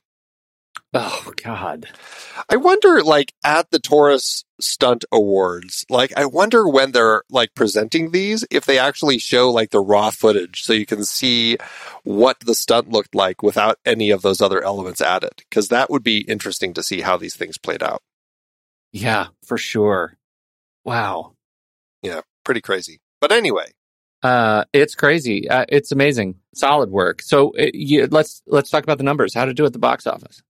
Oh 0.93 1.33
God. 1.37 1.87
I 2.49 2.57
wonder, 2.57 3.01
like, 3.03 3.33
at 3.45 3.71
the 3.71 3.79
Taurus 3.79 4.45
Stunt 4.61 5.05
Awards, 5.13 5.87
like, 5.89 6.13
I 6.17 6.27
wonder 6.27 6.69
when 6.69 6.91
they're, 6.91 7.23
like, 7.31 7.55
presenting 7.55 8.11
these, 8.11 8.45
if 8.51 8.65
they 8.65 8.77
actually 8.77 9.19
show, 9.19 9.53
like, 9.53 9.71
the 9.71 9.79
raw 9.79 10.11
footage 10.11 10.63
so 10.63 10.73
you 10.73 10.87
can 10.87 11.05
see 11.05 11.59
what 12.03 12.41
the 12.41 12.57
stunt 12.57 12.89
looked 12.89 13.15
like 13.15 13.41
without 13.41 13.79
any 13.85 14.11
of 14.11 14.23
those 14.23 14.41
other 14.41 14.65
elements 14.65 15.01
added. 15.01 15.31
Because 15.49 15.69
that 15.69 15.91
would 15.91 16.03
be 16.03 16.23
interesting 16.23 16.75
to 16.75 16.83
see 16.83 17.03
how 17.03 17.17
these 17.17 17.37
things 17.37 17.57
played 17.57 17.85
out. 17.85 18.03
Yeah, 18.91 19.29
for 19.47 19.59
sure. 19.59 20.17
Wow. 20.85 21.35
Yeah, 22.03 22.23
pretty 22.45 22.63
crazy. 22.63 22.99
But 23.21 23.31
anyway, 23.31 23.71
Uh, 24.23 24.65
it's 24.73 24.95
crazy. 24.95 25.49
Uh, 25.49 25.65
it's 25.69 25.93
amazing. 25.93 26.35
Solid 26.55 26.91
work. 26.91 27.23
So 27.23 27.53
uh, 27.57 27.71
you, 27.73 28.07
let's 28.11 28.43
let's 28.47 28.69
talk 28.71 28.83
about 28.83 28.99
the 28.99 29.05
numbers. 29.05 29.33
How 29.35 29.45
to 29.45 29.55
do 29.55 29.63
it 29.63 29.69
at 29.69 29.73
the 29.73 29.79
box 29.79 30.07
office. 30.07 30.43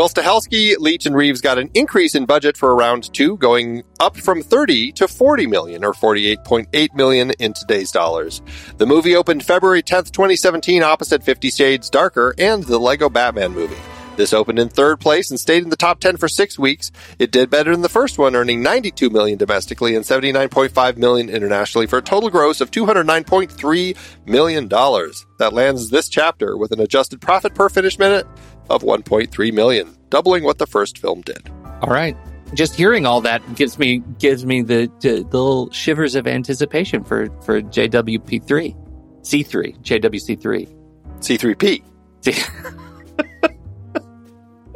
Well, 0.00 0.08
Stahelski, 0.08 0.76
Leitch, 0.78 1.04
and 1.04 1.14
Reeves 1.14 1.42
got 1.42 1.58
an 1.58 1.68
increase 1.74 2.14
in 2.14 2.24
budget 2.24 2.56
for 2.56 2.74
round 2.74 3.12
two, 3.12 3.36
going 3.36 3.82
up 4.00 4.16
from 4.16 4.40
30 4.40 4.92
to 4.92 5.06
40 5.06 5.46
million 5.46 5.84
or 5.84 5.92
48.8 5.92 6.94
million 6.94 7.32
in 7.32 7.52
today's 7.52 7.92
dollars. 7.92 8.40
The 8.78 8.86
movie 8.86 9.14
opened 9.14 9.44
February 9.44 9.82
10th, 9.82 10.10
2017 10.12 10.82
opposite 10.82 11.22
50 11.22 11.50
Shades 11.50 11.90
Darker 11.90 12.34
and 12.38 12.64
the 12.64 12.78
Lego 12.78 13.10
Batman 13.10 13.52
movie. 13.52 13.76
This 14.16 14.32
opened 14.32 14.58
in 14.58 14.70
third 14.70 15.00
place 15.00 15.30
and 15.30 15.38
stayed 15.38 15.64
in 15.64 15.68
the 15.68 15.76
top 15.76 16.00
10 16.00 16.16
for 16.16 16.28
six 16.28 16.58
weeks. 16.58 16.90
It 17.18 17.30
did 17.30 17.50
better 17.50 17.72
than 17.72 17.82
the 17.82 17.88
first 17.90 18.18
one, 18.18 18.34
earning 18.34 18.62
92 18.62 19.10
million 19.10 19.36
domestically 19.36 19.94
and 19.94 20.04
79.5 20.04 20.96
million 20.96 21.28
internationally 21.28 21.86
for 21.86 21.98
a 21.98 22.02
total 22.02 22.30
gross 22.30 22.62
of 22.62 22.70
209.3 22.70 23.96
million 24.26 24.66
dollars. 24.66 25.26
That 25.38 25.52
lands 25.52 25.90
this 25.90 26.08
chapter 26.08 26.56
with 26.56 26.72
an 26.72 26.80
adjusted 26.80 27.20
profit 27.20 27.54
per 27.54 27.68
finished 27.68 27.98
minute 27.98 28.26
of 28.70 28.82
1.3 28.82 29.52
million, 29.52 29.96
doubling 30.08 30.44
what 30.44 30.58
the 30.58 30.66
first 30.66 30.98
film 30.98 31.20
did. 31.22 31.50
All 31.82 31.90
right. 31.90 32.16
Just 32.54 32.74
hearing 32.74 33.06
all 33.06 33.20
that 33.20 33.54
gives 33.54 33.78
me 33.78 34.02
gives 34.18 34.44
me 34.44 34.62
the, 34.62 34.90
the, 35.00 35.18
the 35.18 35.22
little 35.22 35.70
shivers 35.70 36.16
of 36.16 36.26
anticipation 36.26 37.04
for 37.04 37.26
for 37.42 37.60
JWP3, 37.62 38.74
C3, 39.22 39.78
JWC3. 39.82 40.80
C3P. 41.20 41.82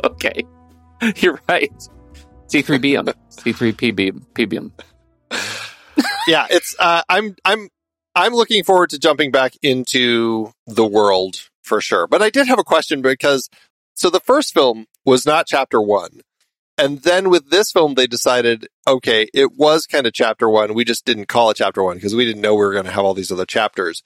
okay, 0.04 0.44
you're 1.16 1.40
right. 1.48 1.72
C3BM, 2.48 3.12
C3PB, 3.30 4.24
PBM. 4.34 4.70
yeah, 6.28 6.46
it's 6.50 6.76
uh, 6.78 7.02
I'm 7.08 7.34
I'm 7.44 7.68
I'm 8.14 8.34
looking 8.34 8.62
forward 8.62 8.90
to 8.90 8.98
jumping 8.98 9.30
back 9.30 9.54
into 9.62 10.52
the 10.66 10.86
world 10.86 11.48
for 11.62 11.80
sure. 11.80 12.06
But 12.06 12.22
I 12.22 12.30
did 12.30 12.46
have 12.46 12.58
a 12.58 12.64
question 12.64 13.02
because 13.02 13.48
so 13.94 14.10
the 14.10 14.20
first 14.20 14.52
film 14.52 14.86
was 15.04 15.26
not 15.26 15.46
chapter 15.46 15.80
1. 15.80 16.20
And 16.76 17.02
then 17.02 17.30
with 17.30 17.50
this 17.50 17.70
film, 17.70 17.94
they 17.94 18.08
decided, 18.08 18.66
okay, 18.86 19.28
it 19.32 19.56
was 19.56 19.86
kind 19.86 20.08
of 20.08 20.12
chapter 20.12 20.50
one. 20.50 20.74
We 20.74 20.84
just 20.84 21.04
didn't 21.04 21.26
call 21.26 21.50
it 21.50 21.58
chapter 21.58 21.84
one 21.84 21.96
because 21.96 22.16
we 22.16 22.24
didn't 22.24 22.42
know 22.42 22.54
we 22.54 22.64
were 22.64 22.72
going 22.72 22.84
to 22.84 22.90
have 22.90 23.04
all 23.04 23.14
these 23.14 23.30
other 23.30 23.46
chapters. 23.46 24.02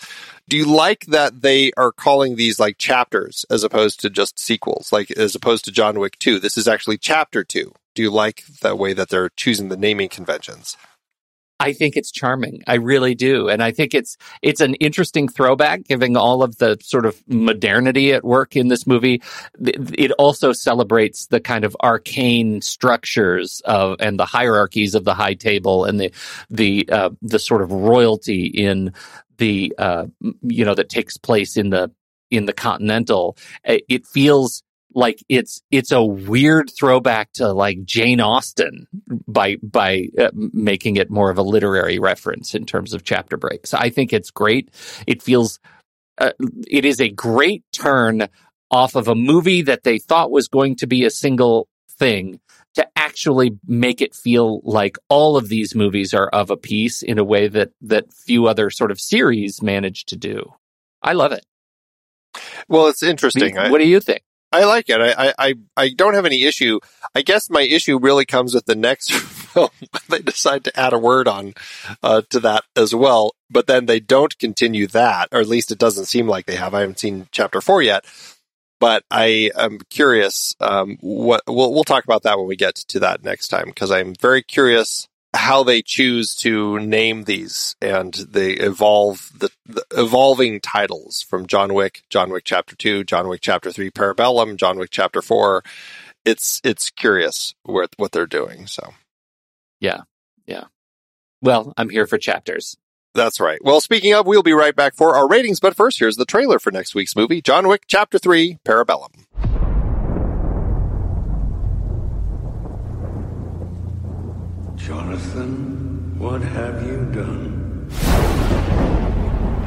Do 0.50 0.56
you 0.56 0.66
like 0.66 1.06
that 1.06 1.40
they 1.40 1.72
are 1.78 1.92
calling 1.92 2.36
these 2.36 2.60
like 2.60 2.76
chapters 2.76 3.46
as 3.48 3.64
opposed 3.64 4.00
to 4.00 4.10
just 4.10 4.38
sequels, 4.38 4.92
like 4.92 5.10
as 5.12 5.34
opposed 5.34 5.64
to 5.64 5.72
John 5.72 5.98
Wick 5.98 6.18
2? 6.18 6.38
This 6.38 6.58
is 6.58 6.68
actually 6.68 6.98
chapter 6.98 7.42
two. 7.42 7.72
Do 7.94 8.02
you 8.02 8.10
like 8.10 8.44
the 8.60 8.76
way 8.76 8.92
that 8.92 9.08
they're 9.08 9.30
choosing 9.30 9.70
the 9.70 9.76
naming 9.76 10.10
conventions? 10.10 10.76
I 11.60 11.72
think 11.72 11.96
it's 11.96 12.12
charming. 12.12 12.62
I 12.66 12.74
really 12.74 13.14
do. 13.14 13.48
And 13.48 13.62
I 13.62 13.72
think 13.72 13.94
it's 13.94 14.16
it's 14.42 14.60
an 14.60 14.74
interesting 14.74 15.28
throwback 15.28 15.84
giving 15.84 16.16
all 16.16 16.42
of 16.42 16.58
the 16.58 16.78
sort 16.80 17.04
of 17.04 17.20
modernity 17.28 18.12
at 18.12 18.24
work 18.24 18.54
in 18.54 18.68
this 18.68 18.86
movie. 18.86 19.22
It 19.58 20.12
also 20.12 20.52
celebrates 20.52 21.26
the 21.26 21.40
kind 21.40 21.64
of 21.64 21.76
arcane 21.82 22.62
structures 22.62 23.60
of 23.64 23.96
and 23.98 24.18
the 24.18 24.24
hierarchies 24.24 24.94
of 24.94 25.04
the 25.04 25.14
high 25.14 25.34
table 25.34 25.84
and 25.84 25.98
the 25.98 26.12
the 26.48 26.88
uh, 26.90 27.10
the 27.22 27.40
sort 27.40 27.62
of 27.62 27.72
royalty 27.72 28.46
in 28.46 28.92
the 29.38 29.74
uh, 29.78 30.06
you 30.42 30.64
know 30.64 30.74
that 30.74 30.88
takes 30.88 31.16
place 31.16 31.56
in 31.56 31.70
the 31.70 31.90
in 32.30 32.46
the 32.46 32.52
continental. 32.52 33.36
It 33.64 34.06
feels 34.06 34.62
like 34.94 35.22
it's 35.28 35.62
it's 35.70 35.92
a 35.92 36.04
weird 36.04 36.70
throwback 36.76 37.32
to 37.34 37.52
like 37.52 37.84
Jane 37.84 38.20
Austen 38.20 38.86
by 39.26 39.56
by 39.62 40.08
uh, 40.18 40.30
making 40.34 40.96
it 40.96 41.10
more 41.10 41.30
of 41.30 41.38
a 41.38 41.42
literary 41.42 41.98
reference 41.98 42.54
in 42.54 42.64
terms 42.64 42.94
of 42.94 43.04
chapter 43.04 43.36
breaks. 43.36 43.74
I 43.74 43.90
think 43.90 44.12
it's 44.12 44.30
great. 44.30 44.70
It 45.06 45.22
feels 45.22 45.60
uh, 46.18 46.32
it 46.66 46.84
is 46.84 47.00
a 47.00 47.10
great 47.10 47.64
turn 47.72 48.28
off 48.70 48.94
of 48.94 49.08
a 49.08 49.14
movie 49.14 49.62
that 49.62 49.84
they 49.84 49.98
thought 49.98 50.30
was 50.30 50.48
going 50.48 50.76
to 50.76 50.86
be 50.86 51.04
a 51.04 51.10
single 51.10 51.68
thing 51.90 52.40
to 52.74 52.86
actually 52.96 53.58
make 53.66 54.00
it 54.00 54.14
feel 54.14 54.60
like 54.62 54.96
all 55.08 55.36
of 55.36 55.48
these 55.48 55.74
movies 55.74 56.14
are 56.14 56.28
of 56.28 56.50
a 56.50 56.56
piece 56.56 57.02
in 57.02 57.18
a 57.18 57.24
way 57.24 57.48
that 57.48 57.70
that 57.80 58.12
few 58.12 58.46
other 58.46 58.70
sort 58.70 58.90
of 58.90 59.00
series 59.00 59.62
manage 59.62 60.04
to 60.04 60.16
do. 60.16 60.52
I 61.02 61.12
love 61.12 61.32
it. 61.32 61.44
Well, 62.68 62.88
it's 62.88 63.02
interesting. 63.02 63.54
What, 63.54 63.70
what 63.72 63.78
do 63.80 63.88
you 63.88 64.00
think? 64.00 64.22
I 64.50 64.64
like 64.64 64.88
it. 64.88 65.00
I, 65.00 65.34
I, 65.38 65.54
I 65.76 65.88
don't 65.90 66.14
have 66.14 66.24
any 66.24 66.44
issue. 66.44 66.80
I 67.14 67.22
guess 67.22 67.50
my 67.50 67.62
issue 67.62 67.98
really 67.98 68.24
comes 68.24 68.54
with 68.54 68.64
the 68.64 68.74
next 68.74 69.12
film. 69.12 69.68
they 70.08 70.20
decide 70.20 70.64
to 70.64 70.80
add 70.80 70.92
a 70.92 70.98
word 70.98 71.28
on 71.28 71.54
uh, 72.02 72.22
to 72.30 72.40
that 72.40 72.64
as 72.74 72.94
well, 72.94 73.32
but 73.50 73.66
then 73.66 73.86
they 73.86 74.00
don't 74.00 74.38
continue 74.38 74.86
that, 74.88 75.28
or 75.32 75.40
at 75.40 75.48
least 75.48 75.70
it 75.70 75.78
doesn't 75.78 76.06
seem 76.06 76.26
like 76.26 76.46
they 76.46 76.56
have. 76.56 76.74
I 76.74 76.80
haven't 76.80 76.98
seen 76.98 77.28
chapter 77.30 77.60
four 77.60 77.82
yet, 77.82 78.06
but 78.80 79.04
I 79.10 79.50
am 79.54 79.80
curious. 79.90 80.54
Um, 80.60 80.96
what 81.00 81.42
we'll 81.46 81.74
we'll 81.74 81.84
talk 81.84 82.04
about 82.04 82.22
that 82.22 82.38
when 82.38 82.48
we 82.48 82.56
get 82.56 82.76
to 82.76 83.00
that 83.00 83.22
next 83.24 83.48
time 83.48 83.66
because 83.66 83.90
I'm 83.90 84.14
very 84.14 84.42
curious 84.42 85.08
how 85.38 85.62
they 85.62 85.80
choose 85.80 86.34
to 86.34 86.78
name 86.80 87.24
these 87.24 87.76
and 87.80 88.12
they 88.14 88.52
evolve 88.52 89.30
the, 89.38 89.50
the, 89.66 89.84
evolving 89.92 90.60
titles 90.60 91.22
from 91.22 91.46
John 91.46 91.74
Wick, 91.74 92.02
John 92.10 92.30
Wick 92.30 92.42
Chapter 92.44 92.74
Two, 92.74 93.04
John 93.04 93.28
Wick 93.28 93.40
Chapter 93.40 93.70
Three, 93.70 93.90
Parabellum, 93.90 94.56
John 94.56 94.78
Wick 94.78 94.90
Chapter 94.90 95.22
Four. 95.22 95.62
It's 96.24 96.60
it's 96.64 96.90
curious 96.90 97.54
what 97.62 97.90
what 97.96 98.12
they're 98.12 98.26
doing. 98.26 98.66
So, 98.66 98.94
yeah, 99.80 100.02
yeah. 100.46 100.64
Well, 101.40 101.72
I'm 101.76 101.88
here 101.88 102.06
for 102.06 102.18
chapters. 102.18 102.76
That's 103.14 103.40
right. 103.40 103.60
Well, 103.62 103.80
speaking 103.80 104.12
of, 104.14 104.26
we'll 104.26 104.42
be 104.42 104.52
right 104.52 104.74
back 104.74 104.94
for 104.94 105.16
our 105.16 105.28
ratings. 105.28 105.60
But 105.60 105.76
first, 105.76 105.98
here's 105.98 106.16
the 106.16 106.26
trailer 106.26 106.58
for 106.58 106.72
next 106.72 106.94
week's 106.94 107.16
movie, 107.16 107.40
John 107.40 107.68
Wick 107.68 107.84
Chapter 107.86 108.18
Three, 108.18 108.58
Parabellum. 108.66 109.24
Jonathan, 115.28 116.18
what 116.18 116.40
have 116.40 116.86
you 116.86 117.04
done? 117.12 117.86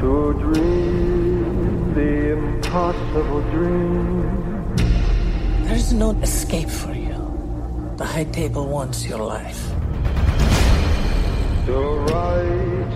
To 0.00 0.32
dream 0.42 1.94
the 1.94 2.32
impossible 2.32 3.42
dream. 3.52 4.74
There's 5.66 5.92
no 5.92 6.10
escape 6.20 6.68
for 6.68 6.92
you. 6.92 7.14
The 7.96 8.04
high 8.04 8.24
table 8.24 8.66
wants 8.66 9.06
your 9.06 9.20
life. 9.20 9.70
To 11.66 11.78
right 12.10 12.92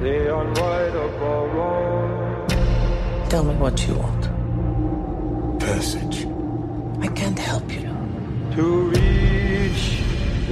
the 0.00 0.16
unrightable 0.40 1.54
wrong. 1.54 2.48
Tell 3.28 3.44
me 3.44 3.54
what 3.54 3.86
you 3.86 3.94
want. 3.94 4.24
Passage. 5.60 6.26
I 7.00 7.06
can't 7.14 7.38
help 7.38 7.70
you. 7.70 7.88
To 8.56 8.90
reach 8.90 9.11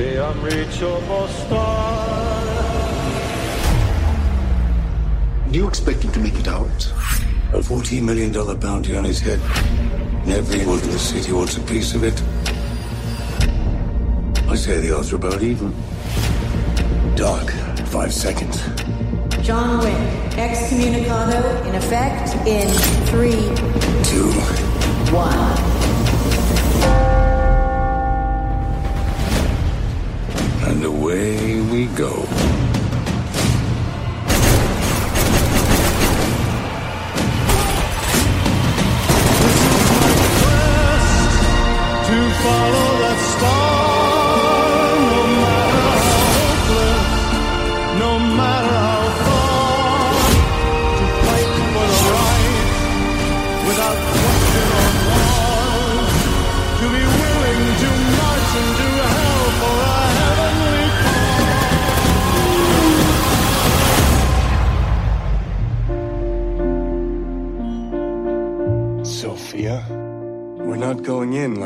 the 0.01 0.31
unreachable 0.31 1.29
star. 1.29 2.41
Do 5.51 5.59
you 5.59 5.69
expect 5.69 6.03
him 6.05 6.13
to 6.13 6.21
make 6.21 6.37
it 6.37 6.49
out? 6.49 6.93
A 7.53 7.61
$14 7.61 8.03
million 8.03 8.33
bounty 8.59 8.97
on 8.97 9.05
his 9.05 9.21
head. 9.21 9.41
And 10.23 10.33
everyone 10.33 10.81
in 10.81 10.91
the 10.91 10.99
city 10.99 11.33
wants 11.33 11.59
a 11.59 11.61
piece 11.61 11.95
of 11.95 12.05
it. 12.05 12.19
I 14.49 14.57
say 14.57 14.81
the 14.81 14.97
odds 14.97 15.13
are 15.13 15.17
about 15.17 15.43
even. 15.43 15.75
Dark, 17.15 17.51
five 17.89 18.15
seconds. 18.15 18.57
John 19.43 19.81
Wick, 19.81 20.33
excommunicado 20.33 21.67
in 21.67 21.75
effect 21.75 22.35
in 22.47 22.69
three, 23.11 23.43
two, 24.05 24.31
one. 25.13 25.80
And 30.81 30.87
away 30.87 31.61
we 31.61 31.85
go. 31.89 32.60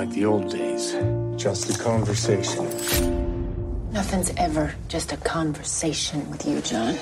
Like 0.04 0.14
the 0.14 0.26
old 0.26 0.50
days. 0.50 0.92
Just 1.36 1.74
a 1.74 1.78
conversation. 1.82 3.90
Nothing's 3.90 4.30
ever 4.36 4.74
just 4.88 5.12
a 5.12 5.16
conversation 5.16 6.30
with 6.30 6.46
you, 6.46 6.60
John. 6.60 6.94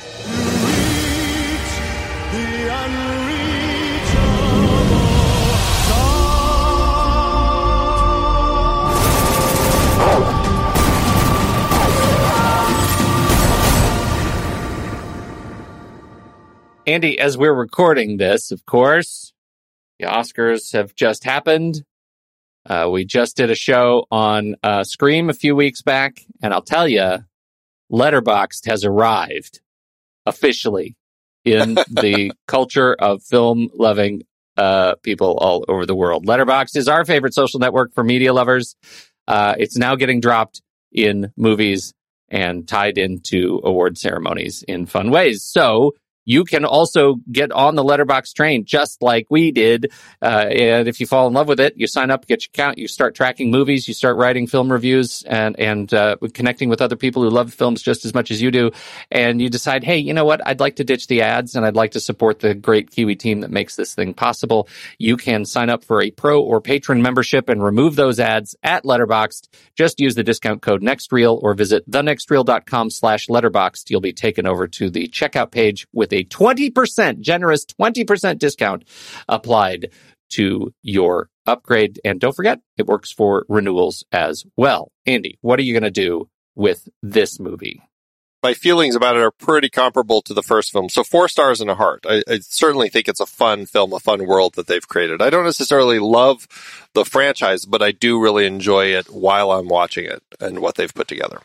the 2.33 2.69
unreachable 2.81 3.23
Andy, 16.87 17.19
as 17.19 17.37
we're 17.39 17.53
recording 17.53 18.19
this, 18.19 18.53
of 18.53 18.65
course, 18.67 19.33
the 19.99 20.07
Oscars 20.07 20.73
have 20.73 20.95
just 20.95 21.25
happened. 21.25 21.83
Uh, 22.65 22.89
we 22.91 23.05
just 23.05 23.37
did 23.37 23.51
a 23.51 23.55
show 23.55 24.07
on 24.11 24.55
uh, 24.63 24.85
Scream 24.85 25.31
a 25.31 25.35
few 25.35 25.57
weeks 25.57 25.83
back, 25.83 26.21
and 26.43 26.55
I'll 26.55 26.63
tell 26.63 26.87
you, 26.87 27.25
Letterboxd 27.91 28.67
has 28.67 28.85
arrived 28.85 29.61
officially 30.27 30.97
in 31.45 31.75
the 31.91 32.33
culture 32.47 32.95
of 32.95 33.23
film 33.23 33.69
loving 33.75 34.23
uh, 34.57 34.95
people 35.03 35.37
all 35.39 35.65
over 35.69 35.87
the 35.87 35.95
world. 35.95 36.27
Letterboxd 36.27 36.77
is 36.77 36.89
our 36.89 37.05
favorite 37.05 37.35
social 37.35 37.59
network 37.59 37.95
for 37.95 38.05
media 38.05 38.33
lovers. 38.33 38.77
Uh, 39.27 39.55
it's 39.59 39.77
now 39.77 39.97
getting 39.97 40.21
dropped 40.21 40.63
in 40.93 41.33
movies 41.37 41.95
and 42.29 42.67
tied 42.67 42.97
into 42.97 43.61
award 43.65 43.99
ceremonies 43.99 44.63
in 44.67 44.87
fun 44.87 45.11
ways. 45.11 45.43
So 45.43 45.95
you 46.25 46.45
can 46.45 46.65
also 46.65 47.17
get 47.31 47.53
on 47.53 47.75
the 47.75 47.85
Letterboxd 47.85 48.35
train 48.35 48.65
just 48.65 49.03
like 49.03 49.27
we 49.31 49.51
did. 49.51 49.93
Uh, 50.21 50.47
and 50.51 50.89
if 50.89 51.01
you 51.01 51.07
fall 51.07 51.27
in 51.27 51.33
love 51.33 51.49
with 51.49 51.61
it, 51.61 51.75
you 51.77 51.87
sign 51.87 52.11
up, 52.11 52.27
get 52.27 52.45
your 52.45 52.51
account, 52.53 52.79
you 52.79 52.89
start 52.89 53.15
tracking 53.15 53.51
movies, 53.51 53.89
you 53.89 53.95
start 53.95 54.17
writing 54.17 54.47
film 54.47 54.71
reviews 54.71 55.23
and, 55.25 55.59
and, 55.59 55.93
uh, 55.93 56.17
connecting 56.35 56.69
with 56.69 56.81
other 56.81 56.97
people 56.97 57.23
who 57.23 57.31
love 57.31 57.53
films 57.53 57.83
just 57.83 58.05
as 58.05 58.15
much 58.15 58.31
as 58.31 58.41
you 58.41 58.51
do. 58.51 58.71
And 59.11 59.41
you 59.41 59.49
decide, 59.49 59.85
hey, 59.85 59.99
you 59.99 60.15
know 60.15 60.25
what? 60.25 60.47
I'd 60.47 60.61
like 60.61 60.77
to 60.77 60.85
ditch 60.85 61.07
the 61.07 61.23
ads 61.23 61.55
and 61.55 61.67
I'd 61.67 61.77
like 61.77 61.93
to 61.93 62.01
support 62.01 62.41
the 62.41 62.55
great 62.55 62.91
Kiwi 62.91 63.17
team 63.17 63.41
that 63.41 63.51
makes 63.51 63.77
this 63.77 63.95
thing 63.95 64.15
possible. 64.15 64.69
You 64.99 65.17
can 65.17 65.45
sign 65.45 65.71
up 65.71 65.85
for 65.85 66.03
a 66.03 66.11
pro 66.11 66.41
or 66.41 66.61
patron 66.61 67.03
membership 67.03 67.49
and 67.49 67.63
remove 67.63 67.97
those 67.97 68.21
ads 68.21 68.55
at 68.63 68.85
Letterboxd. 68.85 69.49
Just 69.75 70.01
use 70.01 70.15
the 70.15 70.23
discount 70.23 70.63
code 70.63 70.83
NEXTREEL 70.83 71.43
or 71.43 71.55
visit 71.55 71.89
thenextreel.com 71.91 72.91
slash 72.91 73.27
letterboxd. 73.27 73.91
You'll 73.91 74.01
be 74.01 74.13
taken 74.13 74.47
over 74.47 74.69
to 74.69 74.91
the 74.91 75.09
checkout 75.09 75.51
page 75.51 75.87
with 75.93 76.12
a 76.13 76.25
20% 76.25 77.21
generous 77.21 77.65
20% 77.67 78.39
discount 78.39 78.85
applied 79.29 79.91
to 80.31 80.73
your 80.83 81.29
upgrade. 81.47 82.01
And 82.05 82.21
don't 82.21 82.35
forget, 82.35 82.61
it 82.77 82.87
works 82.87 83.13
for 83.13 83.45
renewals 83.49 84.05
as 84.13 84.45
well. 84.57 84.91
Andy, 85.07 85.39
what 85.41 85.59
are 85.59 85.63
you 85.63 85.73
going 85.73 85.83
to 85.83 85.91
do 85.91 86.29
with 86.55 86.89
this 87.03 87.39
movie? 87.39 87.83
My 88.43 88.55
feelings 88.55 88.97
about 88.97 89.15
it 89.15 89.23
are 89.23 89.31
pretty 89.31 89.69
comparable 89.69 90.21
to 90.23 90.35
the 90.35 90.43
first 90.43 90.73
film. 90.73 90.89
So 90.89 91.05
four 91.05 91.29
stars 91.29 91.61
and 91.61 91.71
a 91.71 91.77
heart. 91.77 92.05
I, 92.09 92.25
I 92.29 92.39
certainly 92.41 92.89
think 92.89 93.07
it's 93.07 93.21
a 93.21 93.27
fun 93.27 93.67
film, 93.67 93.93
a 93.93 94.01
fun 94.01 94.27
world 94.27 94.55
that 94.55 94.67
they've 94.67 94.87
created. 94.87 95.23
I 95.23 95.31
don't 95.31 95.45
necessarily 95.45 96.01
love 96.01 96.49
the 96.93 97.05
franchise, 97.05 97.65
but 97.67 97.83
I 97.83 97.93
do 97.93 98.21
really 98.21 98.47
enjoy 98.47 98.87
it 98.87 99.07
while 99.11 99.53
I'm 99.53 99.69
watching 99.69 100.07
it 100.07 100.25
and 100.41 100.59
what 100.59 100.75
they've 100.75 100.93
put 100.93 101.07
together. 101.07 101.41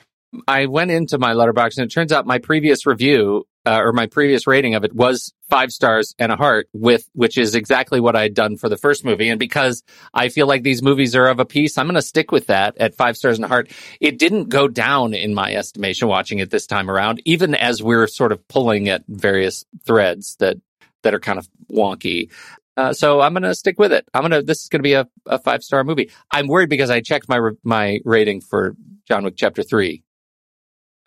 I 0.47 0.65
went 0.65 0.89
into 0.89 1.19
my 1.19 1.33
Letterboxd 1.33 1.77
and 1.77 1.85
it 1.85 1.93
turns 1.93 2.11
out 2.11 2.25
my 2.25 2.39
previous 2.39 2.87
review 2.87 3.45
uh, 3.67 3.81
or 3.81 3.91
my 3.91 4.05
previous 4.05 4.47
rating 4.47 4.75
of 4.75 4.85
it 4.85 4.95
was 4.95 5.33
five 5.49 5.71
stars 5.71 6.15
and 6.17 6.31
a 6.31 6.37
heart 6.37 6.69
with 6.71 7.09
which 7.11 7.37
is 7.37 7.53
exactly 7.53 7.99
what 7.99 8.15
I 8.15 8.21
had 8.21 8.33
done 8.33 8.55
for 8.55 8.69
the 8.69 8.77
first 8.77 9.03
movie 9.03 9.27
and 9.27 9.37
because 9.37 9.83
I 10.13 10.29
feel 10.29 10.47
like 10.47 10.63
these 10.63 10.81
movies 10.81 11.15
are 11.15 11.27
of 11.27 11.41
a 11.41 11.45
piece 11.45 11.77
I'm 11.77 11.85
going 11.85 11.95
to 11.95 12.01
stick 12.01 12.31
with 12.31 12.47
that 12.47 12.77
at 12.77 12.95
five 12.95 13.17
stars 13.17 13.37
and 13.37 13.43
a 13.43 13.49
heart 13.49 13.69
it 13.99 14.17
didn't 14.19 14.47
go 14.47 14.69
down 14.69 15.13
in 15.13 15.33
my 15.33 15.53
estimation 15.53 16.07
watching 16.07 16.39
it 16.39 16.49
this 16.49 16.65
time 16.65 16.89
around 16.89 17.21
even 17.25 17.55
as 17.55 17.83
we're 17.83 18.07
sort 18.07 18.31
of 18.31 18.47
pulling 18.47 18.87
at 18.87 19.03
various 19.09 19.65
threads 19.85 20.37
that 20.39 20.55
that 21.03 21.13
are 21.13 21.19
kind 21.19 21.37
of 21.37 21.49
wonky 21.69 22.31
uh, 22.77 22.93
so 22.93 23.19
I'm 23.21 23.33
going 23.33 23.41
to 23.41 23.55
stick 23.55 23.79
with 23.79 23.91
it. 23.91 24.07
I'm 24.13 24.21
going 24.21 24.33
to, 24.33 24.43
this 24.43 24.61
is 24.61 24.69
going 24.69 24.81
to 24.81 24.83
be 24.83 24.93
a, 24.93 25.07
a 25.25 25.39
five 25.39 25.63
star 25.63 25.83
movie. 25.83 26.11
I'm 26.29 26.45
worried 26.45 26.69
because 26.69 26.91
I 26.91 27.01
checked 27.01 27.27
my, 27.27 27.39
my 27.63 28.01
rating 28.05 28.39
for 28.39 28.75
John 29.07 29.23
Wick 29.23 29.33
chapter 29.35 29.63
three 29.63 30.03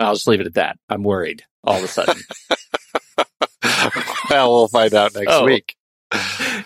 I'll 0.01 0.15
just 0.15 0.27
leave 0.27 0.41
it 0.41 0.47
at 0.47 0.55
that. 0.55 0.79
I'm 0.89 1.03
worried 1.05 1.45
all 1.63 1.77
of 1.79 1.85
a 1.85 1.89
sudden. 1.89 2.17
well, 4.31 4.51
we'll 4.53 4.69
find 4.69 4.95
out 4.95 5.15
next 5.15 5.31
Oh. 5.33 5.45
week. 5.45 5.77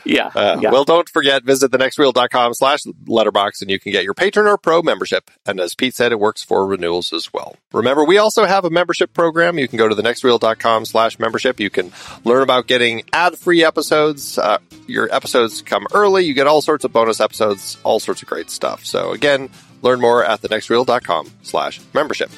yeah, 0.07 0.31
Uh, 0.35 0.57
yeah. 0.59 0.71
Well, 0.71 0.85
don't 0.85 1.07
forget, 1.07 1.45
visit 1.45 1.71
thenextreel.com 1.71 2.55
slash 2.55 2.81
letterboxd 3.07 3.61
and 3.61 3.71
you 3.71 3.79
can 3.79 3.93
get 3.93 4.03
your 4.03 4.15
patron 4.15 4.47
or 4.47 4.57
pro 4.57 4.81
membership. 4.81 5.31
And 5.45 5.61
as 5.61 5.75
Pete 5.75 5.95
said, 5.95 6.13
it 6.13 6.19
works 6.19 6.43
for 6.43 6.67
renewals 6.67 7.13
as 7.13 7.31
well. 7.31 7.57
Remember, 7.75 8.05
we 8.05 8.17
also 8.17 8.47
have 8.47 8.65
a 8.65 8.71
membership 8.71 9.13
program. 9.13 9.59
You 9.59 9.69
can 9.69 9.77
go 9.77 9.87
to 9.87 9.95
thenextreel.com 9.95 10.87
slash 10.87 11.19
membership. 11.19 11.61
You 11.61 11.69
can 11.69 11.93
learn 12.25 12.43
about 12.43 12.67
getting 12.69 13.03
ad-free 13.13 13.63
episodes. 13.63 14.39
Uh, 14.39 14.59
your 14.87 15.15
episodes 15.15 15.61
come 15.61 15.87
early. 15.93 16.25
You 16.25 16.33
get 16.33 16.47
all 16.47 16.63
sorts 16.63 16.85
of 16.87 16.93
bonus 16.95 17.21
episodes, 17.21 17.77
all 17.85 18.01
sorts 18.01 18.23
of 18.23 18.29
great 18.29 18.49
stuff. 18.49 18.87
So 18.87 19.11
again, 19.13 19.51
learn 19.83 20.01
more 20.01 20.25
at 20.25 20.41
thenextreel.com 20.41 21.31
slash 21.43 21.81
membership. 21.93 22.31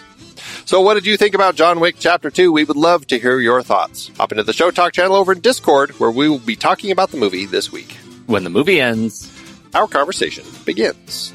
So 0.65 0.81
what 0.81 0.95
did 0.95 1.07
you 1.07 1.17
think 1.17 1.35
about 1.35 1.55
John 1.55 1.81
Wick 1.81 1.97
Chapter 1.99 2.31
2? 2.31 2.51
We 2.53 2.65
would 2.65 2.77
love 2.77 3.07
to 3.09 3.19
hear 3.19 3.39
your 3.39 3.63
thoughts. 3.63 4.11
Hop 4.17 4.33
into 4.33 4.43
the 4.45 4.53
Show 4.53 4.71
Talk 4.71 4.93
channel 4.93 5.17
over 5.17 5.33
in 5.33 5.41
Discord 5.41 5.91
where 6.01 6.11
we 6.11 6.29
will 6.29 6.39
be 6.39 6.57
talking 6.57 6.91
about 6.91 7.11
the 7.11 7.19
movie 7.19 7.47
this 7.47 7.71
week. 7.73 7.97
when 8.27 8.43
the 8.45 8.51
movie 8.51 8.81
ends, 8.81 9.33
Our 9.75 9.87
conversation 9.87 10.45
begins. 10.65 11.33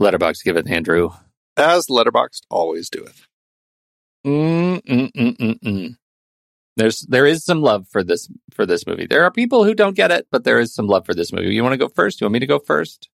Letterboxd 0.00 0.42
give 0.44 0.56
it 0.56 0.68
Andrew. 0.68 1.10
As 1.56 1.86
Letterboxd 1.88 2.42
always 2.50 2.88
doeth. 2.90 3.26
Mm, 4.24 4.82
mm, 4.82 5.12
mm, 5.12 5.60
mm. 5.60 5.96
There's 6.76 7.02
there 7.02 7.26
is 7.26 7.44
some 7.44 7.60
love 7.60 7.86
for 7.88 8.02
this 8.02 8.28
for 8.52 8.66
this 8.66 8.86
movie. 8.86 9.06
There 9.06 9.24
are 9.24 9.30
people 9.30 9.64
who 9.64 9.74
don't 9.74 9.94
get 9.94 10.10
it, 10.10 10.26
but 10.30 10.44
there 10.44 10.58
is 10.58 10.74
some 10.74 10.86
love 10.86 11.06
for 11.06 11.14
this 11.14 11.32
movie. 11.32 11.54
You 11.54 11.62
want 11.62 11.74
to 11.74 11.78
go 11.78 11.88
first? 11.88 12.20
You 12.20 12.24
want 12.24 12.32
me 12.32 12.40
to 12.40 12.46
go 12.46 12.58
first? 12.58 13.08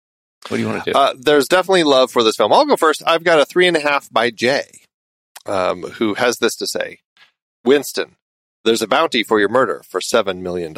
What 0.48 0.56
do 0.56 0.62
you 0.62 0.68
want 0.68 0.84
to 0.84 0.92
do? 0.92 0.98
Uh, 0.98 1.14
there's 1.18 1.48
definitely 1.48 1.84
love 1.84 2.10
for 2.10 2.22
this 2.22 2.36
film. 2.36 2.52
I'll 2.52 2.64
go 2.64 2.76
first. 2.76 3.02
I've 3.06 3.24
got 3.24 3.40
a 3.40 3.44
three 3.44 3.68
and 3.68 3.76
a 3.76 3.80
half 3.80 4.10
by 4.10 4.30
Jay, 4.30 4.70
um, 5.44 5.82
who 5.82 6.14
has 6.14 6.38
this 6.38 6.56
to 6.56 6.66
say 6.66 7.00
Winston, 7.64 8.16
there's 8.64 8.82
a 8.82 8.88
bounty 8.88 9.22
for 9.22 9.38
your 9.38 9.48
murder 9.48 9.82
for 9.88 10.00
$7 10.00 10.40
million. 10.40 10.74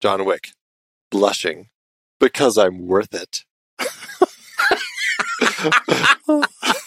John 0.00 0.24
Wick, 0.24 0.48
blushing, 1.10 1.68
because 2.20 2.58
I'm 2.58 2.86
worth 2.86 3.14
it. 3.14 3.44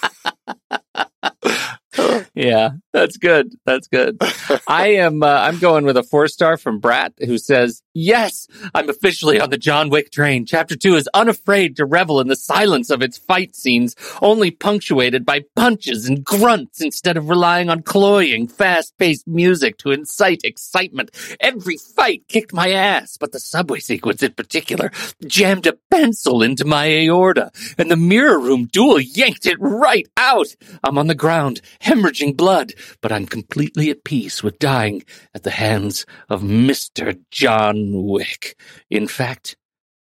yeah, 2.34 2.70
that's 2.94 3.18
good. 3.18 3.53
That's 3.66 3.88
good. 3.88 4.18
I 4.68 4.94
am. 4.94 5.22
Uh, 5.22 5.28
I'm 5.28 5.60
going 5.60 5.84
with 5.84 5.98
a 5.98 6.03
four 6.03 6.28
star 6.30 6.56
from 6.56 6.80
Brat, 6.80 7.14
who 7.20 7.38
says, 7.38 7.84
"Yes, 7.94 8.48
I'm 8.74 8.90
officially 8.90 9.40
on 9.40 9.49
the 9.49 9.58
John 9.58 9.90
Wick 9.90 10.12
train. 10.12 10.45
Chapter 10.45 10.78
two 10.78 10.95
is 10.95 11.10
unafraid 11.14 11.76
to 11.78 11.86
revel 11.86 12.22
in 12.22 12.30
the 12.30 12.38
silence 12.38 12.90
of 12.90 13.02
its 13.02 13.18
fight 13.18 13.53
scenes, 13.56 13.95
only 14.22 14.49
punctuated 14.49 15.26
by 15.26 15.44
punches 15.58 16.08
and 16.08 16.24
grunts 16.24 16.80
instead 16.80 17.18
of 17.18 17.28
relying 17.28 17.70
on 17.70 17.82
cloying, 17.82 18.48
fast-paced 18.48 19.28
music 19.28 19.78
to 19.80 19.91
incite 19.91 20.41
excitement. 20.45 21.12
Every 21.41 21.76
fight 21.78 22.28
kicked 22.30 22.53
my 22.53 22.72
ass, 22.72 23.18
but 23.18 23.34
the 23.34 23.40
subway 23.40 23.80
sequence 23.80 24.24
in 24.24 24.32
particular 24.32 24.91
jammed 25.26 25.68
a 25.68 25.78
pencil 25.90 26.41
into 26.44 26.64
my 26.64 26.88
aorta, 26.88 27.52
and 27.78 27.91
the 27.91 27.98
mirror 27.98 28.40
room 28.40 28.68
duel 28.72 29.02
yanked 29.02 29.45
it 29.45 29.58
right 29.60 30.08
out. 30.16 30.56
I'm 30.82 30.98
on 30.98 31.08
the 31.08 31.16
ground, 31.16 31.60
hemorrhaging 31.82 32.20
blood, 32.30 32.73
but 33.02 33.11
I'm 33.11 33.26
completely 33.26 33.89
at 33.89 34.03
peace 34.03 34.43
with 34.43 34.60
dying 34.60 35.03
at 35.34 35.43
the 35.43 35.52
hands 35.52 36.06
of 36.30 36.41
Mr. 36.41 37.19
John 37.31 38.03
Wick. 38.06 38.56
In 38.89 39.07
fact, 39.07 39.57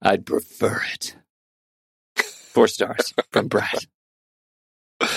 I'd 0.01 0.25
prefer 0.25 0.81
it. 0.93 1.17
Four 2.17 2.69
stars 2.69 3.13
from 3.33 3.49
Brad. 3.49 3.87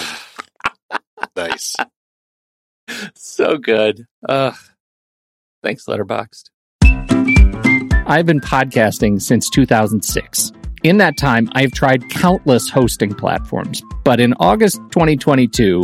nice. 1.35 1.75
So 3.15 3.57
good. 3.57 4.05
Ugh. 4.27 4.55
Thanks, 5.61 5.85
Letterboxd. 5.85 6.49
I've 8.09 8.25
been 8.25 8.39
podcasting 8.39 9.21
since 9.21 9.49
2006. 9.49 10.51
In 10.83 10.97
that 10.99 11.17
time, 11.17 11.49
I've 11.53 11.71
tried 11.71 12.09
countless 12.09 12.69
hosting 12.69 13.13
platforms, 13.13 13.81
but 14.05 14.19
in 14.19 14.33
August 14.39 14.77
2022, 14.91 15.83